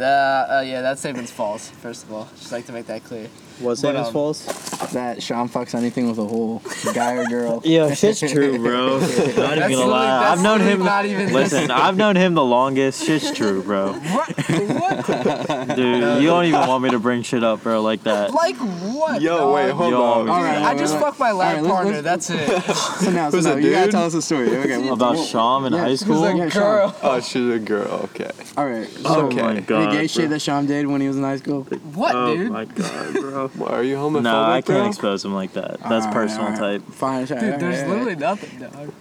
Uh, 0.00 0.46
uh, 0.58 0.64
yeah, 0.66 0.82
that 0.82 0.98
statement's 0.98 1.30
false. 1.30 1.68
First 1.68 2.04
of 2.04 2.12
all, 2.12 2.28
just 2.36 2.52
like 2.52 2.66
to 2.66 2.72
make 2.72 2.86
that 2.86 3.04
clear. 3.04 3.28
What's 3.60 3.82
But, 3.82 3.92
that 3.92 4.06
um, 4.06 4.12
false? 4.12 4.44
That 4.92 5.22
Sham 5.22 5.48
fucks 5.48 5.74
anything 5.74 6.08
with 6.08 6.18
a 6.18 6.24
hole, 6.24 6.62
guy 6.94 7.12
or 7.16 7.26
girl. 7.26 7.60
Yeah, 7.70 7.92
shit's 7.94 8.20
true, 8.20 8.58
bro. 8.58 8.98
Not 9.00 9.02
even 9.10 9.16
That's 9.36 9.36
gonna 9.36 9.60
literally- 9.60 9.86
lie. 9.86 10.20
that's 10.20 10.38
I've 10.38 10.42
known 10.42 10.58
literally 10.58 10.72
him. 10.80 10.84
not 10.84 11.04
even- 11.06 11.32
Listen, 11.32 11.70
I've 11.70 11.96
known 11.96 12.16
him 12.16 12.34
the 12.34 12.44
longest. 12.44 13.04
Shit's 13.04 13.30
true, 13.32 13.62
bro. 13.62 13.92
What? 14.10 14.28
what? 14.36 15.76
Dude, 15.76 16.22
you 16.22 16.28
don't 16.28 16.44
even 16.46 16.60
want 16.66 16.82
me 16.82 16.90
to 16.90 16.98
bring 16.98 17.22
shit 17.22 17.44
up, 17.44 17.62
bro, 17.62 17.82
like 17.82 18.02
that. 18.04 18.32
Like 18.32 18.56
what? 18.56 19.20
Yo, 19.20 19.36
dog? 19.38 19.54
wait, 19.54 19.70
hold 19.70 19.90
Yo, 19.92 20.02
on. 20.02 20.28
All 20.28 20.42
right, 20.42 20.58
I 20.62 20.74
just 20.76 20.94
wait, 20.94 21.02
wait. 21.02 21.06
fucked 21.08 21.20
my 21.20 21.32
lab 21.32 21.58
All 21.58 21.62
right, 21.62 21.62
let's- 21.62 21.68
partner. 21.74 22.02
let's- 22.02 22.26
That's 22.28 22.30
it. 22.30 22.74
So 23.04 23.10
now, 23.10 23.30
so 23.30 23.36
Who's 23.36 23.46
now, 23.46 23.52
it, 23.56 23.64
you 23.64 23.70
gotta 23.70 23.84
dude? 23.84 23.90
tell 23.92 24.04
us 24.04 24.14
a 24.14 24.22
story. 24.22 24.56
Okay. 24.56 24.78
we'll- 24.78 24.94
About 24.94 25.14
we'll- 25.14 25.24
Sham 25.24 25.66
in 25.66 25.72
yeah. 25.74 25.80
high 25.80 25.88
She's 25.90 26.00
school? 26.00 26.24
a 26.24 26.34
Yeah, 26.36 26.48
girl. 26.48 26.96
Oh, 27.02 27.20
she's 27.20 27.50
a 27.54 27.58
girl. 27.58 28.08
Okay. 28.14 28.30
All 28.56 28.66
right. 28.66 28.88
Oh 29.04 29.26
Okay. 29.26 29.42
my 29.42 29.50
Any 29.52 29.60
god. 29.60 29.92
gay 29.92 30.06
shit 30.06 30.22
bro. 30.22 30.28
that 30.30 30.40
Sham 30.40 30.66
did 30.66 30.86
when 30.86 31.00
he 31.00 31.08
was 31.08 31.16
in 31.18 31.22
high 31.22 31.36
school? 31.36 31.62
What, 31.94 32.12
dude? 32.12 32.16
Oh 32.16 32.36
dude? 32.36 32.52
my 32.52 32.64
god, 32.64 33.12
bro. 33.14 33.49
What, 33.54 33.72
are 33.72 33.82
you 33.82 33.96
homophobic, 33.96 34.22
No, 34.22 34.42
I 34.42 34.60
can't 34.60 34.86
expose 34.86 35.24
him 35.24 35.34
like 35.34 35.52
that. 35.54 35.80
That's 35.80 35.82
All 35.82 35.98
right, 36.00 36.12
personal 36.12 36.46
all 36.46 36.50
right. 36.52 36.80
type. 36.80 36.82
Fine. 36.92 37.24
Dude, 37.26 37.40
Dude, 37.40 37.60
there's 37.60 37.88
literally 37.88 38.16
nothing, 38.16 38.60
dog. 38.60 38.92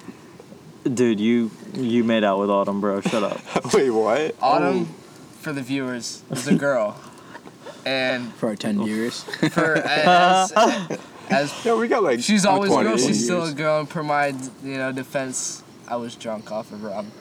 Dude, 0.96 1.20
you 1.20 1.52
you 1.74 2.04
made 2.04 2.24
out 2.24 2.40
with 2.40 2.50
Autumn, 2.50 2.82
bro. 2.82 3.02
Shut 3.02 3.24
up. 3.24 3.42
Wait, 3.74 3.90
what? 3.90 4.36
Autumn, 4.42 4.88
oh. 4.90 5.34
for 5.40 5.54
the 5.54 5.62
viewers, 5.62 6.24
is 6.32 6.48
a 6.48 6.56
girl, 6.56 7.00
and 7.86 8.34
for 8.36 8.50
our 8.50 8.56
ten 8.56 8.80
oh. 8.80 8.86
years. 8.86 9.24
for 9.52 9.76
as 9.78 10.52
as 11.30 11.66
Yeah, 11.66 11.76
we 11.76 11.88
got 11.88 12.02
like. 12.02 12.22
she's 12.22 12.46
always 12.46 12.72
a 12.72 12.82
girl, 12.82 12.98
she's 12.98 13.24
still 13.24 13.44
a 13.44 13.54
girl. 13.54 13.82
And 13.82 13.90
per 13.90 14.04
my 14.04 14.28
you 14.64 14.78
know 14.78 14.92
defense, 14.92 15.64
I 15.88 15.98
was 15.98 16.16
drunk 16.16 16.52
off 16.52 16.72
of 16.72 16.84
rum. 16.84 17.12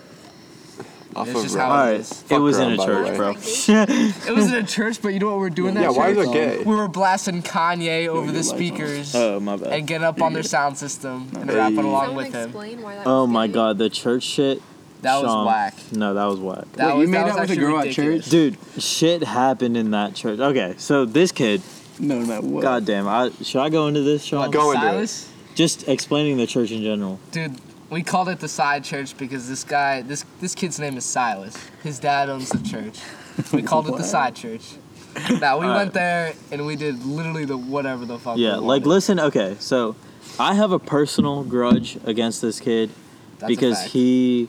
Off 1.18 1.28
it's 1.28 1.37
of 1.37 1.42
just 1.44 1.57
Rum. 1.57 1.68
how 1.70 1.74
it 1.74 1.78
Alright, 1.87 2.00
is. 2.00 2.24
it 2.31 2.38
was 2.38 2.59
in 2.59 2.64
Rum, 2.64 2.72
a 2.72 2.76
by 2.76 2.87
the 2.87 2.92
church, 2.92 3.09
way. 3.11 3.16
bro. 3.16 3.28
It 4.28 4.35
was 4.35 4.46
in 4.46 4.54
a 4.54 4.62
church, 4.66 5.02
but 5.02 5.09
you 5.09 5.18
know 5.20 5.26
what 5.28 5.38
we're 5.38 5.50
doing 5.50 5.74
that 5.74 5.83
Yeah, 5.83 5.90
why 5.90 6.09
is 6.11 6.16
church? 6.16 6.28
it 6.28 6.33
gay? 6.33 6.59
We 6.64 6.74
were 6.74 6.88
blasting 6.88 7.42
Kanye 7.42 8.07
over 8.09 8.26
the 8.31 8.33
your 8.33 8.33
light 8.33 8.37
on. 8.37 8.42
speakers 8.44 9.14
oh 9.14 9.40
my 9.40 9.57
bad. 9.57 9.72
and 9.72 9.87
getting 9.87 10.04
up 10.04 10.20
on 10.22 10.33
their 10.33 10.42
sound 10.42 10.78
system 10.78 11.28
and 11.37 11.50
Hey. 11.50 11.57
rapping 11.57 11.78
along 11.78 12.07
Someone 12.07 12.24
with 12.24 12.35
him. 12.35 12.42
explain 12.48 12.83
why 12.83 12.94
that 12.96 13.07
Oh 13.07 13.22
was 13.22 13.31
my 13.31 13.46
gay? 13.46 13.52
god, 13.54 13.78
the 13.78 13.90
church 13.90 14.22
shit. 14.22 14.62
That 15.02 15.22
was 15.22 15.31
Sean. 15.31 15.46
whack. 15.46 15.74
No, 15.92 16.14
that 16.14 16.24
was 16.24 16.40
whack. 16.40 16.64
That 16.72 16.87
Wait, 16.88 16.92
you 16.94 16.98
was, 17.00 17.09
made 17.11 17.16
that 17.18 17.20
out 17.20 17.24
was 17.26 17.35
with 17.35 17.38
a 17.38 17.42
actually 17.52 17.57
girl 17.59 17.78
at 17.78 17.85
ridiculous. 17.85 18.24
church? 18.24 18.31
Dude, 18.31 18.83
shit 18.83 19.22
happened 19.22 19.76
in 19.76 19.90
that 19.92 20.14
church. 20.16 20.40
Okay, 20.40 20.74
so 20.76 21.04
this 21.04 21.31
kid, 21.31 21.62
no, 22.00 22.18
no. 22.20 22.40
What? 22.40 22.62
god 22.62 22.85
damn, 22.85 23.07
I 23.07 23.31
should 23.42 23.61
I 23.61 23.68
go 23.68 23.87
into 23.87 24.00
this, 24.02 24.24
Sean? 24.24 24.50
Go 24.50 24.72
into 24.72 24.85
it. 24.87 24.90
Silas? 24.90 25.28
Just 25.54 25.88
explaining 25.88 26.37
the 26.37 26.46
church 26.48 26.70
in 26.72 26.83
general. 26.83 27.20
Dude, 27.31 27.57
we 27.90 28.03
called 28.03 28.29
it 28.29 28.38
the 28.40 28.48
side 28.48 28.85
church 28.85 29.16
because 29.16 29.48
this 29.48 29.64
guy, 29.64 30.03
this 30.03 30.24
this 30.40 30.55
kid's 30.55 30.79
name 30.79 30.96
is 30.96 31.05
Silas. 31.05 31.57
His 31.83 31.98
dad 31.98 32.29
owns 32.29 32.51
the 32.51 32.66
church. 32.68 32.98
We 33.53 33.62
called 33.62 33.88
it 33.88 33.96
the 33.96 34.03
side 34.05 34.35
church. 34.35 34.62
Now 35.40 35.59
we 35.59 35.66
Alright. 35.66 35.77
went 35.77 35.94
there 35.94 36.35
and 36.53 36.66
we 36.66 36.77
did 36.77 37.05
literally 37.05 37.44
the 37.44 37.57
whatever 37.57 38.05
the 38.05 38.18
fuck. 38.18 38.37
Yeah, 38.37 38.55
we 38.59 38.59
like 38.61 38.81
wanted. 38.83 38.87
listen, 38.87 39.20
okay, 39.20 39.57
so 39.59 39.96
I 40.38 40.55
have 40.55 40.70
a 40.72 40.79
personal 40.79 41.42
grudge 41.44 41.98
against 42.05 42.42
this 42.42 42.61
kid 42.61 42.90
That's 43.38 43.44
a 43.44 43.46
because 43.46 43.79
fact. 43.79 43.90
he 43.92 44.48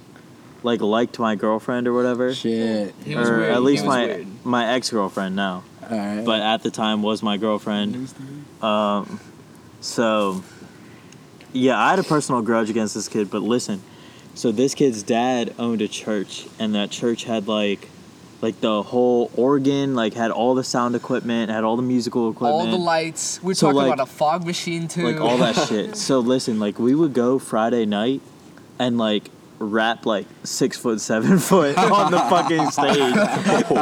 like 0.62 0.82
liked 0.82 1.18
my 1.18 1.36
girlfriend 1.36 1.88
or 1.88 1.94
whatever. 1.94 2.34
Shit. 2.34 2.94
He 3.06 3.16
was 3.16 3.30
or 3.30 3.38
weird. 3.40 3.52
at 3.54 3.62
least 3.64 3.84
he 3.84 3.88
was 3.88 3.96
my 3.96 4.06
weird. 4.06 4.28
my 4.46 4.74
ex 4.74 4.90
girlfriend 4.90 5.36
now. 5.36 5.64
All 5.90 5.98
right. 5.98 6.26
But 6.26 6.42
at 6.42 6.62
the 6.64 6.70
time 6.72 7.02
was 7.02 7.24
my 7.24 7.38
girlfriend. 7.38 8.14
Um 8.62 9.20
so 9.82 10.44
yeah, 11.54 11.80
I 11.80 11.90
had 11.92 12.00
a 12.00 12.04
personal 12.04 12.42
grudge 12.42 12.70
against 12.70 12.94
this 12.96 13.08
kid, 13.08 13.30
but 13.32 13.42
listen. 13.42 13.82
So 14.36 14.52
this 14.52 14.74
kid's 14.76 15.04
dad 15.04 15.54
owned 15.60 15.82
a 15.82 15.88
church 15.88 16.48
and 16.60 16.74
that 16.76 16.92
church 16.92 17.24
had 17.26 17.48
like 17.48 17.90
like 18.42 18.62
the 18.62 18.82
whole 18.84 19.30
organ, 19.36 19.96
like 19.96 20.14
had 20.14 20.32
all 20.32 20.56
the 20.56 20.64
sound 20.64 20.96
equipment, 20.96 21.52
had 21.52 21.66
all 21.66 21.76
the 21.76 21.82
musical 21.82 22.30
equipment, 22.32 22.54
all 22.54 22.72
the 22.72 22.78
lights. 22.78 23.42
We're 23.44 23.54
So, 23.54 23.68
talking 23.68 23.78
like- 23.90 23.94
about 23.94 24.08
a 24.08 24.12
fog 24.12 24.46
machine 24.46 24.88
too. 24.88 25.04
like 25.04 25.20
all 25.20 25.38
that 25.40 25.56
shit. 25.68 25.96
So 25.98 26.20
listen, 26.20 26.60
like 26.60 26.80
we 26.80 26.96
would 26.96 27.14
go 27.14 27.38
Friday 27.38 27.86
night, 27.86 28.22
and 28.78 28.98
like 28.98 29.30
rap 29.58 30.06
like 30.06 30.26
six 30.46 30.78
foot, 30.78 31.02
seven 31.02 31.38
foot 31.50 31.78
on 31.78 32.12
the 32.12 32.20
fucking 32.20 32.72
stage 32.72 33.14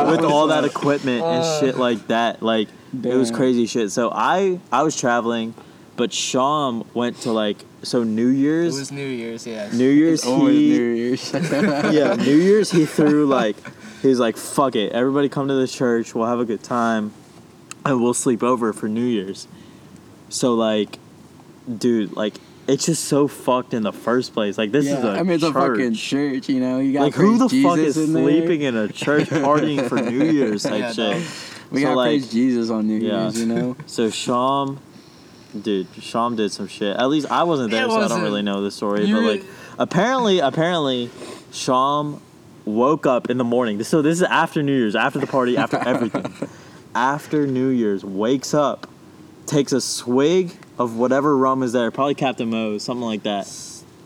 with 0.10 0.22
all 0.26 0.48
that 0.48 0.64
equipment 0.66 1.24
and 1.24 1.44
uh. 1.44 1.60
shit 1.60 1.78
like 1.78 2.08
that. 2.08 2.42
Like 2.42 2.70
it 3.04 3.14
was 3.16 3.30
crazy 3.30 3.68
shit. 3.68 3.92
So 3.92 4.10
I 4.12 4.60
I 4.72 4.82
was 4.82 4.96
traveling, 5.00 5.54
but 5.98 6.14
Sham 6.14 6.84
went 6.94 7.18
to 7.22 7.32
like 7.32 7.58
so 7.84 8.04
New 8.04 8.28
Year's. 8.28 8.76
It 8.76 8.80
was 8.80 8.92
New 8.92 9.06
Year's, 9.08 9.46
yes. 9.46 9.74
New 9.74 9.90
Year's 9.90 10.24
Always 10.26 10.56
he 10.58 10.78
New 10.78 10.90
Year's. 10.94 11.34
yeah, 11.34 12.16
New 12.16 12.36
Year's 12.38 12.72
he 12.72 12.86
threw 12.86 13.26
like 13.26 13.56
he's 14.02 14.20
like, 14.20 14.38
fuck 14.38 14.76
it, 14.76 14.94
everybody 14.94 15.28
come 15.30 15.48
to 15.50 15.56
the 15.56 15.68
church, 15.68 16.16
we'll 16.16 16.28
have 16.28 16.40
a 16.40 16.46
good 16.46 16.64
time, 16.64 17.12
and 17.86 18.02
we'll 18.02 18.14
sleep 18.14 18.44
over 18.44 18.72
for 18.74 18.88
New 18.88 19.06
Year's. 19.06 19.48
So 20.30 20.54
like, 20.56 21.00
dude, 21.78 22.16
like 22.16 22.36
it's 22.68 22.86
just 22.86 23.06
so 23.06 23.28
fucked 23.30 23.74
in 23.74 23.84
the 23.84 23.94
first 23.94 24.34
place. 24.34 24.58
Like 24.58 24.72
this 24.72 24.86
is 24.86 24.92
a 25.04 25.12
I 25.12 25.24
mean, 25.24 25.32
it's 25.34 25.44
a 25.44 25.54
fucking 25.54 25.94
church. 25.94 26.02
church, 26.44 26.50
you 26.50 26.60
know. 26.60 26.80
You 26.80 26.94
got 26.94 27.02
Like 27.04 27.14
who 27.16 27.38
the 27.38 27.48
praise 27.48 27.64
fuck 27.64 27.78
is 27.80 27.98
in 27.98 28.14
there. 28.14 28.24
sleeping 28.24 28.62
in 28.62 28.76
a 28.76 28.88
church 28.90 29.30
partying 29.30 29.88
for 29.88 29.96
New 29.96 30.26
Year's 30.26 30.64
type 30.64 30.74
Yeah, 30.80 30.92
shit? 30.92 31.18
no. 31.18 31.24
We 31.72 31.82
So, 31.82 31.88
got 31.88 31.96
like- 31.98 32.08
praise 32.10 32.32
Jesus 32.32 32.70
on 32.70 32.88
New 32.88 32.98
Yeah. 33.00 33.22
Year's, 33.24 33.40
you 33.40 33.46
know. 33.46 33.76
So 33.86 34.10
Sham, 34.10 34.80
dude, 35.62 35.88
Sham 36.00 36.36
did 36.36 36.52
some 36.52 36.68
shit. 36.68 36.96
At 36.96 37.10
least 37.10 37.30
I 37.32 37.44
wasn't 37.44 37.72
there, 37.72 37.86
It 37.86 37.90
so 37.90 38.02
I 38.02 38.08
don't 38.08 38.22
really 38.22 38.42
know 38.42 38.62
the 38.62 38.72
story. 38.72 39.06
You 39.06 39.16
but 39.16 39.24
like, 39.24 39.44
apparently, 39.80 40.40
apparently, 40.40 41.10
Sham 41.52 42.22
woke 42.66 43.06
up 43.06 43.30
in 43.30 43.38
the 43.38 43.44
morning. 43.44 43.82
So 43.84 44.02
this 44.02 44.18
is 44.18 44.24
after 44.24 44.62
New 44.62 44.76
Year's, 44.76 44.96
after 44.96 45.20
the 45.20 45.28
party, 45.28 45.58
after 45.58 45.78
everything. 45.88 46.34
after 46.94 47.48
New 47.48 47.70
Year's, 47.70 48.04
wakes 48.04 48.54
up, 48.54 48.90
takes 49.46 49.72
a 49.72 49.82
swig 49.82 50.52
of 50.78 50.98
whatever 50.98 51.36
rum 51.38 51.64
is 51.64 51.74
there, 51.74 51.90
probably 51.92 52.16
Captain 52.16 52.50
Moe's, 52.50 52.84
something 52.84 53.06
like 53.06 53.24
that. 53.24 53.52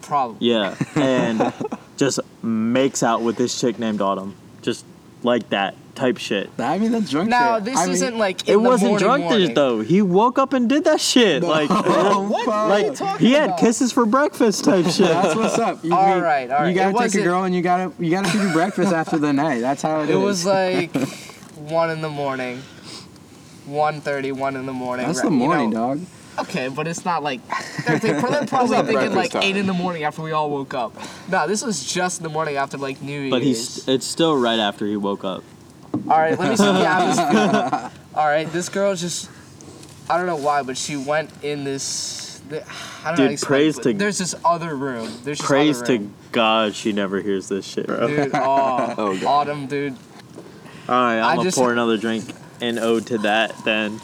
Probably. 0.01 0.47
Yeah, 0.47 0.75
and 0.95 1.53
just 1.97 2.19
makes 2.43 3.03
out 3.03 3.21
with 3.21 3.37
this 3.37 3.59
chick 3.59 3.79
named 3.79 4.01
Autumn, 4.01 4.35
just 4.61 4.85
like 5.23 5.49
that 5.49 5.75
type 5.95 6.17
shit. 6.17 6.49
I 6.57 6.77
mean, 6.79 6.91
that's 6.91 7.09
drunk 7.11 7.29
Now 7.29 7.55
shit. 7.57 7.65
this 7.65 7.77
I 7.77 7.89
isn't 7.89 8.17
like 8.17 8.41
It 8.49 8.53
the 8.53 8.59
wasn't 8.59 8.91
morning, 8.91 9.05
drunk 9.07 9.23
morning. 9.25 9.53
though. 9.53 9.81
He 9.81 10.01
woke 10.01 10.39
up 10.39 10.53
and 10.53 10.67
did 10.69 10.83
that 10.85 10.99
shit. 11.01 11.43
Like, 11.43 11.69
Oh, 11.71 12.27
What? 12.29 12.45
fuck. 12.45 12.47
What 12.47 12.71
are 12.71 12.79
you 12.79 12.87
like 12.89 12.97
talking 12.97 13.27
he 13.27 13.33
had 13.33 13.45
about? 13.49 13.59
kisses 13.59 13.91
for 13.91 14.05
breakfast 14.05 14.63
type 14.63 14.85
shit. 14.85 15.07
That's 15.07 15.35
what's 15.35 15.57
up. 15.59 15.83
You, 15.83 15.93
All 15.95 16.15
you- 16.17 16.23
right, 16.23 16.49
all 16.49 16.59
right. 16.59 16.69
You 16.69 16.75
gotta 16.75 16.97
It 16.97 17.11
take 17.11 17.21
a 17.21 17.23
girl 17.23 17.43
and 17.43 17.53
you 17.55 17.61
gotta 17.61 17.91
you 17.99 18.09
gotta 18.11 18.29
feed 18.29 18.39
her 18.41 18.53
breakfast 18.53 18.93
after 18.93 19.17
the 19.17 19.33
night. 19.33 19.59
That's 19.61 19.81
how 19.81 20.01
it 20.01 20.09
is. 20.09 20.15
It 20.15 20.19
was 20.19 20.45
like 20.45 20.93
one 21.55 21.89
in 21.89 22.01
the 22.01 22.09
morning. 22.09 22.61
1.30, 23.69 24.33
1 24.33 24.55
in 24.55 24.65
the 24.65 24.73
morning. 24.73 25.05
That's 25.05 25.19
right, 25.19 25.25
the 25.25 25.31
you 25.31 25.37
morning, 25.37 25.69
know. 25.69 25.95
dog. 25.95 26.01
Okay, 26.39 26.69
but 26.69 26.87
it's 26.87 27.05
not 27.05 27.21
like 27.23 27.41
they're, 27.85 27.99
they're 27.99 28.19
probably 28.19 28.81
thinking 28.83 29.13
like 29.13 29.31
time. 29.31 29.43
eight 29.43 29.57
in 29.57 29.67
the 29.67 29.73
morning 29.73 30.03
after 30.03 30.21
we 30.21 30.31
all 30.31 30.49
woke 30.49 30.73
up. 30.73 30.95
No, 31.29 31.45
this 31.47 31.61
was 31.61 31.83
just 31.83 32.19
in 32.19 32.23
the 32.23 32.29
morning 32.29 32.55
after 32.55 32.77
like 32.77 33.01
New 33.01 33.19
Year's. 33.19 33.31
But 33.31 33.43
he's 33.43 33.87
it's 33.87 34.05
still 34.07 34.37
right 34.37 34.57
after 34.57 34.87
he 34.87 34.95
woke 34.95 35.23
up. 35.25 35.43
All 35.93 36.17
right, 36.19 36.37
let 36.37 36.49
me 36.49 36.55
see 36.55 36.63
the 36.63 36.85
atmosphere. 36.87 37.91
All 38.15 38.25
right, 38.27 38.51
this 38.51 38.69
girl 38.69 38.95
just, 38.95 39.29
I 40.09 40.17
don't 40.17 40.25
know 40.25 40.35
why, 40.35 40.63
but 40.63 40.77
she 40.77 40.97
went 40.97 41.29
in 41.43 41.63
this. 41.63 42.41
The, 42.49 42.63
I 43.03 43.09
don't 43.09 43.15
Dude, 43.17 43.27
to 43.27 43.33
explain, 43.33 43.47
praise 43.73 43.79
to- 43.79 43.93
There's 43.93 44.17
this 44.17 44.35
other 44.43 44.75
room. 44.75 45.05
There's 45.23 45.37
this 45.39 45.41
Praise 45.41 45.81
other 45.81 45.99
to. 45.99 46.11
God 46.31 46.75
she 46.75 46.91
never 46.91 47.21
hears 47.21 47.47
this 47.47 47.65
shit, 47.65 47.87
bro. 47.87 48.07
Dude, 48.07 48.31
oh, 48.33 48.95
Oh, 48.97 49.13
God. 49.19 49.23
autumn, 49.49 49.67
dude. 49.67 49.93
All 50.89 50.95
right, 50.95 51.19
I 51.19 51.29
I'm 51.31 51.35
gonna 51.37 51.47
just- 51.47 51.57
pour 51.57 51.71
another 51.71 51.97
drink 51.97 52.25
and 52.59 52.77
ode 52.79 53.05
to 53.07 53.17
that 53.19 53.55
then. 53.63 54.01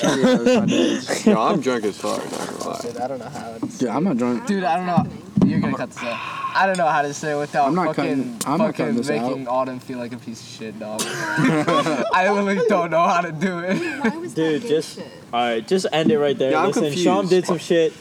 Yo, 0.02 1.38
I'm 1.38 1.60
drunk 1.60 1.84
as 1.84 1.98
fuck. 1.98 2.24
Not 2.30 2.48
gonna 2.48 2.68
lie. 2.70 2.80
Dude, 2.80 2.96
I 2.96 3.06
don't 3.08 3.18
know 3.18 3.28
how. 3.28 3.56
It's, 3.62 3.78
Dude, 3.78 3.88
I'm 3.90 4.04
not 4.04 4.16
drunk. 4.16 4.46
dude, 4.46 4.64
I 4.64 4.76
don't 4.76 4.86
know. 4.86 5.46
You're 5.46 5.60
gonna 5.60 5.76
cut 5.76 5.90
this 5.90 6.02
out. 6.02 6.39
I 6.54 6.66
don't 6.66 6.78
know 6.78 6.86
how 6.86 7.02
to 7.02 7.12
say 7.14 7.32
it 7.32 7.38
without 7.38 7.68
I'm 7.68 7.74
not 7.74 7.94
fucking, 7.96 8.38
cutting- 8.38 8.52
I'm 8.52 8.58
not 8.58 8.74
cutting 8.74 8.96
this 8.96 9.08
making 9.08 9.48
Autumn 9.48 9.80
feel 9.80 9.98
like 9.98 10.12
a 10.12 10.16
piece 10.18 10.40
of 10.42 10.48
shit, 10.48 10.78
dog. 10.78 11.00
I 11.04 12.28
literally 12.30 12.60
don't 12.68 12.90
know 12.90 13.06
how 13.06 13.20
to 13.20 13.32
do 13.32 13.58
it. 13.60 13.76
Why 14.04 14.16
was 14.16 14.34
Dude, 14.34 14.62
that 14.62 14.68
gay 14.68 14.74
just 14.74 14.96
shit? 14.96 15.06
all 15.32 15.40
right, 15.40 15.66
just 15.66 15.86
end 15.92 16.10
it 16.10 16.18
right 16.18 16.36
there. 16.36 16.52
Yeah, 16.52 16.60
I'm 16.60 16.66
Listen, 16.68 16.82
confused. 16.84 17.04
Sean 17.04 17.28
did 17.28 17.46
some 17.46 17.58
shit 17.70 17.92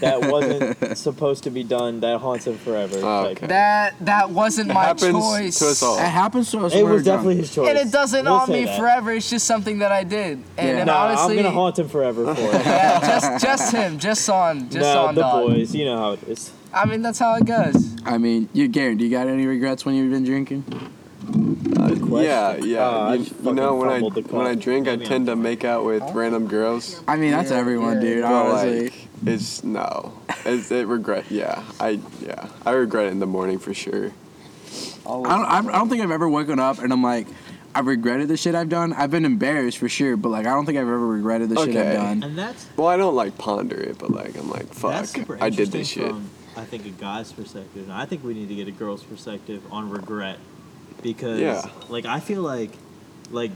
that 0.00 0.30
wasn't 0.30 0.96
supposed 0.96 1.44
to 1.44 1.50
be 1.50 1.62
done. 1.62 2.00
That 2.00 2.18
haunts 2.20 2.46
him 2.46 2.56
forever. 2.56 2.98
Oh, 3.02 3.22
Like, 3.24 3.36
okay. 3.38 3.46
That 3.48 3.94
that 4.00 4.30
wasn't 4.30 4.68
my 4.68 4.84
happens 4.84 5.12
choice. 5.12 5.58
to 5.58 5.66
us 5.68 5.82
all. 5.82 5.98
It 5.98 6.02
happens 6.04 6.50
to 6.52 6.60
us. 6.64 6.72
It 6.72 6.76
when 6.76 6.84
we're 6.86 6.92
was 6.94 7.04
definitely 7.04 7.34
drunk. 7.34 7.46
his 7.46 7.54
choice. 7.54 7.68
And 7.68 7.78
it 7.78 7.92
doesn't 7.92 8.24
We'll 8.24 8.38
haunt 8.38 8.48
say 8.50 8.60
me 8.60 8.64
that. 8.64 8.78
forever. 8.78 9.12
It's 9.12 9.28
just 9.28 9.46
something 9.46 9.80
that 9.80 9.92
I 9.92 10.04
did. 10.04 10.38
And, 10.38 10.44
Yeah. 10.56 10.64
and 10.78 10.86
Nah, 10.86 11.04
honestly, 11.08 11.36
I'm 11.38 11.44
gonna 11.44 11.54
haunt 11.54 11.78
him 11.78 11.88
forever 11.90 12.34
for 12.34 12.40
it. 12.40 12.54
yeah, 12.66 13.00
just 13.20 13.44
just 13.44 13.72
him, 13.74 13.98
just 13.98 14.28
on, 14.30 14.70
just 14.70 14.76
no, 14.80 15.06
on 15.06 15.14
the 15.14 15.20
dog. 15.20 15.48
boys, 15.48 15.74
you 15.74 15.84
know 15.84 15.98
how 15.98 16.12
it 16.12 16.22
is. 16.28 16.50
I 16.72 16.86
mean, 16.86 17.02
that's 17.02 17.18
how 17.18 17.34
it 17.34 17.44
goes. 17.44 17.96
I 18.04 18.18
mean, 18.18 18.48
you, 18.52 18.68
Garren, 18.68 18.98
do 18.98 19.04
you 19.04 19.10
got 19.10 19.26
any 19.26 19.46
regrets 19.46 19.84
when 19.84 19.94
you've 19.94 20.10
been 20.10 20.24
drinking? 20.24 20.64
Yeah, 21.32 22.56
yeah. 22.56 22.88
Oh, 22.88 23.00
I 23.00 23.14
you, 23.14 23.34
you 23.44 23.52
know, 23.52 23.76
when 23.76 23.88
I 23.88 24.00
when 24.00 24.46
I 24.46 24.54
drink, 24.54 24.88
I 24.88 24.96
tend 24.96 25.26
to 25.26 25.36
make 25.36 25.64
out 25.64 25.84
with 25.84 26.02
random 26.12 26.46
girls. 26.46 27.02
I 27.06 27.16
mean, 27.16 27.30
that's 27.30 27.50
everyone, 27.50 27.94
yeah. 27.96 28.00
dude. 28.00 28.22
But 28.22 28.32
Honestly. 28.32 28.82
like, 28.84 29.08
it's 29.26 29.64
no. 29.64 30.12
It's, 30.44 30.70
it 30.70 30.86
regret. 30.86 31.30
Yeah, 31.30 31.62
I 31.78 32.00
yeah. 32.20 32.48
I 32.64 32.72
regret 32.72 33.06
it 33.06 33.12
in 33.12 33.20
the 33.20 33.26
morning 33.26 33.58
for 33.58 33.74
sure. 33.74 34.12
I 35.06 35.10
don't, 35.10 35.26
I 35.26 35.58
I 35.58 35.62
don't 35.62 35.88
think 35.88 36.02
I've 36.02 36.10
ever 36.10 36.28
woken 36.28 36.58
up 36.58 36.78
and 36.78 36.92
I'm 36.92 37.02
like, 37.02 37.26
I've 37.74 37.86
regretted 37.86 38.28
the 38.28 38.36
shit 38.36 38.54
I've 38.54 38.68
done. 38.68 38.92
I've 38.92 39.10
been 39.10 39.24
embarrassed 39.24 39.78
for 39.78 39.88
sure, 39.88 40.16
but 40.16 40.30
like, 40.30 40.46
I 40.46 40.50
don't 40.50 40.66
think 40.66 40.78
I've 40.78 40.82
ever 40.82 41.06
regretted 41.06 41.48
the 41.48 41.56
shit 41.56 41.76
I've 41.76 41.94
done. 41.94 42.22
And 42.22 42.38
that's 42.38 42.66
Well, 42.76 42.88
I 42.88 42.96
don't 42.96 43.14
like 43.14 43.36
ponder 43.38 43.76
it, 43.76 43.98
but 43.98 44.10
like 44.10 44.36
I'm 44.36 44.50
like, 44.50 44.72
fuck, 44.72 45.06
I 45.40 45.50
did 45.50 45.72
this 45.72 45.88
shit. 45.88 46.08
From, 46.08 46.30
I 46.60 46.64
think 46.64 46.84
a 46.86 46.90
guy's 46.90 47.32
perspective. 47.32 47.84
And 47.84 47.92
I 47.92 48.04
think 48.04 48.22
we 48.22 48.34
need 48.34 48.48
to 48.48 48.54
get 48.54 48.68
a 48.68 48.72
girl's 48.72 49.02
perspective 49.02 49.62
on 49.70 49.90
regret 49.90 50.38
because, 51.02 51.40
Yeah. 51.40 51.62
like, 51.88 52.04
I 52.04 52.20
feel 52.20 52.42
like, 52.42 52.70
like 53.30 53.50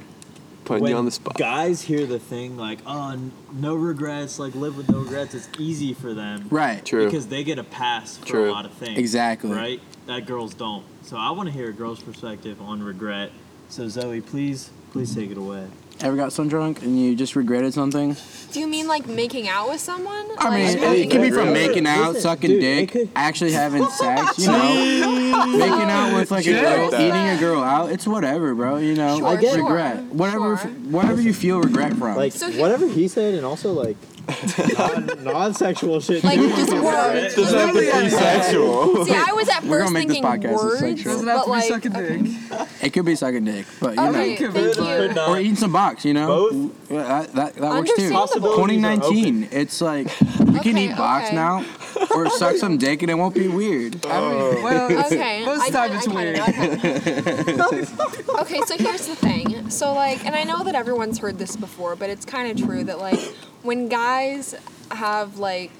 Putting 0.65 0.83
when 0.85 0.93
you 0.93 0.97
on 0.97 1.05
the 1.05 1.11
spot. 1.11 1.37
guys 1.37 1.83
hear 1.83 2.07
the 2.07 2.19
thing 2.19 2.57
like, 2.57 2.79
"Oh, 2.87 3.15
no 3.53 3.75
regrets," 3.75 4.39
like 4.39 4.55
live 4.55 4.79
with 4.79 4.89
no 4.91 5.01
regrets. 5.01 5.35
It's 5.35 5.49
easy 5.59 5.93
for 5.93 6.15
them, 6.15 6.47
Right. 6.49 6.83
True. 6.83 7.05
Because 7.05 7.27
they 7.27 7.45
get 7.45 7.59
a 7.59 7.65
pass 7.65 8.17
for 8.17 8.27
True. 8.27 8.51
a 8.51 8.53
lot 8.53 8.65
of 8.65 8.73
things. 8.73 8.97
Exactly. 8.99 9.51
Right? 9.53 9.81
That 10.07 10.27
girls 10.27 10.55
don't. 10.55 10.85
So 11.03 11.19
I 11.19 11.31
want 11.33 11.49
to 11.49 11.53
hear 11.53 11.69
a 11.69 11.73
girl's 11.73 12.01
perspective 12.01 12.57
on 12.63 12.83
regret. 12.83 13.31
So 13.69 13.89
Zoe, 13.89 14.23
please, 14.23 14.71
please 14.93 15.15
take 15.15 15.31
it 15.31 15.37
away. 15.37 15.67
Ever 16.01 16.17
got 16.17 16.33
so 16.33 16.45
drunk 16.45 16.83
and 16.83 16.99
you 17.01 17.15
just 17.15 17.35
regretted 17.37 17.73
something? 17.73 18.17
Do 18.53 18.61
you 18.61 18.67
mean 18.67 18.87
like 18.89 19.07
making 19.07 19.49
out 19.49 19.69
with 19.71 19.81
someone? 19.81 20.27
I 20.39 20.51
mean, 20.51 20.77
it, 20.79 20.83
it 20.83 21.11
could 21.11 21.23
be 21.23 21.31
from 21.31 21.53
making 21.53 21.87
out, 21.87 22.17
sucking 22.17 22.51
dude, 22.51 22.61
dick, 22.61 22.91
could- 22.91 23.09
actually 23.17 23.53
having 23.53 23.87
sex, 23.87 24.39
you 24.39 24.49
know, 24.49 25.47
making 25.59 25.91
out 25.91 26.15
with 26.15 26.31
like 26.31 26.47
a 26.47 26.53
girl, 26.53 26.87
eating 26.95 27.15
a 27.15 27.37
girl 27.39 27.63
out. 27.63 27.91
It's 27.91 28.07
whatever, 28.07 28.55
bro. 28.55 28.77
You 28.79 28.95
know, 28.95 29.19
Sure, 29.19 29.27
I 29.29 29.37
get 29.37 29.57
regret, 29.57 29.97
sure, 29.97 30.05
whatever, 30.07 30.57
sure. 30.59 30.71
whatever 30.71 31.21
you 31.21 31.33
feel 31.33 31.61
regret 31.61 31.95
from. 31.95 32.17
Like 32.17 32.33
So 32.33 32.51
he- 32.51 32.61
whatever 32.61 32.87
he 32.89 33.09
said, 33.09 33.35
and 33.35 33.45
also 33.47 33.73
like 33.73 33.97
non 34.79 35.25
non-sexual 35.25 36.01
shit. 36.01 36.25
Like 36.25 36.39
just 36.39 36.73
words. 36.73 37.35
Doesn't 37.35 37.59
have 37.59 37.75
to 37.75 37.81
be 37.81 38.11
sexual. 38.11 39.05
See, 39.05 39.15
I 39.15 39.33
was 39.33 39.49
at 39.49 39.63
We're 39.65 39.81
first 39.81 39.85
gonna 39.87 39.91
make 39.93 40.09
this 40.09 40.19
thinking 40.19 40.23
podcast 40.43 40.55
words, 40.57 40.81
sexual. 40.81 41.13
Doesn't 41.13 41.27
but 41.27 41.49
like, 41.49 41.87
okay. 41.87 42.87
it 42.87 42.91
could 42.93 43.05
be 43.05 43.15
sucking 43.17 43.45
dick, 43.45 43.67
but 43.81 43.95
you 43.97 44.03
Okay, 44.03 44.07
know, 44.07 44.13
thank 44.13 44.39
Could 44.39 44.77
you. 44.77 45.15
not. 45.15 45.29
or 45.29 45.39
eating 45.39 45.57
some 45.57 45.73
box, 45.73 46.05
you 46.05 46.15
know. 46.15 46.27
Both? 46.51 46.91
Yeah, 46.91 47.03
that 47.03 47.33
that, 47.35 47.55
that 47.57 47.71
works 47.73 47.93
too. 47.95 48.03
Understandable. 48.05 48.57
Possibilities 48.57 48.85
are 48.85 48.97
2019, 48.97 49.49
it's 49.53 49.81
like 49.81 50.07
you 50.21 50.37
can 50.61 50.77
Okay, 50.77 50.85
eat 50.91 50.97
box 50.97 51.27
okay. 51.27 51.37
now, 51.37 51.65
or 52.15 52.29
suck 52.31 52.57
some 52.57 52.77
dick 52.79 53.03
and 53.03 53.11
it 53.11 53.15
won't 53.15 53.35
be 53.35 53.49
weird. 53.49 54.05
well, 54.05 55.07
Okay. 55.07 55.45
most 55.45 55.63
I 55.63 55.71
time 55.71 55.91
get- 55.91 55.97
it's 55.99 56.09
I 56.09 56.15
weird. 56.15 56.37
it, 56.39 57.61
I 57.61 58.41
okay, 58.43 58.61
so 58.67 58.77
here's 58.77 59.07
the 59.07 59.17
thing. 59.17 59.71
So 59.71 59.93
like, 59.95 60.25
and 60.25 60.35
I 60.35 60.45
know 60.45 60.63
that 60.65 60.75
everyone's 60.75 61.19
heard 61.19 61.39
this 61.39 61.57
before, 61.57 61.97
but 61.97 62.11
it's 62.11 62.25
kind 62.25 62.51
of 62.59 62.67
true 62.67 62.85
that 62.85 62.99
like 62.99 63.21
when 63.63 63.89
guys 63.89 64.55
have 64.91 65.39
like 65.39 65.71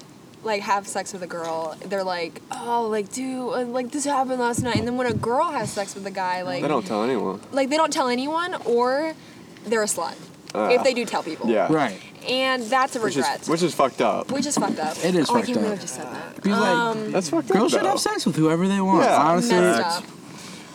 like 0.43 0.61
have 0.61 0.87
sex 0.87 1.11
with 1.11 1.23
a 1.23 1.27
girl, 1.27 1.75
they're 1.85 2.03
like, 2.03 2.41
oh, 2.51 2.87
like 2.87 3.11
dude, 3.11 3.53
uh, 3.53 3.63
like 3.65 3.91
this 3.91 4.05
happened 4.05 4.39
last 4.39 4.61
night, 4.61 4.75
and 4.75 4.87
then 4.87 4.95
when 4.97 5.07
a 5.07 5.13
girl 5.13 5.45
has 5.51 5.71
sex 5.71 5.95
with 5.95 6.05
a 6.05 6.11
guy, 6.11 6.41
like 6.43 6.61
They 6.61 6.67
don't 6.67 6.85
tell 6.85 7.03
anyone. 7.03 7.39
like 7.51 7.69
they 7.69 7.77
don't 7.77 7.91
tell 7.93 8.07
anyone, 8.09 8.53
or 8.65 9.13
they're 9.65 9.81
a 9.83 9.87
slut 9.87 10.15
Uh, 10.53 10.69
if 10.71 10.83
they 10.83 10.93
do 10.93 11.03
tell 11.05 11.23
people. 11.23 11.49
Yeah. 11.49 11.71
Right. 11.71 11.99
And 12.27 12.63
that's 12.63 12.95
a 12.95 12.99
Which 13.01 13.15
regret. 13.15 13.41
is 13.41 13.49
which 13.49 13.61
is 13.61 13.73
fucked 13.75 14.01
up. 14.01 14.31
which 14.31 14.45
is 14.45 14.57
fucked 14.57 14.79
up. 14.79 14.97
It 15.03 15.15
is 15.15 15.29
oh, 15.29 15.35
I 15.35 15.41
can't 15.43 15.53
believe 15.59 15.71
up. 15.73 15.77
I 15.77 15.81
just 15.81 15.95
said 15.95 16.05
that. 16.07 16.35
Because 16.35 16.59
like 16.59 16.69
Um, 16.69 17.11
That's 17.11 17.29
fucked 17.29 17.49
girls 17.49 17.73
up. 17.73 17.81
Girls 17.81 17.99
should 17.99 18.09
have 18.09 18.13
sex 18.13 18.25
with 18.25 18.35
whoever 18.35 18.67
they 18.67 18.81
want. 18.81 19.03
Yeah. 19.03 19.17
Honestly, 19.21 19.55
messed 19.55 19.99
up. 19.99 20.03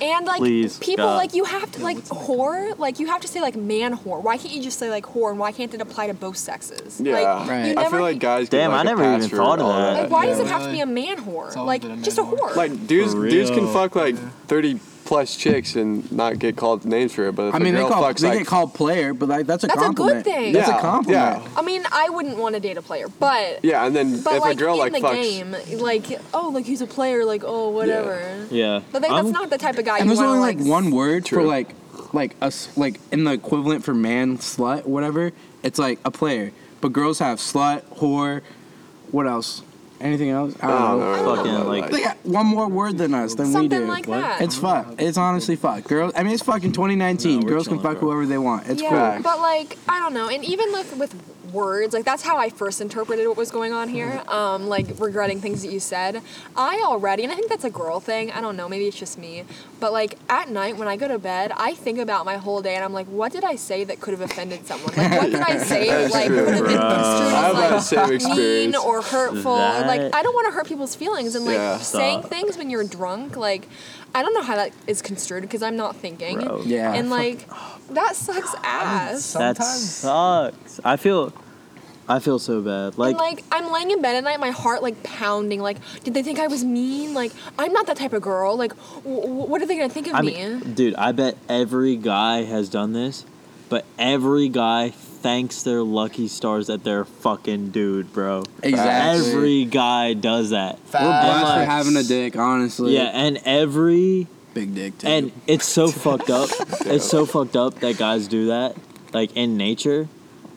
And 0.02 0.24
like 0.24 0.38
Please, 0.38 0.78
people, 0.78 1.04
God. 1.04 1.16
like 1.16 1.34
you 1.34 1.44
have 1.44 1.70
to 1.72 1.82
like 1.82 1.98
whore, 2.06 2.78
like 2.78 3.00
you 3.00 3.06
have 3.08 3.20
to 3.20 3.28
say 3.28 3.42
like 3.42 3.54
man 3.54 3.94
whore. 3.94 4.22
Why 4.22 4.38
can't 4.38 4.54
you 4.54 4.62
just 4.62 4.78
say 4.78 4.88
like 4.88 5.04
whore? 5.04 5.28
And 5.30 5.38
why 5.38 5.52
can't 5.52 5.74
it 5.74 5.80
apply 5.82 6.06
to 6.06 6.14
both 6.14 6.38
sexes? 6.38 6.98
Yeah. 7.02 7.20
Like, 7.20 7.48
Right. 7.50 7.66
you 7.66 7.74
I 7.76 7.90
feel 7.90 8.00
like 8.00 8.18
guys. 8.18 8.48
Damn, 8.48 8.70
get, 8.70 8.76
like, 8.76 8.78
I 8.78 8.80
a 8.80 8.84
never 8.84 9.02
pass 9.02 9.24
even 9.26 9.36
thought 9.36 9.58
of 9.58 9.66
all 9.66 9.72
that. 9.78 10.02
Like 10.04 10.10
why 10.10 10.24
Yeah, 10.24 10.30
does 10.30 10.38
it 10.40 10.46
have 10.46 10.62
to 10.62 10.70
be 10.72 10.80
a 10.80 10.86
man 10.86 11.18
whore? 11.18 11.54
Like 11.54 11.82
been 11.82 11.90
a 11.90 11.96
just 11.98 12.16
a 12.16 12.22
whore. 12.22 12.38
whore. 12.38 12.56
Like 12.56 12.86
dudes, 12.86 13.12
dudes 13.14 13.50
can 13.50 13.70
fuck 13.74 13.94
like 13.94 14.16
thirty 14.46 14.80
plus 15.10 15.34
chicks 15.34 15.74
and 15.74 16.10
not 16.12 16.38
get 16.38 16.56
called 16.56 16.84
names 16.84 17.12
for 17.12 17.26
it. 17.26 17.32
But 17.34 17.48
if 17.48 17.54
I 17.56 17.58
mean, 17.58 17.74
a 17.74 17.78
they 17.82 17.88
call 17.88 18.04
fucks 18.04 18.20
they 18.20 18.28
like 18.28 18.38
get 18.38 18.46
called 18.46 18.74
player, 18.74 19.12
but 19.12 19.28
like 19.28 19.44
that's 19.44 19.64
a 19.64 19.66
That's 19.66 19.82
a 19.82 19.92
good 19.92 20.22
thing. 20.22 20.52
That's 20.52 20.68
Yeah, 20.68 20.78
a 20.78 20.80
compliment. 20.80 21.42
yeah. 21.42 21.48
I 21.56 21.62
mean, 21.62 21.82
I 21.90 22.10
wouldn't 22.10 22.36
want 22.36 22.54
to 22.54 22.60
date 22.60 22.76
a 22.76 22.82
player, 22.82 23.08
but 23.18 23.64
yeah, 23.64 23.84
and 23.84 23.96
then 23.96 24.22
but 24.22 24.34
if 24.34 24.40
like 24.42 24.54
a 24.54 24.58
girl 24.58 24.74
in 24.74 24.92
like 24.92 25.02
the 25.02 25.08
fucks, 25.08 25.20
game, 25.20 25.80
like 25.80 26.20
oh, 26.32 26.50
like 26.50 26.64
he's 26.64 26.80
a 26.80 26.86
player, 26.86 27.24
like 27.24 27.42
oh, 27.44 27.70
whatever. 27.70 28.46
Yeah. 28.52 28.82
But 28.92 29.02
like, 29.02 29.10
that's 29.10 29.24
I'm- 29.24 29.32
not 29.32 29.50
the 29.50 29.58
type 29.58 29.78
of 29.78 29.84
guy 29.84 29.98
And 29.98 30.08
you 30.08 30.14
there's 30.14 30.24
only 30.24 30.54
to 30.54 30.58
like 30.60 30.64
one 30.64 30.92
word 30.92 31.26
for 31.26 31.42
like 31.42 31.74
like 32.12 32.36
us 32.40 32.76
like 32.78 33.00
in 33.10 33.24
the 33.24 33.32
equivalent 33.32 33.82
for 33.82 33.94
man 33.94 34.38
slut 34.38 34.86
whatever. 34.86 35.32
It's 35.64 35.80
like 35.80 35.98
a 36.04 36.12
player, 36.12 36.52
but 36.80 36.92
girls 36.92 37.18
have 37.18 37.38
slut, 37.38 37.82
whore. 37.98 38.42
What 39.10 39.26
else? 39.26 39.62
Anything 40.00 40.30
else? 40.30 40.54
I 40.60 40.66
I 40.66 40.70
don't 40.70 40.80
don't 40.80 40.98
know. 41.00 41.24
know. 41.24 41.36
Fucking, 41.36 41.54
but, 41.58 41.66
like- 41.66 41.90
They 41.90 42.02
got 42.02 42.16
one 42.24 42.46
more 42.46 42.68
word 42.68 42.96
than 42.98 43.12
us 43.14 43.34
than 43.34 43.48
we 43.48 43.52
something 43.52 43.80
do. 43.80 43.86
like 43.86 44.06
that. 44.06 44.40
It's 44.40 44.56
fuck. 44.56 44.94
It's 44.98 45.18
honestly 45.18 45.56
fuck. 45.56 45.84
Girls. 45.84 46.12
I 46.16 46.22
mean, 46.22 46.32
it's 46.32 46.42
fucking 46.42 46.72
2019. 46.72 47.40
No, 47.40 47.44
we're 47.44 47.50
Girls 47.52 47.68
can 47.68 47.78
chilling, 47.78 47.82
fuck 47.92 48.00
bro. 48.00 48.08
whoever 48.08 48.26
they 48.26 48.38
want. 48.38 48.66
It's 48.68 48.80
yeah, 48.80 48.88
Facts. 48.90 49.22
but 49.22 49.40
like 49.40 49.76
I 49.88 49.98
don't 50.00 50.14
know, 50.14 50.28
and 50.28 50.42
even 50.44 50.72
with 50.72 50.96
with 50.96 51.14
words, 51.52 51.94
like 51.94 52.04
that's 52.04 52.22
how 52.22 52.36
I 52.36 52.50
first 52.50 52.80
interpreted 52.80 53.26
what 53.28 53.36
was 53.36 53.50
going 53.50 53.72
on 53.72 53.88
here. 53.88 54.22
Um, 54.28 54.68
like 54.68 54.86
regretting 54.98 55.40
things 55.40 55.62
that 55.62 55.72
you 55.72 55.80
said. 55.80 56.22
I 56.56 56.82
already, 56.86 57.22
and 57.24 57.32
I 57.32 57.36
think 57.36 57.48
that's 57.48 57.64
a 57.64 57.70
girl 57.70 58.00
thing. 58.00 58.30
I 58.32 58.40
don't 58.40 58.56
know, 58.56 58.68
maybe 58.68 58.86
it's 58.86 58.98
just 58.98 59.18
me. 59.18 59.44
But 59.80 59.92
like 59.92 60.18
at 60.28 60.50
night 60.50 60.76
when 60.76 60.88
I 60.88 60.96
go 60.96 61.08
to 61.08 61.18
bed, 61.18 61.52
I 61.56 61.74
think 61.74 61.98
about 61.98 62.24
my 62.26 62.36
whole 62.36 62.60
day, 62.62 62.74
and 62.74 62.84
I'm 62.84 62.92
like, 62.92 63.06
what 63.06 63.32
did 63.32 63.44
I 63.44 63.56
say 63.56 63.84
that 63.84 64.00
could 64.00 64.12
have 64.12 64.20
offended 64.20 64.66
someone? 64.66 64.92
Like 64.96 65.12
what 65.12 65.30
did 65.30 65.40
I 65.40 65.58
say 65.72 65.88
that 65.88 66.10
like 66.10 66.26
true, 66.26 66.44
would 66.44 66.54
have 66.54 66.64
been 66.64 66.78
construed 66.78 67.32
I 67.32 67.46
have 67.46 67.56
that 67.56 67.72
as 67.72 67.92
like 68.26 68.36
mean 68.36 68.76
or 68.76 69.02
hurtful? 69.02 69.56
That- 69.56 69.86
Like 69.86 70.14
I 70.14 70.22
don't 70.22 70.34
want 70.34 70.46
to 70.48 70.52
hurt 70.52 70.66
people's 70.68 70.94
feelings, 70.94 71.34
and 71.34 71.44
like 71.44 71.56
Yeah. 71.56 71.78
saying 71.78 72.22
things 72.24 72.56
when 72.56 72.70
you're 72.70 72.84
drunk, 72.84 73.36
like. 73.36 73.66
I 74.14 74.22
don't 74.22 74.34
know 74.34 74.42
how 74.42 74.56
that 74.56 74.72
is 74.86 75.02
construed 75.02 75.42
because 75.42 75.62
I'm 75.62 75.76
not 75.76 75.96
thinking. 75.96 76.40
Bro. 76.40 76.62
Yeah. 76.64 76.92
And 76.94 77.10
like, 77.10 77.48
that 77.90 78.16
sucks 78.16 78.54
ass. 78.64 79.32
That 79.34 79.56
sucks. 79.56 80.80
I 80.84 80.96
feel, 80.96 81.32
I 82.08 82.18
feel 82.18 82.38
so 82.38 82.60
bad. 82.60 82.98
Like, 82.98 83.10
and 83.10 83.18
like 83.18 83.44
I'm 83.52 83.70
laying 83.72 83.90
in 83.92 84.02
bed 84.02 84.16
at 84.16 84.24
night, 84.24 84.40
my 84.40 84.50
heart 84.50 84.82
like 84.82 85.00
pounding. 85.04 85.60
Like, 85.60 85.76
did 86.02 86.14
they 86.14 86.22
think 86.22 86.38
I 86.40 86.48
was 86.48 86.64
mean? 86.64 87.14
Like, 87.14 87.32
I'm 87.58 87.72
not 87.72 87.86
that 87.86 87.96
type 87.96 88.12
of 88.12 88.22
girl. 88.22 88.56
Like, 88.56 88.76
w- 89.04 89.20
w- 89.20 89.44
what 89.46 89.62
are 89.62 89.66
they 89.66 89.76
gonna 89.76 89.88
think 89.88 90.08
of 90.08 90.14
I 90.14 90.22
me? 90.22 90.34
mean, 90.34 90.74
dude, 90.74 90.94
I 90.96 91.12
bet 91.12 91.36
every 91.48 91.94
guy 91.96 92.42
has 92.42 92.68
done 92.68 92.92
this, 92.92 93.24
but 93.68 93.84
every 93.98 94.48
guy 94.48 94.92
thanks 95.22 95.62
their 95.62 95.82
lucky 95.82 96.28
stars 96.28 96.66
that 96.68 96.84
they're 96.84 97.04
fucking 97.04 97.70
dude, 97.70 98.12
bro. 98.12 98.42
Exactly. 98.62 99.30
Every 99.32 99.64
guy 99.64 100.14
does 100.14 100.50
that. 100.50 100.78
We're 100.86 101.00
blessed 101.00 101.44
like- 101.44 101.64
for 101.66 101.70
having 101.70 101.96
a 101.96 102.02
dick, 102.02 102.36
honestly. 102.36 102.94
Yeah, 102.94 103.10
and 103.12 103.38
every 103.44 104.26
Big 104.54 104.74
dick 104.74 104.98
too. 104.98 105.06
and 105.06 105.32
it's 105.46 105.66
so 105.66 105.88
fucked 105.90 106.30
up. 106.30 106.50
It's 106.86 107.04
so 107.08 107.26
fucked 107.26 107.56
up 107.56 107.80
that 107.80 107.98
guys 107.98 108.28
do 108.28 108.46
that, 108.48 108.76
like 109.12 109.36
in 109.36 109.56
nature. 109.56 110.08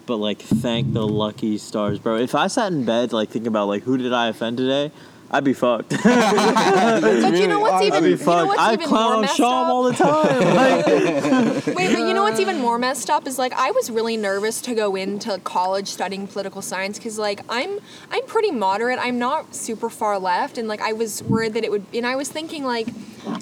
But 0.05 0.18
like, 0.18 0.41
thank 0.41 0.93
the 0.93 1.07
lucky 1.07 1.57
stars, 1.57 1.97
bro. 1.99 2.18
If 2.18 2.36
I 2.36 2.47
sat 2.47 2.72
in 2.74 2.84
bed 2.84 3.14
like 3.14 3.30
thinking 3.30 3.47
about 3.47 3.68
like 3.70 3.84
who 3.84 3.97
did 3.97 4.11
I 4.11 4.28
offend 4.28 4.57
today, 4.57 4.91
I'd 5.34 5.43
be 5.43 5.53
fucked. 5.53 5.89
but 6.03 7.34
you 7.34 7.47
know 7.47 7.59
what's 7.59 7.73
I'd 7.73 7.86
even 7.86 7.97
I'd 7.97 8.03
be 8.03 8.09
you 8.11 8.17
know 8.17 8.23
fucked. 8.23 8.47
what's 8.47 8.59
I 8.59 8.73
even 8.73 8.88
clown 8.88 9.03
more 9.03 9.15
on 9.15 9.21
messed 9.21 9.38
Sham 9.38 9.47
up? 9.47 9.67
all 9.67 9.84
the 9.84 9.93
time. 9.93 10.43
Like, 10.53 10.86
Wait, 11.75 11.93
but 11.93 11.99
you 12.07 12.13
know 12.13 12.23
what's 12.23 12.39
even 12.39 12.59
more 12.59 12.77
messed 12.77 13.09
up 13.09 13.25
is 13.27 13.39
like 13.39 13.51
I 13.53 13.71
was 13.71 13.89
really 13.89 14.15
nervous 14.15 14.61
to 14.61 14.75
go 14.75 14.95
into 14.95 15.39
college 15.39 15.88
studying 15.88 16.27
political 16.27 16.61
science 16.61 16.97
because 16.99 17.17
like 17.17 17.41
I'm 17.49 17.79
I'm 18.11 18.25
pretty 18.27 18.51
moderate. 18.51 18.99
I'm 19.01 19.17
not 19.17 19.55
super 19.55 19.89
far 19.89 20.19
left, 20.19 20.57
and 20.57 20.67
like 20.67 20.81
I 20.81 20.93
was 20.93 21.23
worried 21.23 21.53
that 21.55 21.63
it 21.63 21.71
would. 21.71 21.86
And 21.93 22.05
I 22.05 22.15
was 22.15 22.29
thinking 22.29 22.63
like, 22.63 22.88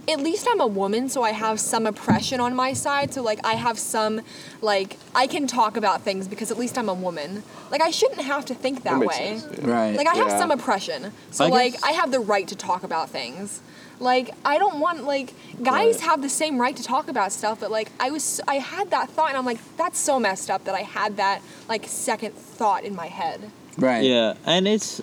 at 0.07 0.19
least 0.19 0.47
I'm 0.49 0.59
a 0.61 0.67
woman, 0.67 1.09
so 1.09 1.23
I 1.23 1.31
have 1.31 1.59
some 1.59 1.85
oppression 1.85 2.39
on 2.39 2.55
my 2.55 2.73
side. 2.73 3.13
So 3.13 3.21
like 3.21 3.39
I 3.45 3.53
have 3.53 3.77
some 3.79 4.21
like 4.61 4.97
I 5.15 5.27
can 5.27 5.47
talk 5.47 5.77
about 5.77 6.01
things 6.01 6.27
because 6.27 6.51
at 6.51 6.57
least 6.57 6.77
I'm 6.77 6.89
a 6.89 6.93
woman. 6.93 7.43
Like 7.71 7.81
I 7.81 7.91
shouldn't 7.91 8.21
have 8.21 8.45
to 8.45 8.55
think 8.55 8.83
that, 8.83 8.99
That 8.99 9.07
way. 9.07 9.37
sense, 9.39 9.59
yeah. 9.59 9.69
right. 9.71 9.95
Like 9.95 10.07
I 10.07 10.15
have 10.15 10.27
Yeah. 10.29 10.39
some 10.39 10.51
oppression, 10.51 11.11
so 11.31 11.45
I 11.45 11.49
like 11.49 11.73
guess- 11.73 11.83
I 11.83 11.91
have 11.91 12.11
the 12.11 12.19
right 12.19 12.47
to 12.47 12.55
talk 12.55 12.83
about 12.83 13.09
things. 13.09 13.61
Like 13.99 14.31
I 14.43 14.57
don't 14.57 14.79
want 14.79 15.03
like 15.05 15.33
guys 15.61 15.95
Right. 15.97 16.05
have 16.09 16.21
the 16.21 16.29
same 16.29 16.59
right 16.59 16.75
to 16.75 16.83
talk 16.83 17.07
about 17.07 17.31
stuff, 17.31 17.59
but 17.59 17.69
like 17.71 17.91
I 17.99 18.09
was 18.09 18.41
I 18.47 18.55
had 18.55 18.89
that 18.91 19.09
thought 19.11 19.29
and 19.29 19.37
I'm 19.37 19.45
like 19.45 19.59
that's 19.77 19.99
so 19.99 20.19
messed 20.19 20.49
up 20.49 20.63
that 20.65 20.73
I 20.75 20.81
had 20.81 21.17
that 21.17 21.41
like 21.69 21.85
second 21.87 22.33
thought 22.35 22.83
in 22.83 22.95
my 22.95 23.07
head. 23.07 23.51
right. 23.77 24.03
yeah, 24.03 24.33
and 24.45 24.67
it's 24.67 25.01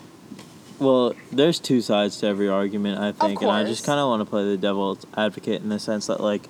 well, 0.79 1.15
there's 1.33 1.59
two 1.61 1.81
sides 1.81 2.19
to 2.19 2.27
every 2.27 2.49
argument, 2.49 2.99
I 2.99 3.13
think, 3.13 3.41
and 3.43 3.51
I 3.51 3.65
just 3.65 3.85
kind 3.85 3.99
of 4.01 4.09
want 4.09 4.21
to 4.21 4.25
play 4.27 4.45
the 4.45 4.57
devil's 4.57 5.07
advocate 5.17 5.63
in 5.63 5.69
the 5.69 5.79
sense 5.79 6.07
that 6.07 6.21
like 6.21 6.49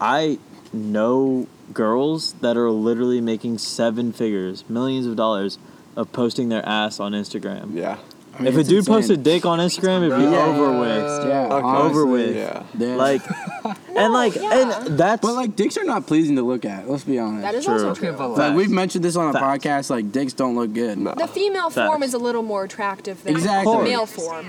I 0.00 0.38
know 0.72 1.46
girls 1.72 2.32
that 2.34 2.56
are 2.56 2.70
literally 2.70 3.20
making 3.20 3.58
seven 3.58 4.12
figures, 4.12 4.64
millions 4.68 5.06
of 5.06 5.16
dollars 5.16 5.58
of 5.96 6.12
posting 6.12 6.48
their 6.48 6.66
ass 6.68 6.98
on 7.00 7.12
Instagram. 7.12 7.74
yeah. 7.74 7.98
I 8.36 8.42
mean, 8.42 8.48
if 8.52 8.58
a 8.58 8.64
dude 8.64 8.88
insane. 8.88 9.12
a 9.12 9.16
dick 9.16 9.46
on 9.46 9.60
Instagram, 9.60 10.04
it'd 10.04 10.18
be 10.18 10.24
Yeah. 10.24 10.44
over 10.46 10.80
with. 10.80 11.28
yeah, 11.28 11.48
Okay. 11.52 11.66
Over 11.86 12.04
with. 12.04 12.34
Yeah. 12.34 12.64
Yeah. 12.76 12.96
Like, 12.96 13.22
and 13.96 14.12
like, 14.12 14.34
yeah. 14.34 14.60
and 14.86 14.98
that's 14.98 15.20
but 15.22 15.34
like 15.34 15.56
dicks 15.56 15.76
are 15.76 15.84
not 15.84 16.06
pleasing 16.06 16.36
to 16.36 16.42
look 16.42 16.64
at. 16.64 16.88
Let's 16.88 17.04
be 17.04 17.18
honest. 17.18 17.42
That 17.42 17.54
is 17.54 17.64
True. 17.64 17.74
also 17.74 17.94
true. 17.94 18.12
but 18.12 18.28
like 18.30 18.38
like, 18.38 18.56
we've 18.56 18.70
mentioned 18.70 19.04
this 19.04 19.16
on 19.16 19.30
a 19.30 19.32
Facts. 19.38 19.64
podcast. 19.64 19.90
Like 19.90 20.12
dicks 20.12 20.32
don't 20.32 20.54
look 20.56 20.72
good. 20.72 20.98
No. 20.98 21.14
The 21.14 21.26
female 21.28 21.70
form 21.70 22.02
is 22.02 22.14
a 22.14 22.18
little 22.18 22.42
more 22.42 22.64
attractive 22.64 23.22
than 23.24 23.34
Exactly. 23.36 23.76
the 23.76 23.82
male 23.82 24.06
form. 24.06 24.46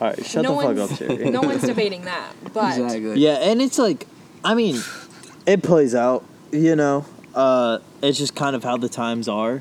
all 0.00 0.08
right. 0.08 0.24
Shut 0.26 0.42
no 0.42 0.54
the 0.56 0.62
fuck 0.62 0.76
one's 0.76 0.92
up, 0.92 0.98
Siri. 0.98 1.30
no 1.30 1.40
one's 1.40 1.62
debating 1.62 2.02
that, 2.02 2.32
but 2.52 2.78
Exactly. 2.78 3.18
Yeah, 3.20 3.34
and 3.34 3.60
it's 3.62 3.78
like, 3.78 4.06
I 4.44 4.54
mean, 4.54 4.80
it 5.46 5.62
plays 5.62 5.94
out, 5.94 6.24
you 6.50 6.76
know. 6.76 7.04
Uh, 7.34 7.78
it's 8.02 8.18
just 8.18 8.34
kind 8.34 8.54
of 8.54 8.62
how 8.64 8.76
the 8.76 8.88
times 8.88 9.26
are, 9.28 9.58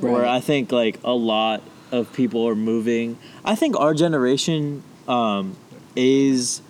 where 0.00 0.22
Right. 0.22 0.28
I 0.36 0.40
think 0.40 0.72
like 0.72 0.98
a 1.04 1.12
lot 1.14 1.62
of 1.92 2.12
people 2.12 2.46
are 2.48 2.54
moving. 2.56 3.16
I 3.44 3.54
think 3.54 3.78
our 3.78 3.94
generation 3.94 4.82
um, 5.08 5.56
is 5.96 6.60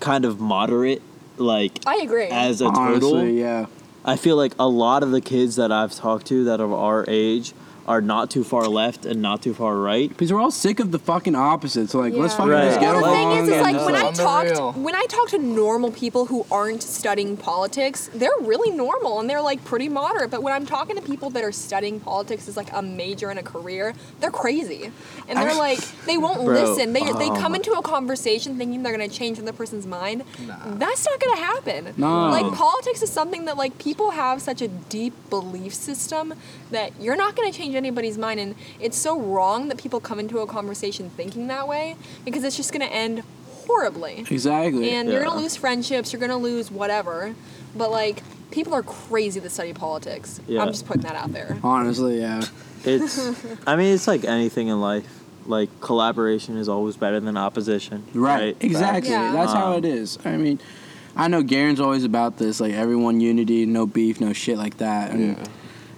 kind 0.00 0.24
of 0.24 0.40
moderate, 0.40 1.02
like 1.40 1.80
I 1.86 1.96
agree. 2.02 2.28
as 2.28 2.60
a 2.60 2.66
total. 2.66 3.16
Honestly, 3.16 3.40
yeah. 3.40 3.66
I 4.04 4.16
feel 4.16 4.36
like 4.36 4.52
a 4.58 4.68
lot 4.68 5.02
of 5.02 5.10
the 5.10 5.20
kids 5.20 5.56
that 5.56 5.70
I've 5.70 5.94
talked 5.94 6.26
to 6.28 6.44
that 6.44 6.60
are 6.60 6.74
our 6.74 7.04
age 7.08 7.52
are 7.90 8.00
not 8.00 8.30
too 8.30 8.44
far 8.44 8.68
left 8.68 9.04
and 9.04 9.20
not 9.20 9.42
too 9.42 9.52
far 9.52 9.76
right. 9.76 10.08
Because 10.08 10.32
we're 10.32 10.40
all 10.40 10.52
sick 10.52 10.78
of 10.78 10.92
the 10.92 10.98
fucking 11.00 11.34
opposite. 11.34 11.90
So 11.90 11.98
like, 11.98 12.14
let's 12.14 12.34
Yeah. 12.34 12.36
fucking 12.38 12.52
Right. 12.52 12.64
just 12.68 12.80
get 12.80 12.92
Well, 12.94 13.00
the 13.02 13.08
along. 13.10 13.34
thing 13.34 13.42
is, 13.48 13.48
is 13.56 13.62
like 13.62 13.84
when 13.84 13.96
I 13.96 14.06
On 14.06 14.12
talked 14.14 14.76
when 14.78 14.94
I 14.94 15.04
talk 15.08 15.28
to 15.30 15.38
normal 15.38 15.90
people 15.90 16.26
who 16.26 16.46
aren't 16.52 16.84
studying 16.84 17.36
politics, 17.36 18.08
they're 18.14 18.30
really 18.42 18.70
normal 18.70 19.18
and 19.18 19.28
they're 19.28 19.42
like 19.42 19.64
pretty 19.64 19.88
moderate. 19.88 20.30
But 20.30 20.40
when 20.44 20.52
I'm 20.54 20.66
talking 20.66 20.94
to 20.94 21.02
people 21.02 21.30
that 21.30 21.42
are 21.42 21.50
studying 21.50 21.98
politics 21.98 22.46
as 22.48 22.56
like 22.56 22.72
a 22.72 22.80
major 22.80 23.28
and 23.28 23.38
a 23.40 23.42
career, 23.42 23.94
they're 24.20 24.30
crazy, 24.30 24.92
and 25.28 25.36
they're 25.36 25.54
like 25.54 25.80
they 26.06 26.16
won't 26.16 26.44
Bro, 26.44 26.54
listen. 26.54 26.92
They 26.92 27.00
they 27.22 27.30
oh 27.30 27.36
come 27.42 27.56
into 27.56 27.72
a 27.72 27.82
conversation 27.82 28.56
thinking 28.56 28.84
they're 28.84 28.92
gonna 28.92 29.08
change 29.08 29.38
the 29.40 29.52
person's 29.52 29.86
mind. 29.86 30.22
Nah. 30.46 30.54
That's 30.76 31.04
not 31.06 31.18
gonna 31.18 31.36
happen. 31.52 31.94
No. 31.96 32.28
Like 32.28 32.52
politics 32.54 33.02
is 33.02 33.10
something 33.10 33.46
that 33.46 33.56
like 33.56 33.78
people 33.78 34.12
have 34.12 34.40
such 34.40 34.62
a 34.62 34.68
deep 34.68 35.14
belief 35.28 35.74
system 35.74 36.34
that 36.70 36.92
you're 37.00 37.16
not 37.16 37.36
gonna 37.36 37.52
change 37.52 37.74
anybody's 37.74 38.18
mind, 38.18 38.40
and 38.40 38.54
it's 38.80 38.96
so 38.96 39.18
wrong 39.20 39.68
that 39.68 39.78
people 39.78 40.00
come 40.00 40.18
into 40.20 40.38
a 40.40 40.46
conversation 40.46 41.10
thinking 41.10 41.46
that 41.48 41.66
way 41.68 41.96
because 42.24 42.44
it's 42.44 42.56
just 42.56 42.72
gonna 42.72 42.84
end 42.86 43.22
horribly. 43.66 44.24
exactly. 44.30 44.90
And 44.90 45.08
you're 45.10 45.22
gonna 45.22 45.40
lose 45.40 45.56
friendships, 45.56 46.12
you're 46.12 46.20
gonna 46.20 46.36
lose 46.38 46.70
whatever. 46.70 47.34
But 47.76 47.90
like 47.90 48.22
people 48.50 48.74
are 48.74 48.82
crazy 48.82 49.38
that 49.40 49.50
study 49.50 49.72
politics. 49.72 50.40
Yeah. 50.48 50.62
I'm 50.62 50.68
just 50.68 50.86
putting 50.86 51.02
that 51.02 51.14
out 51.14 51.32
there. 51.32 51.58
Honestly, 51.62 52.18
yeah. 52.20 52.42
It's, 52.82 53.18
I 53.66 53.76
mean, 53.76 53.92
it's 53.94 54.06
like 54.06 54.24
anything 54.24 54.68
in 54.68 54.80
life. 54.80 55.06
Like 55.46 55.68
collaboration 55.82 56.56
is 56.56 56.66
always 56.66 56.96
better 56.96 57.20
than 57.20 57.36
opposition. 57.36 58.04
Right. 58.14 58.56
Exactly. 58.58 59.10
Yeah. 59.10 59.32
That's 59.32 59.52
how 59.52 59.72
Um, 59.72 59.78
it 59.78 59.84
is. 59.84 60.18
I 60.24 60.38
mean, 60.38 60.58
I 61.14 61.28
know 61.28 61.42
Garren's 61.42 61.78
always 61.78 62.04
about 62.04 62.38
this, 62.38 62.58
like 62.58 62.72
everyone 62.72 63.20
unity, 63.20 63.66
no 63.66 63.84
beef, 63.86 64.18
no 64.18 64.32
shit 64.32 64.56
like 64.56 64.78
that. 64.78 65.10
And 65.10 65.36
Yeah. 65.36 65.44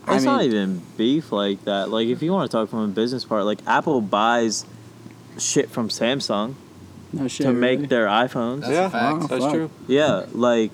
I 0.07 0.17
It's 0.17 0.25
mean, 0.25 0.35
not 0.35 0.43
even 0.45 0.83
beef 0.97 1.31
like 1.33 1.65
that. 1.65 1.91
Like 1.91 2.09
if 2.09 2.23
you 2.23 2.33
want 2.33 2.51
to 2.51 2.57
talk 2.57 2.69
from 2.71 2.81
a 2.81 2.89
business 2.89 3.25
part, 3.25 3.45
like 3.45 3.61
Apple 3.67 4.01
buys 4.01 4.65
shit 5.39 5.71
from 5.71 5.89
Samsung 5.89 6.55
no 7.13 7.29
shit. 7.29 7.47
to 7.47 7.53
really. 7.53 7.79
make 7.79 7.89
their 7.89 8.07
iPhones. 8.07 8.61
That's 8.61 8.73
yeah, 8.73 8.87
a 8.87 8.91
fact. 8.91 9.19
Oh, 9.25 9.27
that's 9.29 9.45
fuck. 9.45 9.53
true. 9.55 9.71
Yeah, 9.87 10.27
like 10.33 10.73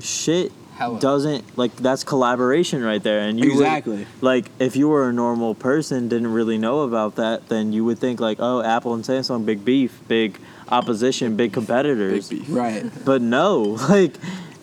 shit 0.00 0.50
Hella. 0.74 0.98
doesn't 0.98 1.56
like 1.58 1.76
that's 1.76 2.02
collaboration 2.04 2.82
right 2.82 3.02
there. 3.02 3.20
And 3.20 3.38
you 3.38 3.50
would- 3.54 3.60
Exactly. 3.62 4.06
like 4.20 4.46
if 4.58 4.74
you 4.76 4.88
were 4.88 5.08
a 5.08 5.12
normal 5.12 5.54
person, 5.54 6.08
didn't 6.08 6.32
really 6.32 6.58
know 6.58 6.80
about 6.80 7.16
that, 7.16 7.48
then 7.48 7.72
you 7.72 7.84
would 7.84 7.98
think 7.98 8.18
like, 8.20 8.38
oh, 8.40 8.62
Apple 8.62 8.94
and 8.94 9.04
Samsung, 9.04 9.44
big 9.46 9.64
beef, 9.64 10.00
big 10.08 10.38
opposition, 10.68 11.36
big 11.36 11.52
competitors. 11.52 12.28
Big 12.28 12.40
beef. 12.40 12.48
Right. 12.50 12.90
But 13.04 13.22
no, 13.22 13.60
like, 13.88 14.14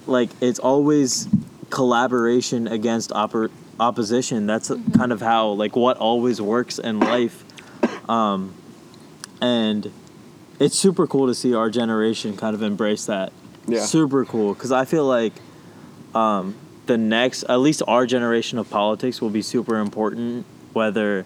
like 0.07 0.29
it's 0.41 0.59
always 0.59 1.27
collaboration 1.69 2.67
against 2.67 3.11
oppor- 3.11 3.51
opposition. 3.79 4.45
That's 4.47 4.71
kind 4.95 5.11
of 5.11 5.21
how 5.21 5.49
like 5.49 5.75
what 5.75 5.97
always 5.97 6.41
works 6.41 6.79
in 6.79 6.99
life, 6.99 7.43
um, 8.09 8.53
and 9.41 9.91
it's 10.59 10.77
super 10.77 11.07
cool 11.07 11.27
to 11.27 11.35
see 11.35 11.53
our 11.53 11.69
generation 11.69 12.35
kind 12.37 12.55
of 12.55 12.61
embrace 12.61 13.05
that. 13.05 13.31
Yeah. 13.69 13.83
super 13.83 14.23
cool 14.23 14.53
because 14.53 14.71
I 14.71 14.85
feel 14.85 15.05
like 15.05 15.33
um, 16.15 16.55
the 16.85 16.97
next, 16.97 17.43
at 17.43 17.59
least 17.59 17.83
our 17.85 18.05
generation 18.05 18.57
of 18.57 18.69
politics, 18.69 19.21
will 19.21 19.29
be 19.29 19.41
super 19.41 19.77
important. 19.77 20.45
Whether 20.73 21.25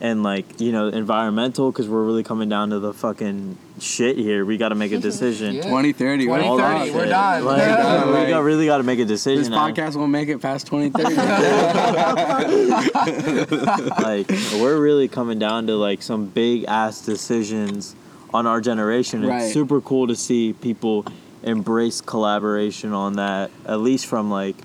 and 0.00 0.22
like 0.22 0.60
you 0.60 0.72
know 0.72 0.88
environmental 0.88 1.72
because 1.72 1.88
we're 1.88 2.04
really 2.04 2.22
coming 2.22 2.48
down 2.50 2.68
to 2.70 2.78
the 2.78 2.92
fucking 2.92 3.56
shit 3.80 4.16
here. 4.16 4.44
We 4.44 4.56
got 4.58 4.68
to 4.70 4.74
make 4.74 4.92
a 4.92 4.98
decision. 4.98 5.54
Yeah. 5.56 5.62
2030. 5.62 6.28
what 6.28 6.40
All 6.42 6.58
about 6.58 6.84
2030, 6.86 6.98
we're 6.98 7.06
done. 7.10 7.44
Like, 7.44 7.58
Yeah, 7.58 8.06
we 8.06 8.12
like- 8.12 8.28
got 8.28 8.42
really 8.42 8.66
got 8.66 8.76
to 8.78 8.82
make 8.82 8.98
a 8.98 9.04
decision. 9.04 9.42
This 9.42 9.48
now. 9.50 9.68
podcast 9.68 9.96
won't 9.96 10.10
make 10.12 10.28
it 10.28 10.40
past 10.42 10.66
2030. 10.66 11.14
like 14.02 14.28
we're 14.60 14.78
really 14.80 15.08
coming 15.08 15.38
down 15.38 15.66
to 15.68 15.76
like 15.76 16.02
some 16.02 16.26
big 16.26 16.64
ass 16.64 17.00
decisions 17.00 17.94
on 18.34 18.46
our 18.46 18.60
generation. 18.60 19.24
Right. 19.26 19.44
It's 19.44 19.52
super 19.54 19.80
cool 19.80 20.06
to 20.08 20.16
see 20.16 20.52
people 20.52 21.06
embrace 21.42 22.00
collaboration 22.00 22.92
on 22.92 23.14
that, 23.14 23.50
at 23.66 23.80
least 23.80 24.06
from 24.06 24.30
like 24.30 24.56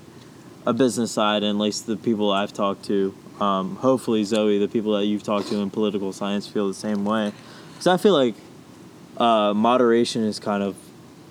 a 0.66 0.72
business 0.72 1.12
side, 1.12 1.42
and 1.42 1.58
at 1.58 1.62
least 1.62 1.86
the 1.86 1.96
people 1.96 2.30
I've 2.32 2.52
talked 2.52 2.84
to. 2.86 3.14
Um, 3.40 3.76
hopefully, 3.76 4.24
Zoe, 4.24 4.58
the 4.58 4.68
people 4.68 4.92
that 4.92 5.06
you've 5.06 5.22
talked 5.22 5.48
to 5.48 5.56
in 5.58 5.70
political 5.70 6.12
science 6.12 6.46
feel 6.46 6.68
the 6.68 6.74
same 6.74 7.04
way. 7.04 7.32
Because 7.72 7.86
I 7.88 7.96
feel 7.96 8.12
like 8.12 8.34
uh, 9.16 9.52
moderation 9.54 10.22
is 10.24 10.38
kind 10.38 10.62
of 10.62 10.76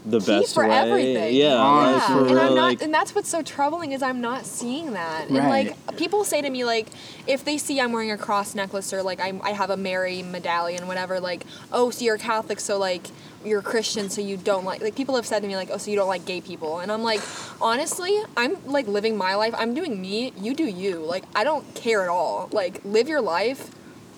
the 0.03 0.19
Key 0.19 0.25
best 0.25 0.55
for 0.55 0.67
way. 0.67 0.73
everything. 0.75 1.35
Yeah, 1.35 1.53
like, 1.63 1.95
Yeah. 1.95 2.07
for 2.07 2.19
and 2.21 2.31
real, 2.31 2.39
I'm 2.39 2.55
not, 2.55 2.63
like, 2.63 2.81
and 2.81 2.93
that's 2.93 3.13
what's 3.13 3.29
so 3.29 3.43
troubling 3.43 3.91
is 3.91 4.01
I'm 4.01 4.19
not 4.19 4.45
seeing 4.47 4.93
that. 4.93 5.27
And 5.29 5.37
like 5.37 5.97
people 5.97 6.23
say 6.23 6.41
to 6.41 6.49
me 6.49 6.65
like, 6.65 6.87
if 7.27 7.45
they 7.45 7.57
see 7.59 7.79
I'm 7.79 7.91
wearing 7.91 8.11
a 8.11 8.17
cross 8.17 8.55
necklace 8.55 8.93
or 8.93 9.03
like 9.03 9.19
I'm, 9.21 9.41
I 9.43 9.51
have 9.51 9.69
a 9.69 9.77
Mary 9.77 10.23
medallion, 10.23 10.87
whatever, 10.87 11.19
like, 11.19 11.43
oh, 11.71 11.91
so 11.91 12.03
you're 12.03 12.17
Catholic, 12.17 12.59
so 12.59 12.79
like 12.79 13.09
you're 13.43 13.61
Christian, 13.61 14.09
so 14.09 14.21
you 14.21 14.37
don't 14.37 14.65
like 14.65 14.81
like 14.81 14.95
people 14.95 15.15
have 15.15 15.25
said 15.25 15.41
to 15.41 15.47
me 15.47 15.55
like, 15.55 15.69
oh, 15.71 15.77
so 15.77 15.91
you 15.91 15.97
don't 15.97 16.07
like 16.07 16.25
gay 16.25 16.41
people, 16.41 16.79
and 16.79 16.91
I'm 16.91 17.03
like, 17.03 17.21
honestly, 17.59 18.17
I'm 18.37 18.63
like 18.65 18.87
living 18.87 19.17
my 19.17 19.35
life. 19.35 19.53
I'm 19.57 19.73
doing 19.73 20.01
me. 20.01 20.33
You 20.37 20.53
do 20.53 20.65
you. 20.65 20.99
Like 20.99 21.23
I 21.35 21.43
don't 21.43 21.73
care 21.75 22.03
at 22.03 22.09
all. 22.09 22.49
Like 22.51 22.83
live 22.83 23.07
your 23.07 23.21
life. 23.21 23.71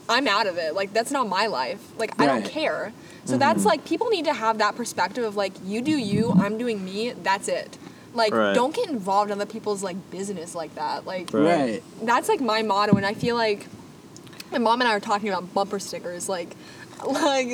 I'm 0.10 0.28
out 0.28 0.48
of 0.48 0.58
it. 0.58 0.76
Like 0.76 0.94
that's 0.94 1.12
not 1.12 1.28
my 1.28 1.48
life. 1.48 1.82
Like 1.98 2.20
I 2.20 2.26
don't 2.26 2.46
care. 2.46 2.94
So 3.26 3.38
that's 3.38 3.60
mm-hmm. 3.60 3.70
like 3.70 3.86
people 3.86 4.10
need 4.10 4.26
to 4.26 4.34
have 4.34 4.58
that 4.58 4.76
perspective 4.76 5.24
of 5.24 5.36
like 5.36 5.54
you 5.64 5.82
do 5.82 5.92
you, 5.92 6.32
I'm 6.32 6.58
doing 6.58 6.84
me. 6.84 7.12
That's 7.12 7.48
it. 7.48 7.78
Like 8.14 8.34
Right. 8.34 8.54
don't 8.54 8.76
get 8.76 8.90
involved 8.90 9.32
in 9.32 9.40
other 9.40 9.50
people's 9.50 9.82
like 9.82 9.98
business 10.12 10.54
like 10.56 10.76
that. 10.76 11.06
Like 11.06 11.34
right. 11.34 11.82
that's 12.02 12.30
like 12.30 12.42
my 12.42 12.62
motto, 12.62 12.96
and 12.96 13.06
I 13.06 13.14
feel 13.14 13.36
like 13.36 13.68
my 14.54 14.60
mom 14.60 14.82
and 14.82 14.88
I 14.88 14.94
are 14.96 15.00
talking 15.00 15.30
about 15.30 15.54
bumper 15.54 15.80
stickers. 15.80 16.30
Like, 16.30 16.56
like 17.06 17.50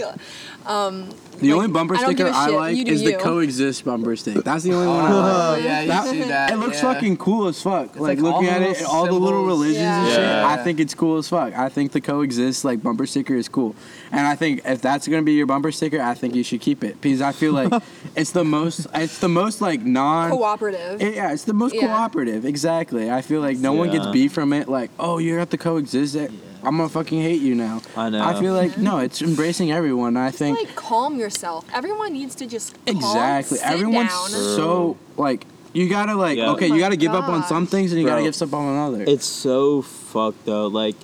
um. 0.65 1.09
The 1.39 1.53
like, 1.53 1.55
only 1.55 1.67
bumper 1.69 1.95
I 1.95 2.03
sticker 2.03 2.25
I 2.25 2.27
a 2.27 2.31
I 2.33 2.45
shit. 2.47 2.55
like 2.55 2.75
You 2.75 2.83
do 2.83 2.91
is 2.91 3.01
the 3.01 3.13
coexist 3.13 3.85
bumper 3.85 4.13
sticker. 4.17 4.41
That's 4.41 4.65
the 4.65 4.73
only 4.73 4.87
one 4.87 4.99
I 5.05 5.09
Oh 5.13 5.51
like. 5.53 5.63
yeah, 5.63 5.81
you 5.81 5.87
That- 5.87 6.07
see 6.09 6.21
that? 6.23 6.51
It 6.51 6.57
looks 6.57 6.83
yeah. 6.83 6.93
fucking 6.93 7.15
cool 7.15 7.47
as 7.47 7.61
fuck. 7.61 7.95
like, 7.95 7.99
like 8.01 8.19
looking 8.19 8.49
at 8.49 8.61
it, 8.61 8.71
little 8.71 8.87
all 8.91 9.05
the 9.05 9.13
little 9.13 9.27
symbols. 9.39 9.47
religions 9.47 9.77
and 9.85 10.09
shit. 10.09 10.19
Yeah. 10.19 10.47
I 10.49 10.57
think 10.57 10.81
it's 10.81 10.93
cool 10.93 11.17
as 11.17 11.29
fuck. 11.29 11.57
I 11.57 11.69
think 11.69 11.93
the 11.93 12.01
coexist 12.01 12.65
like 12.65 12.83
bumper 12.83 13.05
sticker 13.05 13.35
is 13.35 13.47
cool, 13.47 13.73
and 14.11 14.27
I 14.27 14.35
think 14.35 14.63
if 14.65 14.81
that's 14.81 15.07
gonna 15.07 15.21
be 15.21 15.31
your 15.31 15.45
bumper 15.45 15.71
sticker, 15.71 16.01
I 16.01 16.13
think 16.13 16.35
you 16.35 16.43
should 16.43 16.59
keep 16.59 16.83
it 16.83 16.99
because 16.99 17.21
I 17.21 17.31
feel 17.31 17.53
like 17.53 17.71
it's 18.17 18.31
the 18.31 18.43
most. 18.43 18.87
It's 18.93 19.19
the 19.19 19.29
most 19.29 19.61
like 19.61 19.81
non. 19.81 20.31
cooperative. 20.31 21.01
It- 21.01 21.15
yeah, 21.15 21.31
it's 21.31 21.45
the 21.45 21.53
most 21.53 21.73
Yeah. 21.73 21.87
cooperative. 21.87 22.43
Exactly. 22.43 23.09
I 23.09 23.21
feel 23.21 23.39
like 23.39 23.57
no 23.59 23.71
one 23.71 23.89
gets 23.91 24.07
beef 24.07 24.33
from 24.33 24.51
it. 24.51 24.67
Like, 24.67 24.91
oh, 24.99 25.19
you're 25.19 25.39
at 25.39 25.51
the 25.51 25.57
coexist. 25.57 26.15
It. 26.17 26.31
I'm 26.63 26.77
gonna 26.77 26.89
fucking 26.89 27.21
hate 27.21 27.41
you 27.41 27.55
now. 27.55 27.81
I 27.95 28.09
know. 28.09 28.23
I 28.23 28.39
feel 28.39 28.53
like 28.53 28.77
no, 28.77 28.97
it's 28.99 29.21
embracing 29.21 29.71
everyone. 29.71 30.17
I 30.17 30.31
think 30.31 30.57
like 30.57 30.75
calm 30.75 31.17
yourself. 31.17 31.65
Everyone 31.73 32.13
needs 32.13 32.35
to 32.35 32.45
just 32.47 32.73
calm, 32.85 32.97
exactly. 32.97 33.57
sit 33.57 33.67
Everyone's 33.67 34.09
down. 34.09 34.29
so 34.29 34.97
like 35.17 35.45
you 35.73 35.87
gotta 35.89 36.15
like 36.15 36.37
Yeah. 36.37 36.51
okay, 36.51 36.69
Oh 36.69 36.73
you 36.73 36.79
gotta 36.79 36.97
give 36.97 37.13
up 37.13 37.29
on 37.29 37.43
some 37.43 37.67
things 37.67 37.91
and 37.91 38.01
you 38.01 38.07
gotta 38.07 38.23
give 38.23 38.41
up 38.41 38.53
on 38.53 38.73
another. 38.73 39.03
It's 39.07 39.25
so 39.25 39.81
fucked 39.81 40.45
though. 40.45 40.67
Like, 40.67 40.95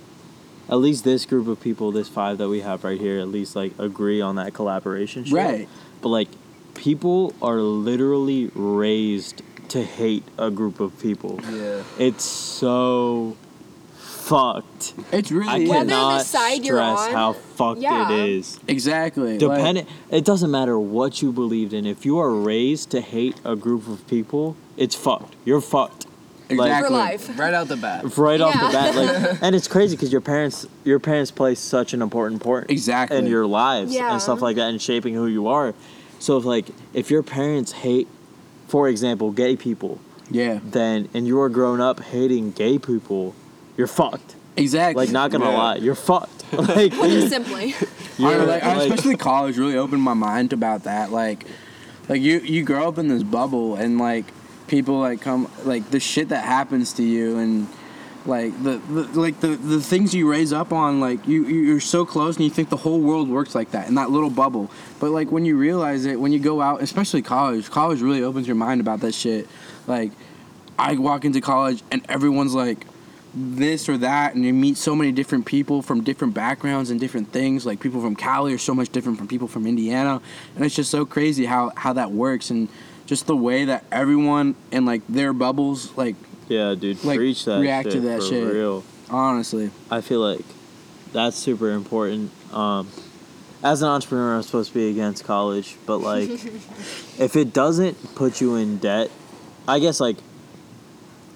at 0.70 0.76
least 0.76 1.04
this 1.04 1.26
group 1.26 1.48
of 1.48 1.62
people, 1.62 1.92
this 1.92 2.10
five 2.10 2.38
that 2.40 2.50
we 2.50 2.62
have 2.62 2.84
right 2.84 3.00
here, 3.00 3.20
at 3.20 3.28
least 3.28 3.56
like 3.56 3.74
agree 3.78 4.22
on 4.22 4.36
that 4.36 4.54
collaboration 4.54 5.24
shit. 5.24 5.34
Right. 5.34 5.70
But 6.02 6.10
like, 6.10 6.28
people 6.74 7.34
are 7.42 7.60
literally 7.62 8.52
raised 8.56 9.42
to 9.70 9.84
hate 9.84 10.24
a 10.38 10.50
group 10.52 10.80
of 10.80 10.98
people. 11.00 11.40
Yeah. 11.52 11.84
It's 12.00 12.24
so 12.24 13.38
fucked. 14.30 14.94
It's 15.12 15.32
really 15.32 15.50
I 15.50 15.58
is. 15.60 15.70
Whether 15.70 15.86
the 15.86 15.92
cannot 15.92 16.22
side 16.26 16.66
you're 16.66 16.78
stress 16.78 17.00
on, 17.00 17.12
how 17.12 17.34
fucked 17.34 17.82
yeah. 17.82 18.12
it 18.12 18.30
is. 18.30 18.60
exactly 18.68 19.38
like- 19.38 19.40
Dependent, 19.40 19.88
it 20.10 20.26
doesn't 20.26 20.52
matter 20.52 20.80
what 20.80 21.22
you 21.22 21.32
believed 21.32 21.74
in. 21.74 21.86
If 21.86 22.06
you 22.06 22.18
are 22.20 22.32
raised 22.34 22.90
to 22.92 23.02
hate 23.02 23.40
a 23.46 23.56
group 23.56 23.88
of 23.88 24.06
people, 24.08 24.56
it's 24.78 24.96
fucked. 24.96 25.36
You're 25.46 25.62
fucked. 25.62 26.08
exactly. 26.50 26.88
for 26.90 26.94
life. 26.94 27.40
Right 27.40 27.54
out 27.54 27.68
the 27.68 27.78
bat. 27.78 28.18
right 28.18 28.42
off 28.42 28.54
Yeah. 28.56 28.68
the 28.68 28.74
bat 28.74 28.96
like 28.96 29.38
and 29.44 29.56
it's 29.56 29.68
crazy 29.68 29.96
because 29.96 30.12
your 30.12 30.22
parents 30.22 30.68
your 30.84 31.00
parents 31.00 31.32
play 31.32 31.56
such 31.56 31.94
an 31.96 32.02
important 32.04 32.44
part 32.44 32.70
Exactly. 32.70 33.18
in 33.18 33.26
your 33.26 33.48
lives 33.48 33.92
Yeah. 33.94 34.12
and 34.12 34.22
stuff 34.22 34.42
like 34.44 34.56
that 34.58 34.70
and 34.70 34.80
shaping 34.80 35.16
who 35.16 35.26
you 35.26 35.48
are 35.48 35.74
so 36.20 36.38
if 36.38 36.46
like 36.46 36.68
if 36.94 37.10
your 37.10 37.24
parents 37.24 37.72
hate 37.72 38.08
for 38.68 38.88
example 38.88 39.32
gay 39.32 39.56
people 39.56 40.00
Yeah. 40.30 40.60
then 40.64 41.10
and 41.16 41.26
you 41.26 41.40
are 41.42 41.50
grown 41.50 41.82
up 41.82 42.00
hating 42.00 42.52
gay 42.52 42.78
people 42.78 43.34
you're 43.78 43.88
fucked 43.88 44.36
Exactly. 44.58 45.06
like 45.06 45.12
not 45.14 45.32
gonna 45.32 45.46
Yeah. 45.52 45.58
lie 45.58 45.76
you're 45.78 45.96
fucked 45.96 46.44
like 46.54 46.92
Just 46.94 47.30
simply. 47.30 47.74
I, 48.20 48.36
like, 48.38 48.64
I- 48.64 48.78
like- 48.78 48.90
especially 48.92 49.18
college 49.18 49.58
really 49.58 49.76
opened 49.78 50.02
my 50.02 50.14
mind 50.14 50.54
about 50.54 50.84
that. 50.84 51.12
Like, 51.12 51.46
like 52.08 52.22
you 52.22 52.40
you 52.40 52.64
grow 52.64 52.88
up 52.88 52.98
in 52.98 53.08
this 53.10 53.24
bubble 53.24 53.76
and 53.76 53.98
like 53.98 54.26
people 54.68 55.00
like 55.00 55.20
come 55.22 55.50
like 55.66 55.90
the 55.92 56.00
shit 56.00 56.30
that 56.30 56.46
happens 56.46 56.94
to 56.94 57.04
you 57.04 57.38
and 57.38 57.68
like 58.26 58.52
the, 58.64 58.78
the 58.90 59.04
like 59.20 59.40
the 59.42 59.50
the 59.50 59.82
things 59.82 60.14
you 60.14 60.30
raise 60.32 60.54
up 60.54 60.72
on 60.72 61.00
like 61.02 61.28
you 61.28 61.46
you- 61.46 61.62
you're 61.62 61.80
so 61.82 62.06
close 62.06 62.38
and 62.38 62.46
you 62.46 62.50
think 62.52 62.70
the 62.70 62.78
whole 62.78 63.00
world 63.02 63.28
works 63.28 63.54
like 63.54 63.72
that 63.72 63.88
in 63.90 63.96
that 63.96 64.10
little 64.12 64.30
bubble. 64.30 64.72
But 65.02 65.12
like 65.12 65.32
when 65.32 65.44
you 65.46 65.58
realize 65.58 66.06
it 66.06 66.20
when 66.20 66.32
you 66.32 66.40
go 66.40 66.62
out, 66.62 66.82
especially 66.82 67.22
college, 67.22 67.70
college 67.70 68.02
really 68.02 68.24
opens 68.24 68.48
your 68.48 68.56
mind 68.56 68.80
about 68.82 69.02
that 69.02 69.14
shit. 69.14 69.48
Like 69.88 70.12
I 70.80 70.94
walk 70.96 71.26
into 71.26 71.42
college 71.42 71.84
and 71.92 72.06
everyone's 72.08 72.54
like 72.56 72.86
this 73.36 73.90
or 73.90 73.98
that 73.98 74.34
and 74.34 74.46
you 74.46 74.54
meet 74.54 74.78
so 74.78 74.96
many 74.96 75.12
different 75.12 75.46
people 75.46 75.82
from 75.82 76.02
different 76.04 76.34
backgrounds 76.34 76.90
and 76.90 77.00
different 77.00 77.32
things 77.32 77.66
like 77.66 77.82
people 77.82 78.02
from 78.02 78.16
cali 78.16 78.54
are 78.54 78.58
so 78.58 78.74
much 78.74 78.90
different 78.90 79.18
from 79.18 79.28
people 79.28 79.48
from 79.48 79.68
indiana 79.68 80.22
and 80.56 80.64
it's 80.64 80.76
just 80.76 80.90
so 80.90 81.06
crazy 81.06 81.46
how 81.46 81.70
how 81.76 81.92
that 81.92 82.12
works 82.12 82.50
and 82.50 82.70
just 83.06 83.28
the 83.28 83.36
way 83.36 83.66
that 83.66 83.84
everyone 83.92 84.56
and 84.72 84.86
like 84.86 85.02
their 85.10 85.34
bubbles 85.34 85.96
like 85.98 86.16
yeah 86.48 86.74
dude 86.76 87.04
like, 87.04 87.18
preach 87.18 87.44
that 87.44 87.60
react 87.60 87.86
to 87.90 87.98
shit 87.98 88.04
that 88.04 88.20
for 88.22 88.28
shit. 88.28 88.54
real 88.54 88.84
honestly 89.10 89.70
I 89.92 90.00
feel 90.00 90.22
like 90.22 90.46
that's 91.16 91.38
super 91.38 91.72
important. 91.72 92.30
Um, 92.54 92.90
as 93.64 93.82
an 93.82 93.88
entrepreneur, 93.88 94.36
I'm 94.36 94.44
supposed 94.44 94.74
to 94.74 94.76
be 94.76 94.90
against 94.90 95.24
college, 95.24 95.78
but 95.86 96.00
like, 96.00 96.30
if 97.18 97.36
it 97.36 97.54
doesn't 97.54 98.16
put 98.16 98.42
you 98.42 98.56
in 98.56 98.78
debt, 98.78 99.10
I 99.68 99.80
guess 99.80 100.00
like 100.00 100.18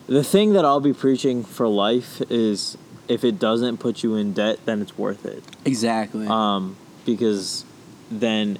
the 0.10 0.24
thing 0.24 0.54
that 0.54 0.66
I'll 0.66 0.80
be 0.82 0.94
preaching 0.94 1.44
for 1.44 1.68
life 1.68 2.22
is 2.30 2.78
if 3.08 3.24
it 3.24 3.40
doesn't 3.40 3.78
put 3.78 4.04
you 4.04 4.16
in 4.16 4.34
debt, 4.34 4.60
then 4.66 4.82
it's 4.82 4.98
worth 4.98 5.26
it. 5.26 5.44
exactly 5.66 6.28
Um, 6.28 6.76
because 7.06 7.64
then 8.12 8.58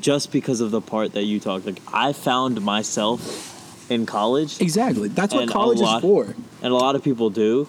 just 0.00 0.30
because 0.32 0.60
of 0.60 0.70
the 0.70 0.80
part 0.80 1.12
that 1.14 1.24
you 1.24 1.40
talked, 1.40 1.66
like 1.66 1.80
I 1.92 2.12
found 2.12 2.60
myself 2.62 3.90
in 3.90 4.06
college, 4.06 4.60
exactly 4.60 5.08
that's 5.08 5.34
what 5.34 5.42
and 5.42 5.50
a 5.50 5.52
college 5.52 5.80
is 5.80 6.00
for 6.00 6.34
and 6.62 6.72
a 6.72 6.76
lot 6.76 6.94
of 6.94 7.02
people 7.02 7.30
do. 7.30 7.66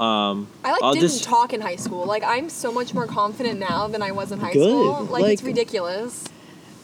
Um, 0.00 0.48
I 0.64 0.72
like 0.72 0.82
I'll 0.82 0.92
didn't 0.94 1.10
just- 1.10 1.24
talk 1.24 1.52
in 1.52 1.60
high 1.60 1.76
school. 1.76 2.04
Like 2.06 2.24
I'm 2.24 2.48
so 2.48 2.72
much 2.72 2.92
more 2.94 3.06
confident 3.06 3.60
now 3.60 3.86
than 3.86 4.02
I 4.02 4.10
was 4.12 4.32
in 4.32 4.40
high 4.40 4.52
Good. 4.52 4.70
school. 4.70 5.04
Like, 5.04 5.26
it's 5.26 5.42
ridiculous. 5.42 6.24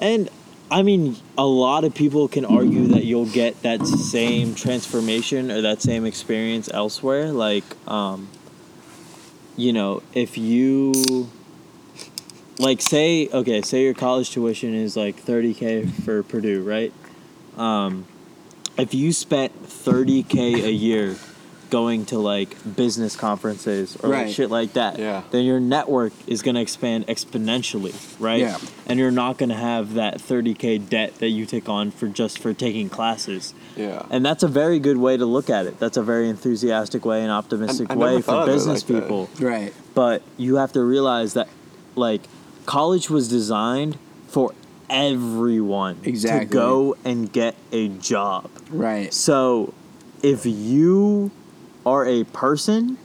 And 0.01 0.28
I 0.71 0.83
mean, 0.83 1.16
a 1.39 1.47
lot 1.47 1.85
of 1.85 1.95
people 1.95 2.29
can 2.29 2.45
argue 2.45 2.89
that 2.89 3.05
you'll 3.05 3.31
get 3.31 3.62
that 3.62 3.87
same 3.87 4.55
transformation 4.55 5.51
or 5.51 5.62
that 5.62 5.81
same 5.81 6.05
experience 6.05 6.69
elsewhere. 6.73 7.33
Like, 7.33 7.64
um, 7.89 8.29
you 9.57 9.73
know, 9.73 10.03
if 10.12 10.37
you, 10.37 11.31
like, 12.59 12.83
say, 12.83 13.29
okay, 13.33 13.62
say 13.62 13.83
your 13.85 13.95
college 13.95 14.31
tuition 14.31 14.75
is 14.75 14.95
like 14.95 15.25
30K 15.25 15.91
for 16.05 16.23
Purdue, 16.23 16.62
right? 16.62 16.93
Um, 17.57 18.07
if 18.77 18.93
you 18.93 19.12
spent 19.12 19.64
30K 19.64 20.64
a 20.64 20.71
year 20.71 21.16
going 21.71 22.07
to 22.07 22.19
like 22.19 22.57
business 22.77 23.16
conferences 23.16 23.97
or 24.03 24.09
like 24.11 24.29
shit 24.29 24.51
like 24.51 24.73
that, 24.75 24.99
Yeah. 24.99 25.23
then 25.31 25.45
your 25.45 25.61
network 25.61 26.12
is 26.27 26.43
going 26.43 26.55
to 26.55 26.61
expand 26.61 27.07
exponentially, 27.07 27.95
right? 28.21 28.41
Yeah. 28.41 28.59
And 28.87 28.99
you're 28.99 29.11
not 29.11 29.39
going 29.39 29.49
to 29.51 29.55
have 29.57 29.95
that 29.95 30.19
30k 30.19 30.89
debt 30.89 31.16
that 31.19 31.29
you 31.29 31.47
take 31.47 31.69
on 31.69 31.91
for 31.91 32.09
just 32.09 32.39
for 32.39 32.53
taking 32.55 32.89
classes. 32.89 33.55
Yeah. 33.77 34.05
And 34.11 34.25
that's 34.25 34.43
a 34.43 34.49
very 34.49 34.79
good 34.79 34.97
way 34.97 35.16
to 35.16 35.27
look 35.27 35.51
at 35.51 35.66
it. 35.66 35.79
That's 35.79 35.97
a 35.97 36.03
very 36.03 36.29
enthusiastic 36.29 37.05
way 37.05 37.23
and 37.23 37.31
optimistic 37.31 37.91
I 37.91 37.95
never 37.95 38.16
way 38.16 38.23
for 38.23 38.47
business 38.47 38.83
like 38.89 38.95
that. 38.95 39.03
people. 39.03 39.29
right 39.41 39.73
But 39.95 40.23
you 40.37 40.57
have 40.57 40.73
to 40.73 40.83
realize 40.83 41.35
that 41.35 41.49
like 41.97 42.23
college 42.66 43.11
was 43.11 43.29
designed 43.29 43.99
for 44.29 44.53
everyone 44.91 45.99
Exactly. 46.05 46.47
to 46.47 46.53
go 46.53 46.97
and 47.05 47.33
get 47.33 47.55
a 47.73 47.89
job. 47.89 48.51
Right. 48.71 49.12
So, 49.12 49.75
if 50.23 50.45
you 50.47 51.31
are 51.89 52.05
a 52.07 52.24
person 52.24 52.99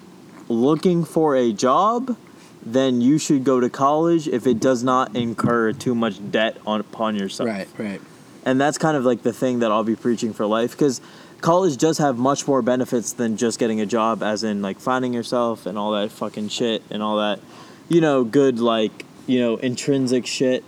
looking 0.50 1.06
for 1.06 1.38
a 1.38 1.54
job, 1.54 2.18
then 2.62 3.00
you 3.00 3.18
should 3.18 3.46
go 3.46 3.62
to 3.62 3.70
college 3.70 4.28
if 4.28 4.46
it 4.46 4.60
does 4.60 4.84
not 4.84 5.16
incur 5.16 5.72
too 5.72 5.96
much 5.96 6.16
debt 6.32 6.58
on 6.68 6.82
upon 6.82 7.16
yourself. 7.16 7.48
Right. 7.48 7.68
Right. 7.78 8.02
And 8.46 8.60
that's 8.60 8.78
kind 8.78 8.98
of 8.98 9.06
like 9.06 9.24
the 9.24 9.32
thing 9.32 9.60
that 9.60 9.72
I'll 9.72 9.86
be 9.86 9.96
preaching 9.96 10.34
for 10.34 10.46
life 10.46 10.72
because 10.72 11.00
college 11.40 11.78
does 11.78 11.98
have 12.00 12.18
much 12.18 12.46
more 12.46 12.62
benefits 12.62 13.14
than 13.14 13.38
just 13.38 13.58
getting 13.58 13.80
a 13.80 13.86
job, 13.86 14.22
as 14.22 14.44
in 14.44 14.62
like 14.62 14.80
finding 14.82 15.14
yourself 15.14 15.66
and 15.66 15.78
all 15.78 15.94
that 15.94 16.12
fucking 16.12 16.50
shit 16.50 16.84
and 16.90 17.02
all 17.02 17.18
that, 17.18 17.40
you 17.88 18.02
know, 18.02 18.26
good 18.26 18.60
like 18.60 19.06
you 19.28 19.40
know 19.40 19.56
intrinsic 19.56 20.26
shit. 20.28 20.64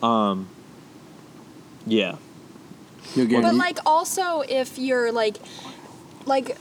Um. 0.00 0.48
Yeah. 1.86 2.16
You'll 3.16 3.26
get. 3.26 3.42
But 3.42 3.56
like 3.56 3.78
also 3.84 4.42
if 4.42 4.78
you're 4.78 5.10
like 5.10 5.38
like 6.24 6.56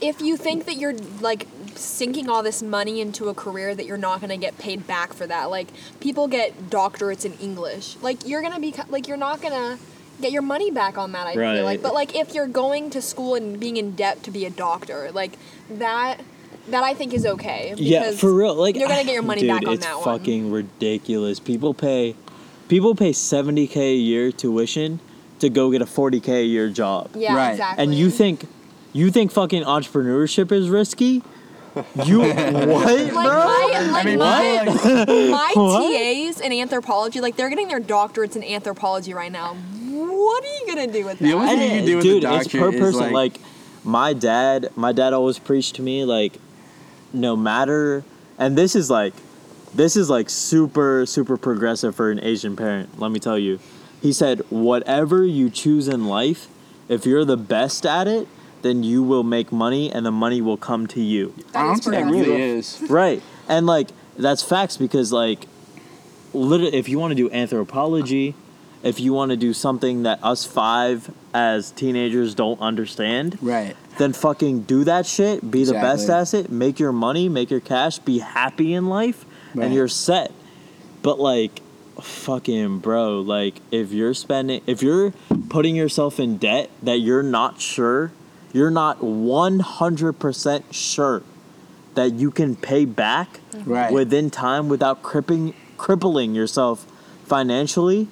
if 0.00 0.20
you 0.20 0.36
think 0.36 0.66
that 0.66 0.76
you're 0.76 0.94
like 1.20 1.46
sinking 1.74 2.28
all 2.28 2.42
this 2.42 2.62
money 2.62 3.00
into 3.00 3.28
a 3.28 3.34
career 3.34 3.74
that 3.74 3.84
you're 3.86 3.96
not 3.98 4.20
going 4.20 4.30
to 4.30 4.36
get 4.36 4.56
paid 4.58 4.86
back 4.86 5.12
for 5.12 5.26
that. 5.26 5.50
Like 5.50 5.68
people 6.00 6.26
get 6.28 6.70
doctorates 6.70 7.24
in 7.24 7.34
English. 7.34 7.96
Like 8.02 8.26
you're 8.26 8.40
going 8.40 8.54
to 8.54 8.60
be 8.60 8.74
like 8.88 9.08
you're 9.08 9.16
not 9.16 9.40
going 9.42 9.52
to 9.52 9.82
get 10.20 10.32
your 10.32 10.42
money 10.42 10.70
back 10.70 10.96
on 10.96 11.12
that 11.12 11.26
I 11.26 11.34
Right. 11.34 11.56
feel 11.56 11.64
like. 11.64 11.82
But 11.82 11.94
like 11.94 12.14
if 12.16 12.34
you're 12.34 12.46
going 12.46 12.90
to 12.90 13.02
school 13.02 13.34
and 13.34 13.60
being 13.60 13.76
in 13.76 13.94
debt 13.94 14.22
to 14.24 14.30
be 14.30 14.44
a 14.46 14.50
doctor, 14.50 15.10
like 15.12 15.32
that 15.70 16.20
that 16.68 16.82
I 16.82 16.94
think 16.94 17.12
is 17.14 17.24
okay. 17.26 17.74
Yeah, 17.76 18.10
for 18.12 18.32
real. 18.34 18.54
Like 18.54 18.74
you're 18.76 18.88
gonna 18.88 19.04
get 19.04 19.12
your 19.14 19.22
money 19.22 19.40
dude, 19.42 19.50
back 19.50 19.66
on 19.66 19.74
it's 19.74 19.86
that 19.86 19.96
one. 19.96 20.04
fucking 20.18 20.50
ridiculous. 20.50 21.38
People 21.40 21.74
pay, 21.74 22.16
people 22.68 22.94
pay 22.94 23.12
seventy 23.12 23.66
k 23.66 23.92
a 23.92 23.96
year 23.96 24.32
tuition 24.32 24.98
to 25.38 25.48
go 25.50 25.70
get 25.70 25.82
a 25.82 25.86
forty 25.86 26.18
k 26.20 26.40
a 26.40 26.44
year 26.44 26.68
job. 26.70 27.10
Yeah, 27.14 27.36
Right. 27.36 27.50
exactly. 27.52 27.84
And 27.84 27.94
you 27.94 28.10
think, 28.10 28.48
you 28.96 29.10
think 29.10 29.32
fucking 29.32 29.62
entrepreneurship 29.62 30.52
is 30.52 30.68
risky? 30.68 31.22
You 32.04 32.20
what, 32.20 32.36
like 32.36 33.12
my 33.12 33.88
like 33.92 34.06
mean, 34.06 34.18
my, 34.18 34.64
my 35.30 35.52
TAs 36.26 36.40
in 36.40 36.52
anthropology, 36.52 37.20
like 37.20 37.36
they're 37.36 37.50
getting 37.50 37.68
their 37.68 37.80
doctorates 37.80 38.34
in 38.34 38.42
anthropology 38.42 39.12
right 39.12 39.30
now. 39.30 39.54
What 39.54 40.44
are 40.44 40.46
you 40.46 40.66
gonna 40.66 40.86
do 40.90 41.04
with 41.04 41.18
that? 41.18 41.24
The 41.24 41.32
only 41.34 41.48
thing 41.48 41.62
you 41.70 41.76
can 41.76 41.86
do 41.86 41.96
with 41.96 42.04
dude, 42.04 42.22
the 42.22 42.36
it's 42.36 42.48
per 42.48 42.72
is, 42.72 42.80
person. 42.80 43.12
like- 43.12 43.12
Like, 43.12 43.40
my 43.84 44.12
dad, 44.14 44.70
my 44.74 44.92
dad 44.92 45.12
always 45.12 45.38
preached 45.38 45.76
to 45.76 45.82
me 45.82 46.04
like, 46.04 46.38
no 47.12 47.36
matter, 47.36 48.04
and 48.38 48.56
this 48.58 48.74
is 48.74 48.90
like, 48.90 49.12
this 49.74 49.96
is 49.96 50.08
like 50.08 50.30
super 50.30 51.04
super 51.06 51.36
progressive 51.36 51.94
for 51.94 52.10
an 52.10 52.20
Asian 52.20 52.56
parent. 52.56 52.98
Let 52.98 53.10
me 53.10 53.20
tell 53.20 53.38
you, 53.38 53.60
he 54.00 54.12
said, 54.14 54.40
whatever 54.48 55.24
you 55.24 55.50
choose 55.50 55.88
in 55.88 56.06
life, 56.08 56.48
if 56.88 57.04
you're 57.04 57.24
the 57.26 57.36
best 57.36 57.84
at 57.84 58.08
it, 58.08 58.26
then 58.66 58.82
you 58.82 59.02
will 59.02 59.22
make 59.22 59.50
money, 59.52 59.90
and 59.92 60.04
the 60.04 60.10
money 60.10 60.40
will 60.42 60.56
come 60.56 60.86
to 60.88 61.00
you. 61.00 61.32
That 61.52 61.64
is 61.64 61.70
Honestly, 61.70 61.96
it 61.96 62.02
progressive. 62.02 62.26
really 62.28 62.42
is. 62.42 62.82
right 62.90 63.22
and 63.48 63.64
like 63.66 63.88
that's 64.18 64.42
facts 64.42 64.76
because 64.76 65.12
like 65.12 65.46
literally 66.34 66.74
if 66.76 66.88
you 66.88 66.98
want 66.98 67.12
to 67.12 67.14
do 67.14 67.30
anthropology 67.30 68.34
if 68.82 69.00
you 69.00 69.12
want 69.12 69.30
to 69.30 69.36
do 69.36 69.52
something 69.52 70.02
that 70.02 70.22
us 70.22 70.44
five 70.44 71.10
as 71.32 71.70
teenagers 71.70 72.34
don't 72.34 72.60
understand 72.60 73.38
Right. 73.40 73.76
then 73.98 74.12
fucking 74.12 74.62
do 74.62 74.84
that 74.84 75.06
shit 75.06 75.48
be 75.50 75.64
the 75.64 75.72
best 75.74 76.08
at 76.10 76.34
it 76.34 76.50
make 76.50 76.78
your 76.78 76.92
money 76.92 77.28
make 77.28 77.50
your 77.50 77.60
cash 77.60 77.98
be 78.00 78.18
happy 78.18 78.74
in 78.74 78.86
life 78.88 79.24
Right. 79.54 79.66
and 79.66 79.74
you're 79.74 79.88
set 79.88 80.32
but 81.02 81.18
like 81.20 81.60
fucking 82.00 82.80
bro 82.80 83.20
like 83.20 83.54
if 83.70 83.92
you're 83.92 84.12
spending 84.14 84.60
if 84.66 84.82
you're 84.82 85.12
putting 85.48 85.74
yourself 85.76 86.18
in 86.20 86.36
debt 86.36 86.68
that 86.82 86.98
you're 86.98 87.22
not 87.22 87.60
sure 87.60 88.12
you're 88.56 88.70
not 88.70 89.00
100% 89.00 90.64
sure 90.72 91.22
that 91.94 92.14
you 92.14 92.30
can 92.30 92.56
pay 92.56 92.84
back 92.84 93.40
mm-hmm. 93.52 93.70
Right. 93.70 93.92
within 93.92 94.30
time 94.30 94.68
without 94.68 95.02
crippling 95.02 95.54
crippling 95.76 96.34
yourself 96.34 96.86
financially 97.26 98.08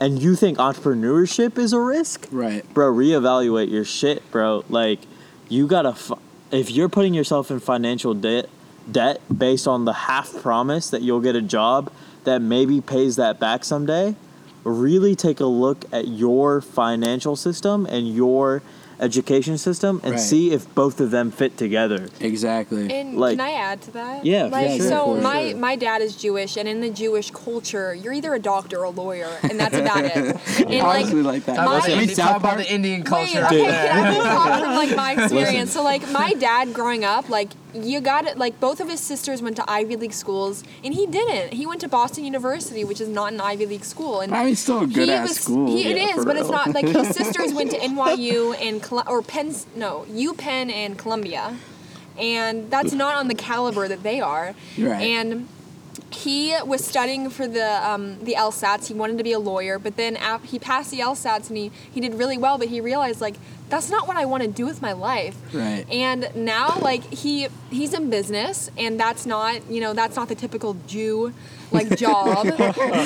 and 0.00 0.20
you 0.20 0.34
think 0.34 0.58
entrepreneurship 0.58 1.56
is 1.56 1.72
a 1.72 1.80
risk 1.80 2.26
Right. 2.32 2.62
bro 2.74 2.92
reevaluate 2.92 3.70
your 3.70 3.84
shit 3.84 4.28
bro 4.32 4.64
like 4.68 5.00
you 5.48 5.68
gotta 5.68 5.90
f- 5.90 6.18
if 6.50 6.70
you're 6.70 6.88
putting 6.88 7.14
yourself 7.14 7.50
in 7.50 7.60
financial 7.60 8.12
debt 8.12 8.48
debt 8.90 9.20
based 9.36 9.68
on 9.68 9.84
the 9.84 9.92
half 9.92 10.34
promise 10.42 10.90
that 10.90 11.02
you'll 11.02 11.20
get 11.20 11.36
a 11.36 11.42
job 11.42 11.92
that 12.24 12.40
maybe 12.42 12.80
pays 12.80 13.14
that 13.16 13.38
back 13.38 13.64
someday 13.64 14.16
really 14.64 15.14
take 15.14 15.38
a 15.38 15.46
look 15.46 15.84
at 15.92 16.08
your 16.08 16.60
financial 16.60 17.36
system 17.36 17.86
and 17.86 18.12
your 18.12 18.62
education 19.00 19.58
system 19.58 20.00
and 20.02 20.12
Right. 20.12 20.20
see 20.20 20.52
if 20.52 20.72
both 20.74 21.00
of 21.00 21.10
them 21.10 21.30
fit 21.30 21.56
together 21.56 22.08
Exactly. 22.20 22.92
And 22.92 23.18
Like- 23.18 23.36
can 23.38 23.46
I 23.46 23.52
add 23.52 23.82
to 23.82 23.90
that? 23.92 24.24
Yeah, 24.24 24.44
Like 24.44 24.68
yeah, 24.68 24.76
sure, 24.78 24.88
so 24.88 25.14
my 25.20 25.50
sure. 25.50 25.58
my 25.58 25.76
dad 25.76 26.02
is 26.02 26.16
Jewish 26.16 26.56
and 26.56 26.68
in 26.68 26.80
the 26.80 26.90
Jewish 26.90 27.30
culture, 27.30 27.94
you're 27.94 28.12
either 28.12 28.34
a 28.34 28.38
doctor 28.38 28.80
or 28.80 28.84
a 28.84 28.90
lawyer 28.90 29.28
and 29.42 29.58
that's 29.60 29.76
about 29.76 30.04
it. 30.04 30.16
And 30.66 30.82
Honestly, 30.82 31.22
like 31.22 31.36
like 31.36 31.44
that. 31.46 31.56
Talk 31.56 31.66
about, 31.66 31.80
My- 31.82 31.86
the, 31.86 31.92
I 31.92 31.94
mean, 31.94 32.02
Indi- 32.02 32.14
South 32.14 32.28
talk 32.28 32.40
about 32.40 32.56
the 32.58 32.72
Indian 32.72 33.00
Wait, 33.00 33.06
culture. 33.06 33.44
okay, 33.46 33.56
Dude. 33.58 33.66
can 33.68 34.04
I 34.06 34.14
just 34.14 34.26
talk 34.26 34.60
from 34.60 34.74
like 34.74 34.96
my 34.96 35.12
experience? 35.24 35.72
So 35.72 35.82
like 35.82 36.10
my 36.10 36.32
dad 36.38 36.72
growing 36.72 37.04
up, 37.04 37.28
like 37.28 37.50
you 37.84 38.00
got 38.00 38.24
it. 38.26 38.38
Like 38.38 38.58
both 38.60 38.80
of 38.80 38.88
his 38.88 39.00
sisters 39.00 39.42
went 39.42 39.56
to 39.56 39.70
Ivy 39.70 39.96
League 39.96 40.12
schools, 40.12 40.64
and 40.84 40.94
he 40.94 41.06
didn't. 41.06 41.52
He 41.52 41.66
went 41.66 41.80
to 41.82 41.88
Boston 41.88 42.24
University, 42.24 42.84
which 42.84 43.00
is 43.00 43.08
not 43.08 43.32
an 43.32 43.40
Ivy 43.40 43.66
League 43.66 43.84
school. 43.84 44.20
And 44.20 44.34
I 44.34 44.44
mean, 44.44 44.56
still 44.56 44.82
a 44.82 44.86
good 44.86 45.08
he 45.08 45.12
ass 45.12 45.40
school. 45.40 45.66
He, 45.68 45.90
it 45.90 45.96
Yeah, 45.96 46.16
is, 46.16 46.24
but 46.24 46.36
it's 46.36 46.50
not 46.50 46.72
like 46.74 46.86
his 46.86 47.08
sisters 47.16 47.52
went 47.52 47.70
to 47.72 47.78
NYU 47.78 48.54
and 48.60 48.82
Col- 48.82 49.04
or 49.06 49.22
Penn. 49.22 49.54
No, 49.74 50.06
UPenn 50.10 50.70
and 50.72 50.98
Columbia, 50.98 51.56
and 52.18 52.70
that's 52.70 52.92
not 52.92 53.16
on 53.16 53.28
the 53.28 53.34
caliber 53.34 53.88
that 53.88 54.02
they 54.02 54.20
are. 54.20 54.54
Right. 54.78 55.02
And 55.02 55.48
he 56.24 56.56
was 56.64 56.84
studying 56.84 57.28
for 57.30 57.46
the 57.46 57.68
um, 57.88 58.18
the 58.24 58.34
LSATs. 58.38 58.86
He 58.88 58.94
wanted 58.94 59.18
to 59.18 59.24
be 59.24 59.32
a 59.32 59.38
lawyer, 59.38 59.78
but 59.78 59.96
then 59.96 60.16
ap- 60.16 60.44
he 60.44 60.58
passed 60.58 60.90
the 60.90 61.00
LSATs 61.00 61.48
and 61.48 61.56
he, 61.58 61.70
he 61.92 62.00
did 62.00 62.14
really 62.14 62.38
well. 62.38 62.58
But 62.58 62.68
he 62.68 62.80
realized 62.80 63.20
like 63.20 63.36
that's 63.68 63.90
not 63.90 64.06
what 64.08 64.16
I 64.16 64.24
want 64.26 64.42
to 64.44 64.48
do 64.48 64.64
with 64.64 64.80
my 64.80 64.92
life. 64.92 65.36
Right. 65.52 65.84
And 65.90 66.30
now 66.34 66.78
like 66.80 67.02
he 67.12 67.48
he's 67.70 67.92
in 67.94 68.10
business, 68.10 68.70
and 68.78 68.98
that's 68.98 69.26
not 69.26 69.70
you 69.70 69.80
know 69.80 69.92
that's 69.92 70.16
not 70.16 70.28
the 70.28 70.34
typical 70.34 70.76
Jew 70.86 71.32
like 71.72 71.96
job. 72.06 72.46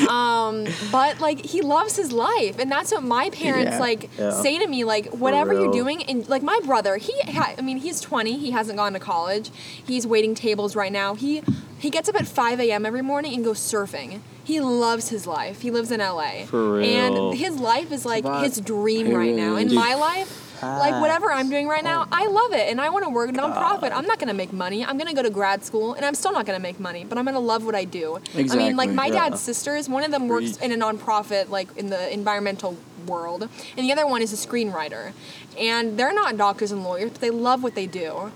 um, 0.09 0.67
but 0.93 1.19
like 1.21 1.45
he 1.45 1.63
loves 1.63 1.97
his 1.97 2.13
life, 2.13 2.59
and 2.59 2.71
that's 2.71 2.93
what 2.93 3.03
my 3.03 3.31
parents 3.31 3.73
Yeah. 3.73 3.79
like 3.79 4.11
Yeah. 4.19 4.31
say 4.31 4.59
to 4.59 4.67
me 4.67 4.85
like 4.85 5.07
whatever 5.09 5.53
you're 5.55 5.73
doing 5.73 6.03
and 6.05 6.29
like 6.29 6.43
my 6.43 6.59
brother 6.65 6.97
he 6.97 7.13
ha- 7.33 7.55
i 7.59 7.61
mean 7.63 7.79
he's 7.79 8.01
20 8.01 8.39
he 8.39 8.51
hasn't 8.51 8.77
gone 8.77 8.93
to 8.93 8.99
college 8.99 9.51
he's 9.87 10.07
waiting 10.07 10.35
tables 10.35 10.77
right 10.77 10.93
now 10.93 11.15
he 11.15 11.43
he 11.81 11.91
gets 11.91 12.09
up 12.09 12.15
at 12.17 12.27
5 12.27 12.61
a.m 12.61 12.85
every 12.87 13.03
morning 13.03 13.35
and 13.35 13.45
goes 13.45 13.59
surfing. 13.59 14.21
He 14.45 14.61
loves 14.61 15.09
his 15.09 15.27
life. 15.27 15.61
He 15.63 15.71
lives 15.71 15.91
in 15.91 16.01
la 16.01 16.31
For 16.47 16.75
real. 16.75 16.85
and 17.31 17.39
his 17.39 17.57
life 17.59 17.91
is 17.93 18.05
like 18.05 18.25
But- 18.25 18.43
his 18.45 18.61
dream 18.61 19.07
It 19.09 19.15
right 19.17 19.35
now. 19.35 19.57
In 19.57 19.69
Dude, 19.69 19.77
my 19.77 19.95
life 19.95 20.47
like 20.63 21.01
whatever 21.01 21.33
i'm 21.33 21.49
doing 21.49 21.67
right 21.67 21.83
now 21.83 22.07
i 22.13 22.27
love 22.27 22.53
it. 22.53 22.69
And 22.71 22.83
i 22.83 22.91
want 22.91 23.05
to 23.07 23.11
work 23.11 23.31
in 23.31 23.39
a 23.39 23.43
nonprofit. 23.43 23.93
I'm 23.99 24.05
not 24.05 24.19
going 24.19 24.29
to 24.29 24.35
make 24.35 24.53
money. 24.53 24.85
I'm 24.85 24.99
going 24.99 25.09
to 25.09 25.15
go 25.15 25.23
to 25.23 25.31
grad 25.31 25.65
school 25.65 25.95
and 25.95 26.05
i'm 26.05 26.15
still 26.15 26.33
not 26.33 26.45
going 26.45 26.59
to 26.59 26.63
make 26.63 26.79
money 26.79 27.03
but 27.03 27.17
i'm 27.17 27.25
going 27.25 27.35
to 27.35 27.47
love 27.55 27.65
what 27.65 27.75
i 27.75 27.85
do. 27.85 28.17
Exactly. 28.17 28.51
i 28.51 28.57
mean 28.69 28.77
like 28.77 28.91
my 28.91 29.07
Yeah. 29.07 29.31
dad's 29.31 29.41
sisters 29.41 29.89
one 29.89 30.05
of 30.05 30.11
them 30.11 30.29
works 30.29 30.59
in 30.59 30.71
a 30.71 30.77
nonprofit 30.77 31.49
like 31.49 31.75
in 31.79 31.89
the 31.89 32.13
environmental 32.13 32.77
world 33.07 33.49
and 33.77 33.87
the 33.87 33.91
other 33.91 34.07
one 34.07 34.21
is 34.21 34.35
a 34.35 34.49
screenwriter. 34.49 35.13
And 35.59 35.99
they're 35.99 36.13
not 36.13 36.37
doctors 36.37 36.73
and 36.73 36.85
lawyers 36.85 37.11
but 37.13 37.23
they 37.23 37.31
love 37.31 37.63
what 37.63 37.75
they 37.75 37.87
do. 37.87 38.31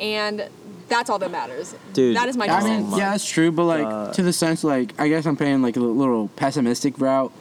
And 0.00 0.48
that's 0.88 1.10
all 1.10 1.18
that 1.18 1.30
matters 1.30 1.74
Dude, 1.92 2.16
that 2.16 2.28
is 2.28 2.36
my 2.36 2.46
I 2.48 2.62
mean, 2.64 2.90
yeah, 2.92 3.10
that's 3.12 3.28
true, 3.28 3.50
but 3.52 3.64
like 3.64 3.82
God. 3.82 4.14
to 4.14 4.22
the 4.22 4.32
sense, 4.32 4.64
like 4.64 4.98
I 5.00 5.08
guess 5.08 5.26
I'm 5.26 5.36
paying 5.36 5.62
like 5.62 5.76
a 5.76 5.80
little 5.80 6.28
pessimistic 6.36 6.98
route, 7.00 7.32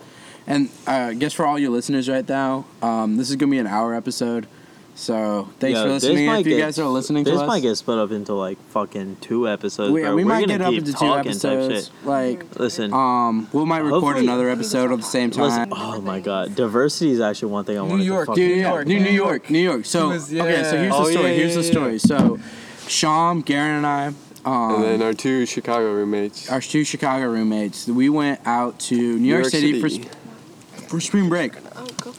and 0.46 0.70
uh, 0.88 0.92
I 0.92 1.14
guess 1.14 1.34
for 1.34 1.46
all 1.46 1.58
your 1.60 1.72
listeners 1.72 2.08
right 2.10 2.28
now, 2.28 2.66
um, 2.82 3.18
this 3.18 3.30
is 3.30 3.36
gonna 3.36 3.50
be 3.52 3.58
an 3.60 3.68
hour 3.68 3.94
episode, 3.94 4.48
so 4.96 5.48
thanks 5.60 5.78
Yo, 5.78 5.84
for 5.84 5.90
listening. 5.92 6.28
If 6.30 6.48
you 6.48 6.56
get- 6.58 6.62
guys 6.62 6.80
are 6.80 6.86
listening 6.88 7.24
to 7.26 7.32
this 7.32 7.42
might 7.42 7.60
get 7.62 7.76
split 7.76 8.00
up 8.00 8.12
into 8.12 8.34
like 8.34 8.58
fucking 8.70 9.18
two 9.22 9.48
episodes 9.48 9.92
we, 9.94 10.02
bro. 10.02 10.16
we 10.16 10.24
We're 10.24 10.30
might 10.30 10.48
get 10.48 10.62
up 10.62 10.74
into 10.74 10.92
two 10.92 10.98
talking 10.98 11.32
type 11.34 11.52
episodes. 11.60 11.86
shit. 11.88 12.06
Like, 12.06 12.60
listen 12.60 12.92
um, 12.94 13.48
we 13.54 13.64
might 13.66 13.80
record 13.80 14.02
Hopefully- 14.04 14.26
another 14.26 14.50
episode 14.50 14.92
at 14.92 14.98
the 14.98 15.04
same 15.04 15.30
Listen, 15.30 15.70
time. 15.70 15.74
oh 15.74 16.02
my 16.02 16.20
god, 16.20 16.56
diversity 16.56 17.12
is 17.12 17.20
actually 17.22 17.52
one 17.52 17.64
thing 17.66 17.78
I 17.78 17.82
wanted 17.82 18.04
York, 18.06 18.26
to 18.26 18.32
fucking 18.32 18.44
Dude, 18.44 18.56
New 18.58 18.62
yeah, 18.64 18.70
York, 18.72 18.88
New, 18.88 19.00
New 19.00 19.06
New 19.06 19.12
York, 19.12 19.50
New 19.52 19.60
York. 19.60 19.86
So 19.86 20.10
was- 20.10 20.34
okay, 20.34 20.64
so 20.64 20.76
yeah. 20.76 20.82
here's 20.82 20.94
Oh, 20.96 21.06
the 21.06 21.12
story. 21.12 21.28
yeah, 21.30 21.34
here's 21.38 21.56
the 21.56 21.64
story. 21.64 22.00
So, 22.00 22.40
Sham, 22.88 23.44
Garren, 23.44 23.78
and 23.78 23.86
I, 23.86 24.08
um, 24.46 24.76
and 24.76 24.84
then 24.84 25.02
our 25.02 25.14
two 25.14 25.46
Chicago 25.46 25.94
roommates. 25.94 26.50
our 26.50 26.62
two 26.62 26.84
Chicago 26.84 27.26
roommates, 27.28 27.88
we 27.88 28.10
went 28.10 28.40
out 28.46 28.80
to 28.80 28.96
New 28.96 29.28
York, 29.28 29.42
York 29.44 29.52
City, 29.52 29.82
City. 29.82 30.04
for 30.04 30.80
for 30.88 31.00
spring 31.02 31.30
break, 31.30 31.54
oh 31.76 31.88
go 32.02 32.14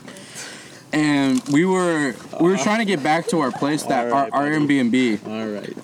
and 0.93 1.43
we 1.51 1.65
were 1.65 2.15
we 2.41 2.51
were 2.51 2.57
trying 2.57 2.79
to 2.79 2.85
get 2.85 3.03
back 3.03 3.27
to 3.29 3.41
our 3.41 3.51
place 3.53 3.83
that 3.85 4.07
Alright, 4.13 4.33
our, 4.33 4.45
our. 4.45 4.51
Airbnb, 4.51 5.27
all 5.27 5.47
right 5.49 5.77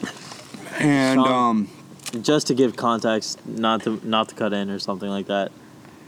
and 0.80 1.20
Sean. 1.20 1.28
um, 1.32 2.22
just 2.22 2.46
to 2.48 2.54
give 2.54 2.76
context 2.76 3.44
not 3.46 3.82
to 3.84 4.00
not 4.04 4.28
to 4.28 4.34
cut 4.34 4.52
in 4.52 4.70
or 4.70 4.78
something 4.78 5.08
like 5.08 5.26
that 5.26 5.52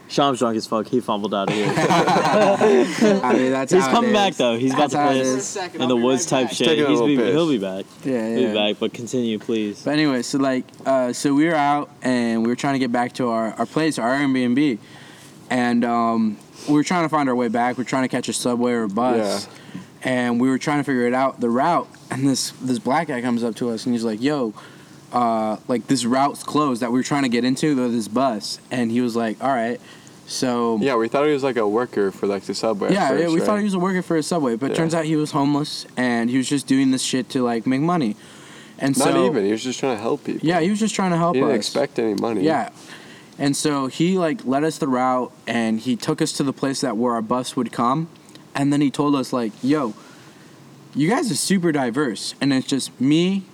Sham's 0.09 0.39
drunk 0.39 0.57
as 0.57 0.67
fuck. 0.67 0.87
He 0.87 1.01
fumbled 1.01 1.35
out 1.35 1.49
of 1.49 1.55
here. 1.55 1.67
I 1.77 3.33
mean, 3.37 3.51
that's 3.53 3.73
He's 3.73 3.83
how 3.83 3.89
it 3.91 3.93
coming 3.93 4.13
back 4.13 4.31
is. 4.33 4.37
though. 4.39 4.57
He's 4.57 4.73
about 4.73 4.91
That's 4.91 4.93
to 4.93 4.99
how 4.99 5.09
play 5.09 5.21
it 5.21 5.27
us 5.39 5.57
in 5.57 5.81
I'll 5.83 5.89
the 5.89 5.97
be 5.97 6.03
woods 6.03 6.23
right 6.33 6.41
type 6.43 6.49
back. 6.49 6.57
shit. 6.57 6.67
Taking 6.69 6.85
a 6.85 6.89
He's 6.89 7.01
little 7.01 7.07
be, 7.09 7.17
piss. 7.17 7.33
he'll 7.35 7.49
be 7.49 7.59
back. 7.59 7.85
Yeah, 8.05 8.29
He'll 8.29 8.41
yeah. 8.41 8.49
be 8.49 8.55
back. 8.55 8.77
But 8.81 8.93
continue, 8.93 9.39
please. 9.39 9.83
But 9.83 9.93
anyway, 9.93 10.23
so 10.23 10.39
like, 10.39 10.65
uh, 10.85 11.13
so 11.13 11.35
we 11.35 11.47
were 11.47 11.55
out 11.55 11.91
and 12.03 12.43
we 12.43 12.49
were 12.49 12.57
trying 12.57 12.75
to 12.75 12.79
get 12.79 12.93
back 12.93 13.15
to 13.15 13.29
our, 13.29 13.53
our 13.55 13.67
place, 13.67 13.99
our 13.99 14.11
Airbnb, 14.11 14.79
and 15.51 15.85
um, 15.85 16.37
we 16.69 16.75
were 16.75 16.85
trying 16.85 17.05
to 17.05 17.09
find 17.09 17.29
our 17.29 17.35
way 17.35 17.49
back. 17.49 17.77
We 17.77 17.83
are 17.83 17.85
trying 17.87 18.05
to 18.05 18.09
catch 18.09 18.29
a 18.29 18.33
subway 18.33 18.73
or 18.73 18.85
a 18.85 18.89
bus, 18.89 19.49
and 20.03 20.41
we 20.41 20.49
were 20.49 20.59
trying 20.59 20.79
to 20.79 20.85
figure 20.85 21.07
it 21.07 21.15
out, 21.15 21.41
the 21.41 21.51
route. 21.51 21.89
And 22.11 22.27
this 22.29 22.53
this 22.63 22.79
black 22.79 23.09
guy 23.09 23.21
comes 23.21 23.43
up 23.43 23.57
to 23.57 23.71
us 23.71 23.85
and 23.87 23.95
he's 23.95 24.05
like, 24.05 24.23
"Yo, 24.23 24.55
uh, 25.13 25.57
like 25.69 25.87
this 25.87 26.05
route's 26.05 26.43
closed 26.43 26.83
that 26.83 26.91
we 26.93 26.99
were 26.99 27.05
trying 27.05 27.23
to 27.23 27.29
get 27.29 27.45
into, 27.45 27.75
though 27.75 27.89
this 27.89 28.09
bus." 28.09 28.59
And 28.71 28.91
he 28.91 29.01
was 29.01 29.15
like, 29.17 29.43
"All 29.43 29.51
right." 29.53 29.81
So 30.29 30.79
Yeah, 30.81 30.97
we 30.97 31.07
thought 31.09 31.27
he 31.27 31.33
was 31.33 31.45
like 31.45 31.57
a 31.57 31.69
worker 31.69 32.11
for 32.11 32.27
like 32.27 32.43
the 32.45 32.55
subway. 32.55 32.93
yeah, 32.93 33.11
yeah, 33.13 33.17
first, 33.19 33.29
we 33.35 33.39
right? 33.41 33.47
thought 33.47 33.59
he 33.59 33.65
was 33.65 33.75
a 33.75 33.79
worker 33.79 34.03
for 34.03 34.17
a 34.17 34.23
subway, 34.25 34.57
but 34.57 34.71
Yeah. 34.73 34.77
turns 34.77 34.93
out 34.95 35.05
he 35.05 35.15
was 35.15 35.31
homeless 35.31 35.87
and 35.97 36.31
he 36.31 36.37
was 36.37 36.49
just 36.49 36.67
doing 36.67 36.91
this 36.91 37.03
shit 37.03 37.29
to 37.31 37.43
like 37.45 37.65
make 37.67 37.81
money. 37.81 38.17
And 38.79 38.99
Not 38.99 39.13
so 39.13 39.25
even. 39.27 39.45
He 39.45 39.53
was 39.53 39.63
just 39.63 39.79
trying 39.79 39.97
to 39.97 40.03
help 40.03 40.25
people. 40.25 40.47
yeah, 40.47 40.61
he 40.61 40.69
was 40.69 40.81
just 40.81 40.95
trying 40.97 41.13
to 41.13 41.17
help 41.17 41.37
He 41.37 41.41
didn't 41.41 41.53
us. 41.55 41.59
expect 41.59 41.99
any 42.01 42.15
money. 42.15 42.43
Yeah. 42.43 42.71
And 43.39 43.57
so 43.57 43.87
he 43.87 44.19
like 44.19 44.45
led 44.45 44.65
us 44.65 44.79
the 44.79 44.89
route 44.89 45.31
and 45.47 45.79
he 45.79 45.95
took 45.95 46.21
us 46.21 46.33
to 46.33 46.43
the 46.43 46.53
place 46.53 46.81
that 46.81 46.97
where 46.97 47.13
our 47.15 47.23
bus 47.23 47.55
would 47.55 47.71
come 47.71 48.09
and 48.55 48.73
then 48.73 48.81
he 48.81 48.91
told 48.91 49.15
us 49.15 49.33
like, 49.33 49.53
"Yo, 49.63 49.95
you 50.95 51.09
guys 51.09 51.31
are 51.31 51.37
super 51.37 51.71
diverse." 51.71 52.35
And 52.41 52.53
it's 52.53 52.67
just 52.67 52.99
me 53.01 53.45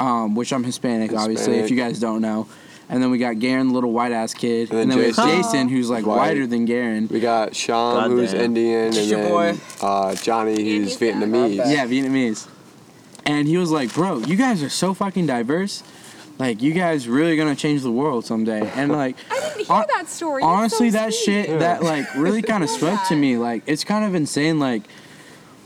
um, 0.00 0.34
which 0.34 0.52
I'm 0.52 0.64
Hispanic, 0.64 1.12
obviously, 1.12 1.58
if 1.58 1.70
you 1.70 1.76
guys 1.76 2.00
don't 2.00 2.20
know. 2.20 2.48
And 2.88 3.00
then 3.00 3.12
we 3.12 3.18
got 3.18 3.36
Garren, 3.36 3.68
the 3.68 3.74
little 3.74 3.92
white 3.92 4.10
ass 4.10 4.34
kid. 4.34 4.70
And 4.72 4.80
And 4.80 4.90
then 4.90 4.98
then, 4.98 4.98
we 4.98 5.04
have 5.14 5.14
Jason. 5.14 5.42
Jason, 5.42 5.68
who's 5.68 5.88
like 5.88 6.06
White. 6.06 6.16
whiter 6.16 6.46
than 6.48 6.66
Garren. 6.66 7.08
We 7.08 7.20
got 7.20 7.54
Sean, 7.54 8.10
who's 8.10 8.32
Goddamn. 8.32 8.44
Indian, 8.46 8.84
and 8.86 8.96
your 8.96 9.20
then 9.20 9.30
boy. 9.30 9.60
Uh, 9.80 10.14
Johnny, 10.16 10.56
who's 10.56 10.98
he's. 10.98 10.98
Vietnamese. 10.98 11.56
Yeah, 11.56 11.86
Vietnamese. 11.86 12.48
And 13.26 13.46
he 13.46 13.58
was 13.58 13.70
like, 13.70 13.94
"Bro, 13.94 14.20
you 14.20 14.34
guys 14.34 14.60
are 14.64 14.68
so 14.68 14.92
fucking 14.92 15.26
diverse. 15.26 15.84
Like, 16.38 16.62
you 16.62 16.72
guys 16.72 17.06
really 17.06 17.36
gonna 17.36 17.54
change 17.54 17.82
the 17.82 17.92
world 17.92 18.24
someday." 18.26 18.68
And 18.74 18.90
like, 19.02 19.14
I 19.30 19.38
didn't 19.38 19.56
hear 19.58 19.66
hon- 19.66 19.84
that 19.94 20.08
story. 20.08 20.42
That's 20.42 20.48
honestly, 20.50 20.90
so 20.90 20.98
that 20.98 21.12
sweet. 21.14 21.24
shit 21.46 21.58
that 21.60 21.84
like 21.84 22.12
really 22.16 22.42
kind 22.52 22.64
of 22.64 22.70
Love 22.70 22.78
spoke 22.80 23.00
to 23.08 23.14
me. 23.14 23.36
Like, 23.36 23.62
it's 23.66 23.84
kind 23.84 24.04
of 24.04 24.16
insane. 24.16 24.58
Like, 24.58 24.82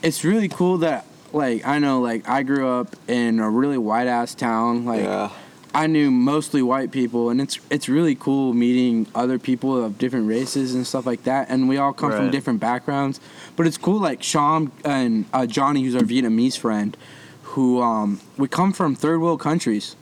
it's 0.03 0.25
really 0.25 0.49
cool 0.51 0.77
that 0.79 1.07
like 1.35 1.67
I 1.67 1.79
know 1.79 2.01
like 2.01 2.29
I 2.29 2.43
grew 2.43 2.69
up 2.69 2.97
in 3.09 3.41
a 3.41 3.51
really 3.51 3.79
white 3.79 4.07
ass 4.07 4.35
town. 4.35 4.85
Like, 4.85 5.03
Yeah. 5.03 5.31
I 5.77 5.89
knew 5.89 6.13
mostly 6.13 6.63
white 6.63 6.93
people, 6.93 7.31
and 7.31 7.41
it's 7.41 7.59
it's 7.69 7.89
really 7.89 8.15
cool 8.15 8.55
meeting 8.55 9.09
other 9.13 9.41
people 9.41 9.85
of 9.85 9.99
different 9.99 10.29
races 10.29 10.73
and 10.73 10.87
stuff 10.87 11.05
like 11.05 11.25
that. 11.25 11.51
And 11.51 11.69
we 11.69 11.79
all 11.79 11.93
come 11.93 12.13
from 12.13 12.31
different 12.31 12.61
backgrounds, 12.61 13.19
but 13.57 13.67
it's 13.67 13.77
cool. 13.77 13.99
Like 13.99 14.23
Sean 14.23 14.71
and 14.85 15.25
uh, 15.33 15.47
Johnny, 15.47 15.83
who's 15.83 15.97
our 15.97 16.03
Vietnamese 16.03 16.57
friend, 16.57 16.97
who 17.43 17.83
um, 17.83 18.21
we 18.37 18.47
come 18.47 18.73
from 18.73 18.95
third 18.95 19.21
world 19.21 19.41
countries, 19.41 19.97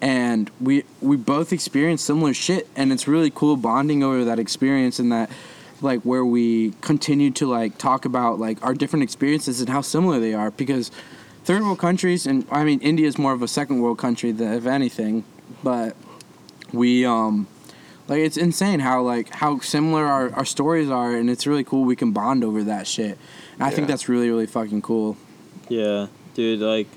and 0.00 0.50
we 0.58 0.84
we 1.02 1.18
both 1.18 1.52
experience 1.52 2.00
similar 2.00 2.32
shit, 2.32 2.66
and 2.74 2.90
it's 2.90 3.06
really 3.06 3.30
cool 3.30 3.58
bonding 3.58 4.02
over 4.02 4.24
that 4.24 4.38
experience 4.38 4.98
and 4.98 5.12
that 5.12 5.28
like 5.82 6.00
where 6.02 6.24
we 6.24 6.72
continue 6.80 7.30
to 7.32 7.46
like 7.46 7.76
talk 7.78 8.04
about 8.04 8.38
like 8.38 8.62
our 8.64 8.74
different 8.74 9.02
experiences 9.02 9.60
and 9.60 9.68
how 9.68 9.80
similar 9.80 10.20
they 10.20 10.32
are 10.34 10.50
because 10.52 10.90
third 11.44 11.62
world 11.62 11.78
countries 11.78 12.26
and 12.26 12.46
I 12.50 12.64
mean 12.64 12.80
India 12.80 13.06
is 13.06 13.18
more 13.18 13.32
of 13.32 13.42
a 13.42 13.48
second 13.48 13.80
world 13.80 13.98
country 13.98 14.32
than 14.32 14.52
if 14.52 14.66
anything, 14.66 15.24
but 15.62 15.96
we 16.72 17.04
um 17.04 17.46
like 18.08 18.20
it's 18.20 18.36
insane 18.36 18.80
how 18.80 19.02
like 19.02 19.28
how 19.30 19.58
similar 19.60 20.04
our, 20.04 20.32
our 20.34 20.44
stories 20.44 20.88
are 20.90 21.14
and 21.14 21.28
it's 21.28 21.46
really 21.46 21.64
cool 21.64 21.84
we 21.84 21.96
can 21.96 22.12
bond 22.12 22.44
over 22.44 22.62
that 22.64 22.86
shit. 22.86 23.18
And 23.54 23.62
I 23.64 23.70
think 23.70 23.88
that's 23.88 24.08
really 24.08 24.28
really 24.28 24.46
fucking 24.46 24.82
cool. 24.82 25.16
Yeah, 25.68 26.06
dude, 26.34 26.60
like 26.60 26.88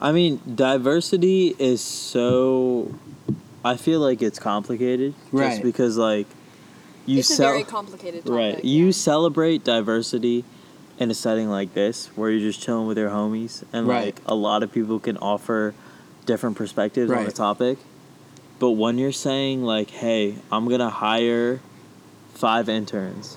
I 0.00 0.12
mean, 0.12 0.40
diversity 0.54 1.56
is 1.58 1.80
so 1.80 2.94
I 3.64 3.76
feel 3.76 4.00
like 4.00 4.22
it's 4.22 4.38
complicated 4.38 5.14
Right. 5.32 5.50
just 5.50 5.62
because 5.62 5.96
like 5.96 6.26
you 7.08 7.18
it's 7.20 7.30
a 7.38 7.42
very 7.42 7.64
complicated 7.64 8.24
topic. 8.24 8.36
right, 8.56 8.64
you 8.64 8.86
yeah. 8.86 8.92
celebrate 8.92 9.64
diversity 9.64 10.44
in 10.98 11.10
a 11.10 11.14
setting 11.14 11.48
like 11.48 11.74
this 11.74 12.06
where 12.16 12.30
you're 12.30 12.40
just 12.40 12.60
chilling 12.62 12.86
with 12.86 12.98
your 12.98 13.10
homies 13.10 13.62
and 13.72 13.86
Right. 13.86 14.06
like 14.06 14.20
a 14.26 14.34
lot 14.34 14.62
of 14.62 14.72
people 14.72 14.98
can 14.98 15.16
offer 15.18 15.74
different 16.26 16.56
perspectives 16.56 17.10
on 17.10 17.24
the 17.24 17.32
topic. 17.32 17.78
But 18.58 18.72
when 18.72 18.98
you're 18.98 19.12
saying 19.12 19.62
like, 19.62 19.90
"Hey, 19.90 20.34
I'm 20.50 20.66
going 20.66 20.80
to 20.80 20.90
hire 20.90 21.60
five 22.34 22.68
interns 22.68 23.36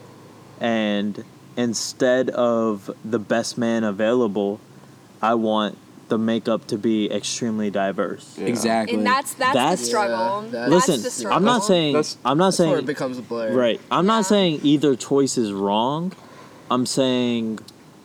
and 0.59 1.23
instead 1.57 2.29
of 2.31 2.89
the 3.05 3.19
best 3.19 3.57
man 3.57 3.83
available, 3.83 4.59
I 5.21 5.35
want 5.35 5.77
the 6.11 6.17
makeup 6.17 6.67
to 6.67 6.77
be 6.77 7.09
extremely 7.09 7.71
diverse. 7.71 8.35
Yeah. 8.37 8.45
Exactly. 8.47 8.97
and 8.97 9.05
that's 9.05 9.33
that's, 9.33 9.53
That's- 9.53 9.79
the 9.79 9.85
struggle. 9.85 10.43
Yeah, 10.45 10.51
that's 10.51 10.71
Listen, 10.71 11.01
the 11.01 11.09
struggle. 11.09 11.37
I'm 11.37 11.45
not 11.45 11.63
saying 11.63 11.93
That's- 11.93 12.17
I'm 12.25 12.37
not 12.37 12.47
That's 12.47 12.59
where 12.59 12.67
it 12.67 12.71
saying 12.79 12.85
becomes 12.85 13.17
a 13.17 13.21
blur. 13.21 13.53
right. 13.53 13.79
I'm 13.89 14.05
Yeah. 14.05 14.13
not 14.15 14.25
saying 14.25 14.59
either 14.63 14.95
choice 14.97 15.37
is 15.37 15.51
wrong. 15.53 16.11
I'm 16.69 16.85
saying 16.85 17.59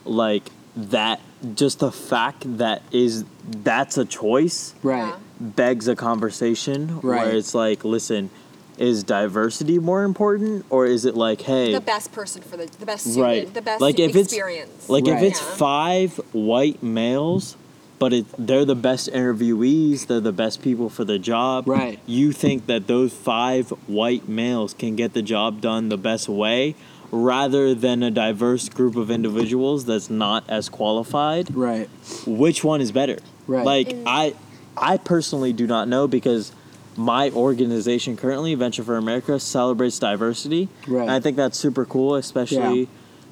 like 0.05 0.45
that 0.77 1.21
just 1.55 1.81
the 1.81 1.91
fact 1.93 2.59
that 2.59 2.83
is 2.93 3.25
that's 3.65 3.99
a 3.99 4.05
choice 4.05 4.75
right. 4.83 5.15
Begs 5.41 5.87
a 5.89 5.97
conversation 5.97 7.01
Right. 7.03 7.27
where 7.27 7.35
it's 7.37 7.55
like, 7.55 7.85
listen, 7.85 8.31
is 8.79 9.03
diversity 9.05 9.79
more 9.79 10.03
important 10.05 10.65
or 10.71 10.87
is 10.87 11.05
it 11.05 11.15
like, 11.17 11.41
hey, 11.43 11.73
the 11.73 11.81
best 11.81 12.13
person 12.13 12.41
for 12.43 12.57
the 12.57 12.67
the 12.79 12.87
best 12.87 13.03
student, 13.05 13.23
Right. 13.23 13.55
the 13.55 13.63
best 13.63 13.81
Like, 13.81 13.99
if 13.99 14.11
it's- 14.11 14.27
experience. 14.27 14.89
Like 14.89 15.07
if 15.09 15.21
it's 15.23 15.41
Yeah. 15.41 15.47
five 15.57 16.21
white 16.33 16.83
males, 16.83 17.57
but 17.99 18.13
it, 18.13 18.27
they're 18.39 18.65
the 18.65 18.75
best 18.75 19.11
interviewees, 19.13 20.07
they're 20.07 20.21
the 20.21 20.33
best 20.33 20.63
people 20.63 20.89
for 20.89 21.05
the 21.05 21.19
job. 21.19 21.69
Right. 21.69 21.99
You 22.07 22.33
think 22.33 22.67
that 22.67 22.87
those 22.87 23.13
five 23.13 23.71
white 23.87 24.29
males 24.29 24.75
can 24.75 24.97
get 24.97 25.13
the 25.15 25.23
job 25.23 25.61
done 25.61 25.89
the 25.89 25.97
best 25.99 26.29
way, 26.29 26.75
rather 27.11 27.75
than 27.75 28.03
a 28.03 28.11
diverse 28.11 28.69
group 28.69 28.97
of 28.97 29.11
individuals 29.11 29.85
that's 29.85 30.11
not 30.11 30.45
as 30.49 30.69
qualified. 30.69 31.55
Right. 31.55 31.89
Which 32.27 32.65
one 32.65 32.81
is 32.81 32.93
better? 32.93 33.19
Right. 33.47 33.65
Like 33.65 33.93
And- 33.93 34.09
I, 34.09 34.35
I 34.77 34.97
personally 34.99 35.53
do 35.53 35.67
not 35.67 35.89
know 35.89 36.09
because 36.09 36.53
my 36.97 37.31
organization 37.31 38.17
currently, 38.17 38.55
Venture 38.55 38.83
for 38.83 38.97
America, 38.97 39.39
celebrates 39.39 39.99
diversity. 39.99 40.69
Right. 40.87 41.03
And 41.03 41.11
I 41.11 41.21
think 41.21 41.37
that's 41.37 41.59
super 41.59 41.85
cool, 41.85 42.17
especially 42.17 42.81
Yeah. 42.81 42.87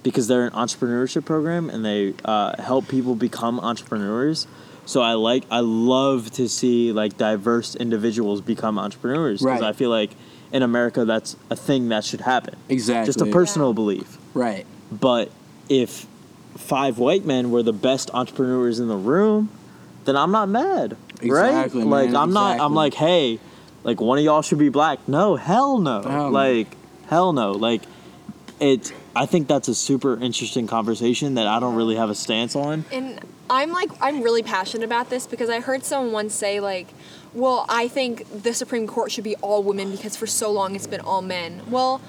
Because 0.04 0.28
they're 0.28 0.44
an 0.46 0.52
entrepreneurship 0.52 1.24
program 1.24 1.68
and 1.70 1.84
they 1.84 2.14
uh, 2.24 2.60
help 2.62 2.86
people 2.86 3.16
become 3.16 3.58
entrepreneurs. 3.58 4.46
So 4.86 5.00
I 5.00 5.14
like, 5.14 5.44
I 5.50 5.60
love 5.60 6.30
to 6.32 6.48
see 6.48 6.92
like 6.92 7.16
diverse 7.18 7.74
individuals 7.74 8.40
become 8.40 8.78
entrepreneurs 8.78 9.40
because 9.40 9.60
Right. 9.62 9.68
I 9.70 9.72
feel 9.72 9.90
like 9.90 10.12
in 10.52 10.62
America 10.62 11.04
that's 11.04 11.36
a 11.50 11.56
thing 11.56 11.88
that 11.88 12.04
should 12.04 12.20
happen. 12.20 12.54
Exactly. 12.68 13.06
Just 13.06 13.20
a 13.20 13.26
personal 13.26 13.70
Yeah. 13.70 13.74
belief. 13.74 14.18
Right. 14.34 14.66
But 14.92 15.30
if 15.68 16.06
five 16.56 16.98
white 16.98 17.24
men 17.24 17.50
were 17.50 17.62
the 17.62 17.72
best 17.72 18.10
entrepreneurs 18.14 18.78
in 18.78 18.86
the 18.88 18.96
room, 18.96 19.48
then 20.04 20.16
I'm 20.16 20.30
not 20.30 20.48
mad, 20.50 20.96
Exactly, 21.22 21.82
right? 21.84 22.10
Like 22.10 22.14
I'm 22.14 22.32
not. 22.34 22.60
I'm 22.60 22.74
like, 22.74 22.92
hey, 22.94 23.40
like 23.84 24.00
one 24.02 24.18
of 24.18 24.24
y'all 24.24 24.42
should 24.42 24.58
be 24.58 24.68
black. 24.68 24.98
No, 25.08 25.36
hell 25.36 25.78
no. 25.78 26.02
Hell 26.02 26.24
no. 26.24 26.28
like 26.30 26.76
hell 27.08 27.32
no. 27.32 27.52
Like 27.52 27.82
it. 28.60 28.92
I 29.16 29.26
think 29.26 29.46
that's 29.48 29.68
a 29.68 29.74
super 29.74 30.16
interesting 30.16 30.66
conversation 30.66 31.34
that 31.34 31.46
I 31.46 31.60
don't 31.60 31.74
really 31.74 31.96
have 31.96 32.10
a 32.10 32.14
stance 32.14 32.56
on. 32.56 32.84
And 32.90 33.20
I'm 33.48 33.70
like, 33.70 33.90
I'm 34.00 34.22
really 34.22 34.42
passionate 34.42 34.84
about 34.84 35.10
this 35.10 35.26
because 35.26 35.48
I 35.50 35.60
heard 35.60 35.84
someone 35.84 36.12
once 36.12 36.34
say, 36.34 36.60
like, 36.60 36.88
well, 37.32 37.64
I 37.68 37.88
think 37.88 38.42
the 38.42 38.54
Supreme 38.54 38.86
Court 38.86 39.12
should 39.12 39.24
be 39.24 39.36
all 39.36 39.62
women 39.62 39.90
because 39.90 40.16
for 40.16 40.26
so 40.26 40.50
long 40.50 40.74
it's 40.74 40.86
been 40.86 41.00
all 41.00 41.22
men. 41.22 41.62
Well, 41.68 42.00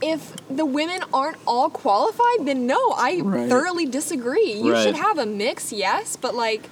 if 0.00 0.32
the 0.48 0.64
women 0.64 1.00
aren't 1.12 1.38
all 1.46 1.70
qualified, 1.70 2.46
then 2.46 2.66
no, 2.66 2.78
I 2.96 3.20
Right. 3.20 3.48
thoroughly 3.48 3.86
disagree. 3.86 4.52
You 4.52 4.72
Right. 4.72 4.82
should 4.84 4.94
have 4.96 5.18
a 5.18 5.26
mix, 5.26 5.72
yes, 5.72 6.16
but 6.16 6.34
like, 6.36 6.68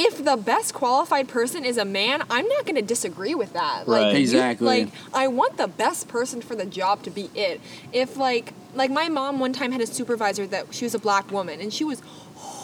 if 0.00 0.22
the 0.24 0.36
best 0.36 0.74
qualified 0.74 1.26
person 1.26 1.64
is 1.64 1.76
a 1.76 1.84
man, 1.84 2.22
I'm 2.30 2.46
not 2.46 2.64
going 2.64 2.76
to 2.76 2.82
disagree 2.82 3.34
with 3.34 3.52
that. 3.54 3.88
Like, 3.88 4.02
Right. 4.02 4.12
you- 4.14 4.20
Exactly. 4.20 4.66
like, 4.66 4.88
I 5.12 5.26
want 5.26 5.56
the 5.56 5.66
best 5.66 6.06
person 6.06 6.40
for 6.40 6.54
the 6.54 6.64
job 6.66 7.02
to 7.02 7.10
be 7.10 7.30
it. 7.34 7.60
If 7.92 8.16
like 8.16 8.52
like 8.74 8.90
my 8.92 9.08
mom 9.08 9.40
one 9.40 9.52
time 9.52 9.72
had 9.72 9.80
a 9.80 9.86
supervisor 9.86 10.46
that 10.46 10.66
she 10.72 10.84
was 10.84 10.94
a 10.94 10.98
black 11.00 11.32
woman 11.32 11.60
and 11.60 11.72
she 11.74 11.82
was 11.84 12.00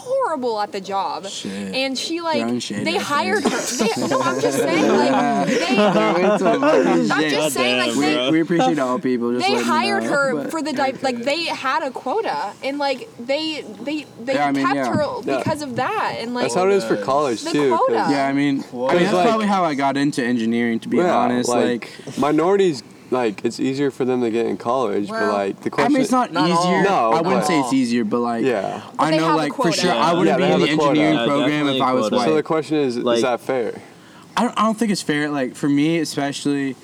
horrible 0.05 0.59
at 0.61 0.71
the 0.71 0.81
job. 0.81 1.25
Shit. 1.27 1.73
And 1.75 1.97
she 1.97 2.21
like 2.21 2.45
they 2.69 2.97
hired 2.97 3.43
her. 3.43 3.49
They, 3.49 4.07
no, 4.07 4.21
I'm 4.21 4.39
just 4.39 4.57
saying 4.57 4.87
like 4.87 5.47
they 5.47 5.77
I'm 5.77 7.11
I'm 7.11 7.29
just 7.29 7.55
saying 7.55 7.77
like 7.79 7.97
they 7.99 8.31
we 8.31 8.41
appreciate 8.41 8.79
all 8.79 8.99
people. 8.99 9.33
Just 9.33 9.47
they 9.47 9.61
hired 9.61 10.03
know, 10.03 10.09
her 10.09 10.49
for 10.49 10.61
the 10.61 10.73
di- 10.73 10.93
like 11.01 11.17
they 11.23 11.45
had 11.45 11.83
a 11.83 11.91
quota 11.91 12.53
and 12.63 12.77
like 12.77 13.09
they 13.19 13.61
they 13.83 14.05
they 14.23 14.35
Yeah, 14.35 14.47
I 14.47 14.51
mean, 14.51 14.67
yeah. 14.75 14.87
her 14.93 15.03
Yeah. 15.23 15.37
because 15.37 15.61
of 15.61 15.75
that 15.77 16.17
and 16.19 16.33
like 16.33 16.43
That's 16.43 16.55
how 16.55 16.67
it 16.67 16.73
is 16.73 16.85
for 16.85 16.97
college 16.97 17.41
The 17.43 17.51
too. 17.51 17.69
'cause- 17.69 17.79
quota. 17.87 18.07
Yeah, 18.11 18.27
I 18.27 18.33
mean, 18.33 18.63
I 18.71 18.75
mean 18.75 18.87
that's 19.03 19.13
like- 19.13 19.27
probably 19.27 19.47
how 19.47 19.63
I 19.65 19.73
got 19.75 19.97
into 19.97 20.23
engineering. 20.23 20.79
To 20.81 20.89
be 20.89 20.97
Yeah, 20.97 21.15
honest, 21.15 21.49
like, 21.49 21.89
minorities, 22.17 22.83
like 23.15 23.43
it's 23.43 23.59
easier 23.59 23.89
for 23.89 24.05
them 24.05 24.21
to 24.21 24.29
get 24.29 24.45
in 24.45 24.57
college, 24.57 25.07
but 25.09 25.31
like 25.33 25.61
the 25.61 25.67
I 25.67 25.73
question. 25.73 25.93
mean, 25.93 26.01
it's 26.03 26.11
not, 26.11 26.31
Not 26.31 26.51
all. 26.51 26.63
easier. 26.67 26.83
No, 26.83 27.11
I 27.13 27.21
wouldn't 27.21 27.41
but- 27.41 27.47
say 27.47 27.59
it's 27.59 27.73
easier, 27.73 28.03
but 28.03 28.19
like, 28.19 28.45
Yeah. 28.45 28.81
I 28.99 29.17
know, 29.17 29.35
like 29.35 29.53
for 29.53 29.63
quota. 29.63 29.77
sure, 29.77 29.91
I 29.91 30.13
wouldn't 30.13 30.37
they 30.37 30.45
be 30.47 30.53
in 30.53 30.59
the 30.59 30.65
a 30.73 30.75
quota. 30.75 30.89
engineering 30.91 31.17
Yeah, 31.17 31.25
program 31.25 31.67
if 31.69 31.81
I 31.81 31.93
was 31.93 32.11
white. 32.11 32.25
So 32.25 32.35
the 32.35 32.43
question 32.43 32.77
is, 32.77 32.97
Like- 32.97 33.17
is 33.17 33.23
that 33.23 33.41
fair? 33.41 33.81
I 34.37 34.43
don't, 34.43 34.59
I 34.59 34.63
don't 34.63 34.77
think 34.77 34.91
it's 34.91 35.01
fair. 35.01 35.29
Like 35.29 35.55
for 35.55 35.69
me, 35.69 35.97
especially, 35.99 36.75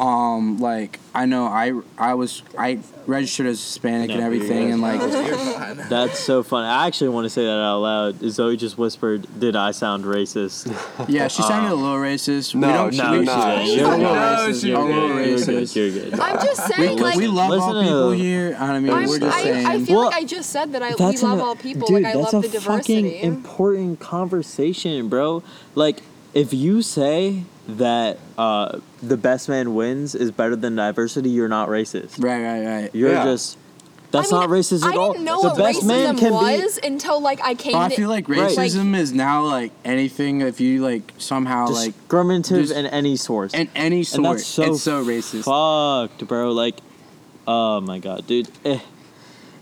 um, 0.00 0.58
like 0.58 0.98
I 1.14 1.26
know 1.26 1.44
I 1.44 1.78
I 1.98 2.14
was 2.14 2.42
I 2.58 2.78
registered 3.06 3.46
as 3.46 3.60
Hispanic 3.62 4.08
No, 4.08 4.14
and 4.14 4.24
everything, 4.24 4.72
and 4.72 4.80
like 4.80 4.98
That's 5.90 6.18
so 6.18 6.42
funny. 6.42 6.66
I 6.68 6.86
actually 6.86 7.10
want 7.10 7.26
to 7.26 7.30
say 7.30 7.44
that 7.44 7.50
out 7.50 7.80
loud. 7.80 8.18
Zoe 8.30 8.56
just 8.56 8.78
whispered, 8.78 9.26
"Did 9.38 9.56
I 9.56 9.72
sound 9.72 10.04
racist?" 10.04 10.66
yeah, 11.08 11.28
she 11.28 11.42
sounded 11.42 11.72
a 11.72 11.74
little 11.74 11.98
racist. 11.98 12.54
No, 12.54 12.86
we 12.86 12.96
don't, 12.96 12.96
no, 12.96 13.18
we, 13.18 13.24
no. 13.26 13.62
she 13.66 13.76
You're 13.76 13.86
a 13.86 13.90
little 13.96 14.14
No, 14.14 14.20
racist. 14.20 14.60
she 14.62 14.68
You're 14.68 14.78
a 14.80 14.84
little 14.84 15.08
didn't. 15.08 15.28
You're 15.28 15.38
racist. 15.60 15.74
good. 15.74 15.92
You're 15.94 16.10
good. 16.10 16.20
I'm 16.20 16.36
just 16.46 16.68
We, 16.68 16.74
saying, 16.86 16.98
like, 16.98 17.16
we 17.16 17.26
love 17.26 17.50
all 17.50 17.56
Listen 17.58 17.74
to- 17.74 17.82
people 17.82 18.10
here. 18.12 18.56
I 18.58 18.78
mean, 18.80 18.90
I'm, 18.92 19.06
we're 19.06 19.18
just 19.18 19.36
I, 19.36 19.42
saying. 19.42 19.66
I 19.66 19.84
feel 19.84 19.96
Well, 19.96 20.06
like 20.06 20.14
I 20.14 20.24
just 20.24 20.48
said 20.50 20.72
that 20.72 20.82
I 20.82 20.90
we 20.90 20.94
That's 20.96 21.22
love 21.22 21.38
an- 21.40 21.44
all 21.44 21.56
people. 21.56 21.88
Dude, 21.88 22.02
like 22.02 22.14
I 22.14 22.18
that's 22.18 22.32
love 22.32 22.44
a 22.44 22.48
the 22.48 22.60
fucking 22.60 23.02
diversity. 23.04 23.22
important 23.22 24.00
conversation, 24.00 25.08
bro. 25.10 25.42
Like, 25.74 26.02
if 26.32 26.54
you 26.54 26.80
say 26.80 27.42
that 27.68 28.18
uh, 28.38 28.78
the 29.02 29.16
best 29.16 29.48
man 29.48 29.74
wins 29.74 30.14
is 30.14 30.30
better 30.30 30.56
than 30.56 30.74
diversity, 30.76 31.30
you're 31.30 31.48
not 31.48 31.68
racist. 31.68 32.22
right, 32.22 32.42
right, 32.42 32.64
right. 32.82 32.94
You're 32.94 33.12
Yeah. 33.12 33.24
just 33.24 33.56
that's 34.10 34.32
I 34.32 34.40
mean, 34.40 34.40
not 34.40 34.50
racist 34.50 34.84
at 34.84 34.94
I 34.94 34.96
all. 34.96 35.12
didn't 35.12 35.24
know 35.24 35.40
the 35.42 35.48
what 35.50 35.58
best 35.58 35.84
man 35.84 36.16
racism 36.16 36.18
can 36.18 36.32
was 36.32 36.80
until 36.82 37.20
like 37.20 37.40
I 37.44 37.54
came. 37.54 37.74
Well, 37.74 37.82
I 37.82 37.90
feel 37.90 38.08
like 38.08 38.28
Right. 38.28 38.50
racism 38.50 38.96
is 38.98 39.12
now 39.12 39.44
like 39.44 39.70
anything 39.84 40.40
if 40.40 40.60
you 40.60 40.82
like 40.82 41.12
somehow 41.18 41.68
be 41.68 41.72
like 41.74 41.94
discriminative 41.96 42.62
just- 42.62 42.72
in 42.74 42.86
any 42.86 43.14
source. 43.16 43.54
in 43.54 43.68
any 43.76 44.02
sort. 44.02 44.16
and 44.26 44.34
that's 44.34 44.46
so, 44.46 44.62
it's 44.64 44.82
so 44.82 45.04
racist. 45.04 45.44
Fucked, 45.44 46.26
bro. 46.26 46.50
Like, 46.50 46.80
oh 47.46 47.80
my 47.82 48.00
god, 48.00 48.26
dude. 48.26 48.48
Eh. 48.64 48.80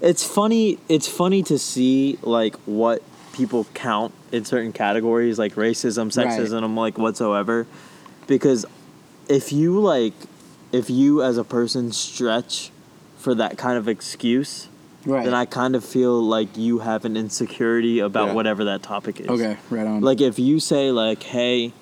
It's 0.00 0.24
funny. 0.24 0.78
It's 0.88 1.08
funny 1.08 1.42
to 1.42 1.58
see 1.58 2.18
like 2.22 2.54
what 2.64 3.02
people 3.34 3.66
count 3.74 4.14
in 4.32 4.44
certain 4.46 4.72
categories, 4.72 5.38
like 5.38 5.56
racism, 5.56 6.06
sexism, 6.06 6.24
Right. 6.24 6.40
sexism, 6.40 6.76
like 6.76 6.96
whatsoever. 6.98 7.66
Because 8.28 8.64
if 9.28 9.52
you 9.52 9.80
like, 9.80 10.12
if 10.70 10.88
you 10.88 11.22
as 11.24 11.36
a 11.38 11.44
person 11.44 11.90
stretch 11.90 12.70
for 13.16 13.34
that 13.34 13.58
kind 13.58 13.76
of 13.76 13.88
excuse, 13.88 14.68
Right. 15.06 15.24
then 15.24 15.32
I 15.34 15.44
kind 15.46 15.74
of 15.74 15.84
feel 15.84 16.20
like 16.22 16.56
you 16.56 16.78
have 16.80 17.04
an 17.04 17.16
insecurity 17.16 17.98
about 18.00 18.28
Yeah. 18.28 18.34
whatever 18.34 18.64
that 18.64 18.82
topic 18.82 19.18
is 19.20 19.28
okay, 19.28 19.56
right 19.70 19.86
on. 19.86 20.02
like 20.02 20.20
if 20.20 20.38
you 20.38 20.60
say 20.60 20.90
like 20.90 21.22
hey 21.22 21.72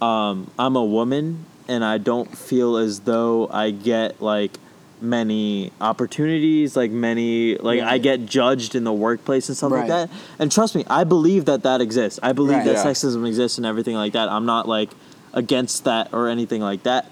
um, 0.00 0.50
i'm 0.58 0.76
a 0.76 0.84
woman 0.84 1.46
and 1.68 1.82
i 1.84 1.98
don't 1.98 2.36
feel 2.36 2.76
as 2.76 3.00
though 3.00 3.48
i 3.50 3.70
get 3.70 4.20
like 4.20 4.52
many 5.00 5.72
opportunities 5.80 6.76
like 6.76 6.90
many 6.90 7.56
like 7.56 7.80
i 7.80 7.98
get 7.98 8.26
judged 8.26 8.74
in 8.74 8.84
the 8.84 8.92
workplace 8.92 9.48
and 9.48 9.56
stuff 9.56 9.72
like 9.72 9.88
that 9.88 10.10
and 10.38 10.52
trust 10.52 10.74
me 10.74 10.84
i 10.88 11.02
believe 11.02 11.46
that 11.46 11.62
that 11.62 11.80
exists 11.80 12.20
i 12.22 12.32
believe 12.32 12.58
Right. 12.58 12.64
that 12.66 12.74
Yeah. 12.74 12.84
sexism 12.84 13.26
exists 13.26 13.56
and 13.58 13.66
everything 13.66 13.96
like 13.96 14.12
that 14.12 14.28
i'm 14.28 14.44
not 14.46 14.68
like 14.68 14.90
against 15.34 15.84
that 15.84 16.08
or 16.14 16.28
anything 16.28 16.62
like 16.62 16.82
that 16.84 17.10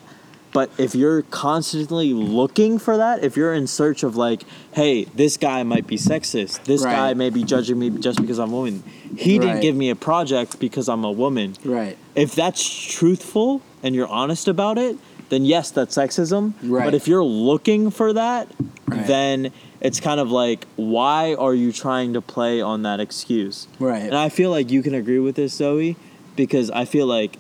but 0.55 0.71
if 0.77 0.95
you're 0.95 1.23
constantly 1.23 2.13
looking 2.13 2.79
for 2.79 2.99
that, 2.99 3.25
if 3.25 3.39
you're 3.39 3.55
in 3.55 3.67
search 3.67 4.03
of 4.03 4.17
like, 4.17 4.43
hey, 4.73 5.05
this 5.05 5.39
guy 5.39 5.63
might 5.63 5.87
be 5.87 5.97
sexist, 5.97 6.65
this 6.65 6.85
Right. 6.85 6.93
guy 6.95 7.15
may 7.15 7.31
be 7.31 7.43
judging 7.43 7.79
me 7.79 7.89
just 7.89 8.21
because 8.21 8.39
I'm 8.39 8.53
a 8.53 8.57
woman, 8.57 8.83
he 9.17 9.39
didn't 9.39 9.61
give 9.61 9.75
me 9.75 9.89
a 9.89 9.97
project 9.97 10.61
because 10.61 10.91
I'm 10.91 11.05
a 11.05 11.11
woman. 11.11 11.57
right. 11.65 11.97
If 12.15 12.35
that's 12.35 12.63
truthful 12.63 13.63
and 13.83 13.95
you're 13.95 14.09
honest 14.09 14.47
about 14.47 14.77
it, 14.77 14.99
then 15.31 15.47
yes, 15.47 15.71
that's 15.71 15.97
sexism. 15.97 16.53
Right. 16.63 16.85
But 16.85 16.93
if 16.95 17.09
you're 17.09 17.25
looking 17.25 17.91
for 17.91 18.13
that, 18.13 18.49
Right. 18.87 19.07
then 19.07 19.53
it's 19.81 20.01
kind 20.01 20.21
of 20.21 20.31
like, 20.31 20.67
why 20.77 21.33
are 21.35 21.55
you 21.55 21.73
trying 21.73 22.13
to 22.13 22.21
play 22.21 22.61
on 22.61 22.83
that 22.83 23.01
excuse? 23.01 23.69
Right. 23.79 24.03
And 24.03 24.15
I 24.15 24.29
feel 24.29 24.51
like 24.51 24.71
you 24.71 24.83
can 24.83 24.93
agree 24.95 25.19
with 25.19 25.35
this, 25.37 25.55
Zoe, 25.55 25.97
because 26.37 26.71
I 26.71 26.85
feel 26.85 27.07
like 27.07 27.39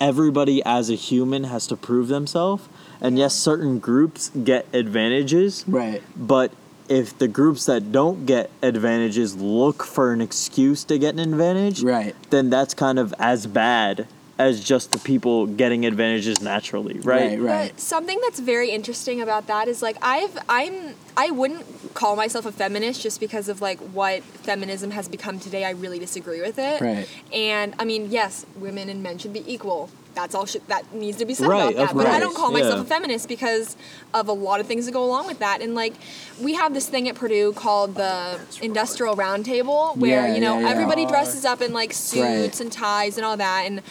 everybody 0.00 0.62
as 0.64 0.90
a 0.90 0.94
human 0.94 1.44
has 1.44 1.66
to 1.68 1.76
prove 1.76 2.08
themselves. 2.08 2.68
And 3.00 3.18
yes, 3.18 3.34
certain 3.34 3.78
groups 3.78 4.30
get 4.30 4.66
advantages, 4.72 5.64
Right. 5.68 6.02
but 6.16 6.52
if 6.88 7.16
the 7.16 7.28
groups 7.28 7.66
that 7.66 7.92
don't 7.92 8.26
get 8.26 8.50
advantages 8.62 9.36
look 9.36 9.84
for 9.84 10.12
an 10.12 10.20
excuse 10.20 10.82
to 10.84 10.98
get 10.98 11.14
an 11.14 11.20
advantage, 11.20 11.82
Right. 11.82 12.14
then 12.30 12.50
that's 12.50 12.74
kind 12.74 12.98
of 12.98 13.14
as 13.18 13.46
bad 13.46 14.06
as 14.40 14.64
just 14.64 14.90
the 14.92 14.98
people 14.98 15.46
getting 15.46 15.84
advantages 15.86 16.40
naturally, 16.40 16.98
right? 17.00 17.38
Right. 17.38 17.40
Right. 17.40 17.70
But 17.72 17.80
something 17.80 18.18
that's 18.22 18.40
very 18.40 18.70
interesting 18.70 19.20
about 19.20 19.46
that 19.48 19.68
is 19.68 19.82
like 19.82 19.96
I've 20.02 20.36
I'm 20.48 20.94
I 21.16 21.30
wouldn't 21.30 21.94
call 21.94 22.16
myself 22.16 22.46
a 22.46 22.52
feminist 22.52 23.02
just 23.02 23.20
because 23.20 23.48
of 23.48 23.60
like 23.60 23.78
what 23.98 24.22
feminism 24.22 24.90
has 24.92 25.08
become 25.08 25.38
today. 25.38 25.64
I 25.64 25.70
really 25.70 25.98
disagree 25.98 26.40
with 26.40 26.58
it. 26.58 26.80
Right. 26.80 27.08
And 27.32 27.74
I 27.78 27.84
mean, 27.84 28.10
yes, 28.10 28.46
women 28.56 28.88
and 28.88 29.02
men 29.02 29.18
should 29.18 29.32
be 29.32 29.44
equal. 29.52 29.90
That's 30.12 30.34
all 30.34 30.44
should, 30.44 30.66
that 30.66 30.92
needs 30.92 31.18
to 31.18 31.24
be 31.24 31.34
said 31.34 31.46
Right, 31.46 31.72
about 31.72 31.76
that. 31.76 31.90
of 31.90 31.96
But 31.96 32.06
I 32.08 32.18
don't 32.18 32.36
call 32.36 32.50
myself 32.50 32.74
yeah. 32.76 32.80
a 32.82 32.84
feminist 32.84 33.28
because 33.28 33.76
of 34.12 34.26
a 34.26 34.32
lot 34.32 34.58
of 34.58 34.66
things 34.66 34.86
that 34.86 34.92
go 34.92 35.04
along 35.04 35.28
with 35.28 35.38
that. 35.38 35.60
And 35.62 35.76
like 35.76 35.94
we 36.42 36.54
have 36.54 36.74
this 36.74 36.88
thing 36.88 37.08
at 37.08 37.14
Purdue 37.14 37.52
called 37.52 37.94
the 37.94 38.40
Industrial 38.60 39.14
Roundtable 39.16 39.96
where, 39.96 40.26
Yeah, 40.26 40.34
you 40.34 40.40
know, 40.40 40.54
yeah, 40.58 40.66
yeah. 40.66 40.70
everybody 40.70 41.06
dresses 41.06 41.44
up 41.44 41.60
in 41.62 41.72
like 41.72 41.92
suits 41.92 42.20
Right. 42.22 42.60
and 42.60 42.72
ties 42.72 43.18
and 43.18 43.24
all 43.24 43.36
that. 43.36 43.62
And 43.66 43.82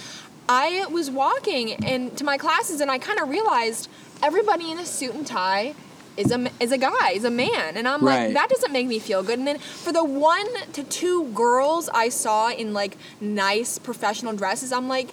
I 0.49 0.85
was 0.91 1.11
walking 1.11 1.73
and 1.85 2.17
to 2.17 2.23
my 2.23 2.37
classes 2.37 2.81
and 2.81 2.89
I 2.89 2.97
kind 2.97 3.19
of 3.19 3.29
realized 3.29 3.87
everybody 4.23 4.71
in 4.71 4.79
a 4.79 4.85
suit 4.85 5.13
and 5.13 5.25
tie 5.25 5.75
is 6.17 6.31
a 6.31 6.49
is 6.59 6.71
a 6.73 6.77
guy, 6.77 7.11
is 7.13 7.23
a 7.23 7.29
man, 7.29 7.77
and 7.77 7.87
I'm 7.87 8.03
Right. 8.03 8.25
like 8.25 8.33
that 8.33 8.49
doesn't 8.49 8.73
make 8.73 8.87
me 8.87 8.97
feel 8.99 9.21
good. 9.23 9.37
And 9.39 9.47
then 9.47 9.59
for 9.59 9.93
the 9.93 10.03
one 10.03 10.47
to 10.73 10.83
two 10.83 11.25
girls 11.33 11.87
I 11.93 12.09
saw 12.09 12.49
in 12.51 12.73
like 12.73 12.97
nice 13.21 13.77
professional 13.77 14.33
dresses, 14.33 14.71
I'm 14.73 14.87
like. 14.89 15.09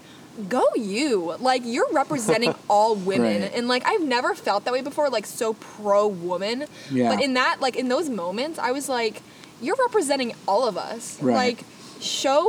Go 0.50 0.64
you 0.74 1.34
like 1.40 1.62
you're 1.64 1.90
representing 1.92 2.54
all 2.68 2.94
women 2.94 3.40
Right. 3.40 3.52
and 3.54 3.68
like 3.68 3.86
I've 3.86 4.02
never 4.02 4.34
felt 4.34 4.64
that 4.66 4.72
way 4.74 4.82
before 4.82 5.08
like 5.08 5.24
so 5.24 5.54
pro 5.54 6.06
woman 6.06 6.66
Yeah. 6.90 7.08
but 7.14 7.24
in 7.24 7.32
that 7.40 7.62
like 7.62 7.74
in 7.74 7.88
those 7.88 8.10
moments 8.10 8.58
I 8.58 8.70
was 8.70 8.86
like 8.86 9.22
you're 9.62 9.78
representing 9.86 10.34
all 10.46 10.68
of 10.68 10.76
us 10.76 11.16
Right. 11.22 11.34
like 11.56 11.64
show 12.02 12.44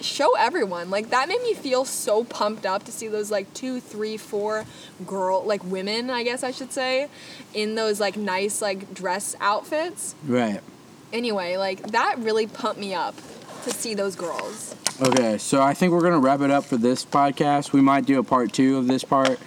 show 0.00 0.34
everyone 0.36 0.90
like 0.90 1.10
that 1.10 1.28
made 1.28 1.42
me 1.42 1.54
feel 1.54 1.84
so 1.84 2.22
pumped 2.24 2.64
up 2.64 2.84
to 2.84 2.92
see 2.92 3.08
those 3.08 3.30
like 3.30 3.52
two 3.54 3.80
three 3.80 4.16
four 4.16 4.64
girl 5.06 5.42
like 5.44 5.62
women 5.64 6.08
i 6.08 6.22
guess 6.22 6.42
i 6.44 6.50
should 6.52 6.70
say 6.72 7.08
in 7.54 7.74
those 7.74 7.98
like 7.98 8.16
nice 8.16 8.62
like 8.62 8.94
dress 8.94 9.34
outfits 9.40 10.14
Right. 10.26 10.60
anyway 11.12 11.56
like 11.56 11.90
that 11.90 12.16
really 12.18 12.46
pumped 12.46 12.78
me 12.80 12.94
up 12.94 13.16
to 13.64 13.70
see 13.70 13.94
those 13.94 14.14
girls 14.16 14.74
Okay, 15.00 15.38
so 15.38 15.62
I 15.62 15.74
think 15.74 15.92
we're 15.92 16.00
gonna 16.02 16.18
wrap 16.18 16.40
it 16.40 16.50
up 16.50 16.64
for 16.64 16.76
this 16.76 17.04
podcast. 17.04 17.72
We 17.72 17.80
might 17.80 18.04
do 18.04 18.18
a 18.18 18.24
part 18.24 18.52
two 18.52 18.78
of 18.78 18.88
this 18.88 19.04
part. 19.04 19.38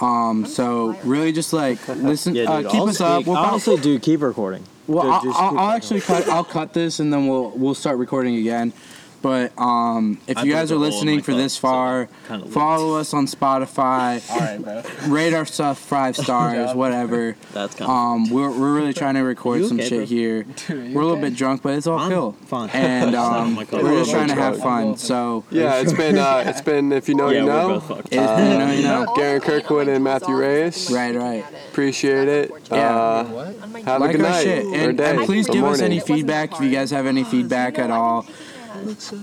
Um, 0.00 0.44
so 0.44 0.96
really, 1.04 1.30
just 1.30 1.52
like 1.52 1.78
listen, 1.88 2.34
Yeah, 2.34 2.50
uh, 2.50 2.62
keep 2.62 2.80
I'll 2.80 2.88
us 2.88 3.00
up. 3.00 3.24
We'll 3.24 3.36
prob- 3.36 3.52
honestly, 3.52 3.76
dude, 3.76 4.02
keep 4.02 4.22
recording. 4.22 4.64
Well, 4.88 5.20
Dude, 5.20 5.32
I'll, 5.36 5.40
I'll, 5.40 5.50
keep 5.50 5.60
I'll 5.60 5.70
actually 5.70 6.00
cut. 6.00 6.28
I'll 6.28 6.42
cut 6.42 6.72
this 6.72 6.98
and 6.98 7.12
then 7.12 7.28
we'll 7.28 7.50
we'll 7.50 7.74
start 7.76 7.98
recording 7.98 8.34
again. 8.38 8.72
But 9.20 9.52
um, 9.58 10.18
if 10.26 10.38
I 10.38 10.42
you 10.44 10.52
guys 10.52 10.70
are 10.70 10.76
listening 10.76 11.22
for 11.22 11.34
this 11.34 11.56
far, 11.56 12.08
kinda 12.28 12.46
follow 12.46 12.94
us 12.96 13.12
on 13.12 13.26
Spotify. 13.26 14.22
All 14.30 14.38
right, 14.38 14.62
bro. 14.62 15.12
rate 15.12 15.34
our 15.34 15.44
stuff 15.44 15.78
five 15.78 16.16
stars, 16.24 16.74
whatever. 16.74 17.36
That's 17.52 17.74
kind 17.74 17.90
Um, 17.90 18.30
we're, 18.30 18.50
we're 18.50 18.74
really 18.74 18.94
trying 18.94 19.14
to 19.14 19.22
record 19.22 19.64
some 19.66 19.78
okay, 19.80 19.88
shit 19.88 19.98
bro? 19.98 20.06
here. 20.06 20.42
Dude, 20.68 20.94
We're 20.94 21.02
a 21.02 21.04
little 21.04 21.12
okay? 21.12 21.30
bit 21.30 21.36
drunk, 21.36 21.62
but 21.62 21.74
it's 21.74 21.86
all 21.86 21.98
I'm 21.98 22.10
cool. 22.12 22.32
fine. 22.46 22.70
And 22.70 23.14
Oh 23.14 23.22
um, 23.22 23.54
my 23.54 23.64
God. 23.64 23.82
we're 23.82 23.98
just 23.98 24.10
trying 24.10 24.28
to 24.28 24.34
have 24.34 24.58
fun. 24.60 24.96
So 24.96 25.44
Yeah, 25.50 25.80
it's 25.80 25.92
been 25.92 26.16
uh, 26.16 26.44
it's 26.46 26.60
been 26.60 26.92
if 26.92 27.08
you 27.08 27.14
know 27.16 27.30
yeah, 27.30 27.40
you 27.40 27.46
know. 27.46 27.80
both 27.80 28.00
it's 28.06 28.10
been, 28.10 28.52
you 28.52 28.58
know, 28.58 28.72
you 28.72 28.82
know. 28.82 29.06
Garren 29.16 29.42
Kirkwood 29.42 29.88
and 29.88 30.04
Matthew 30.04 30.36
Reyes. 30.36 30.90
Right, 30.92 31.14
right. 31.14 31.44
Appreciate 31.70 32.28
it. 32.28 32.50
Yeah. 32.70 32.96
Uh, 32.96 33.24
What? 33.24 33.84
have 33.84 34.02
a 34.02 34.08
good 34.12 34.20
night 34.20 34.42
shit. 34.44 34.64
or 34.64 34.74
And, 34.90 34.98
day 34.98 35.10
and 35.16 35.24
please 35.26 35.48
give 35.48 35.64
us 35.64 35.80
any 35.80 36.00
feedback 36.00 36.52
if 36.52 36.60
you 36.60 36.70
guys 36.70 36.90
have 36.90 37.06
any 37.06 37.24
feedback 37.24 37.78
at 37.78 37.90
all. 37.90 38.26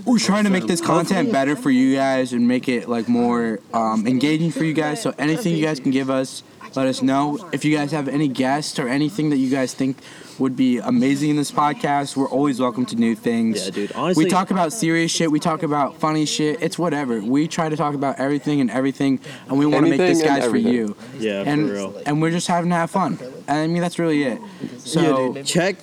We're 0.06 0.20
trying 0.20 0.44
to 0.46 0.50
make 0.50 0.68
this 0.68 0.82
content 0.82 1.32
better 1.32 1.56
for 1.56 1.70
you 1.70 1.96
guys 1.96 2.34
and 2.34 2.48
make 2.48 2.68
it 2.68 2.88
like 2.90 3.08
more 3.08 3.60
um, 3.74 4.08
engaging 4.08 4.52
for 4.52 4.64
you 4.64 4.74
guys. 4.74 5.02
So 5.02 5.14
anything 5.18 5.56
you 5.56 5.64
guys 5.64 5.80
can 5.80 5.92
give 5.92 6.10
us, 6.10 6.44
let 6.76 6.88
us 6.88 7.02
know. 7.02 7.50
If 7.54 7.64
you 7.66 7.76
guys 7.76 7.92
have 7.92 8.08
any 8.08 8.28
guests 8.28 8.80
or 8.80 8.88
anything 8.88 9.30
that 9.30 9.38
you 9.38 9.50
guys 9.50 9.74
think 9.74 9.98
would 10.40 10.56
be 10.56 10.80
amazing 10.80 11.30
in 11.32 11.36
this 11.36 11.52
podcast, 11.52 12.16
we're 12.18 12.28
always 12.30 12.60
welcome 12.60 12.86
to 12.88 12.96
new 12.96 13.16
things. 13.16 13.66
Yeah, 13.66 13.72
dude, 13.72 13.92
honestly- 13.94 14.26
we 14.26 14.30
talk 14.30 14.52
about 14.52 14.74
serious 14.74 15.12
shit. 15.12 15.32
We 15.32 15.40
talk 15.40 15.64
about 15.64 15.98
funny 16.00 16.26
shit. 16.26 16.62
It's 16.62 16.78
whatever. 16.78 17.22
We 17.22 17.48
try 17.48 17.70
to 17.70 17.76
talk 17.78 17.94
about 17.96 18.20
everything 18.20 18.60
and 18.62 18.70
everything, 18.70 19.20
and 19.48 19.58
we 19.58 19.66
want 19.66 19.86
to 19.86 19.90
make 19.90 19.98
this 20.00 20.20
Anything 20.22 20.30
and 20.34 20.42
guys 20.42 20.50
for 20.52 20.58
you. 20.58 20.96
Yeah, 21.20 21.44
for 21.44 21.50
and 21.50 21.70
real. 21.70 22.02
and 22.06 22.22
we're 22.22 22.32
just 22.32 22.48
having 22.48 22.70
to 22.72 22.76
have 22.76 22.92
fun. 22.92 23.18
And 23.48 23.58
I 23.60 23.68
mean 23.68 23.82
that's 23.82 23.98
really 24.00 24.24
it. 24.24 24.40
So 24.80 25.02
yeah, 25.02 25.34
dude. 25.34 25.46
Check 25.46 25.76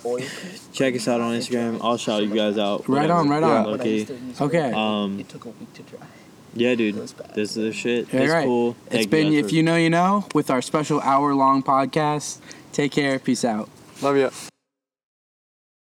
check 0.72 0.94
us 0.96 1.08
out 1.08 1.20
on 1.20 1.34
Instagram. 1.34 1.78
I'll 1.82 1.96
shout 1.96 2.22
you 2.22 2.34
guys 2.34 2.58
out. 2.58 2.88
Right 2.88 3.10
on, 3.10 3.28
right 3.28 3.42
on. 3.42 3.64
low-key. 3.66 4.06
okay. 4.40 4.72
Um, 4.72 5.20
It 5.20 5.28
took 5.28 5.44
a 5.44 5.48
week 5.48 5.72
to 5.74 5.82
dry. 5.82 6.00
Yeah, 6.54 6.74
dude. 6.74 6.96
It 6.96 7.00
was 7.00 7.12
bad. 7.14 7.34
This 7.34 7.50
is 7.50 7.54
the 7.56 7.72
shit. 7.72 8.12
All 8.12 8.20
It's 8.20 8.32
right. 8.32 8.44
cool. 8.44 8.76
It's 8.86 8.94
Thank 8.96 9.10
been 9.10 9.32
guys 9.32 9.44
if 9.46 9.52
you 9.52 9.62
know 9.62 9.76
you 9.76 9.88
know 9.88 10.26
with 10.34 10.50
our 10.50 10.60
special 10.60 11.00
hour 11.00 11.34
long 11.34 11.62
podcast. 11.62 12.38
Take 12.72 12.92
care. 12.92 13.18
Peace 13.18 13.44
out. 13.44 13.68
Love 14.02 14.16
you. 14.16 14.51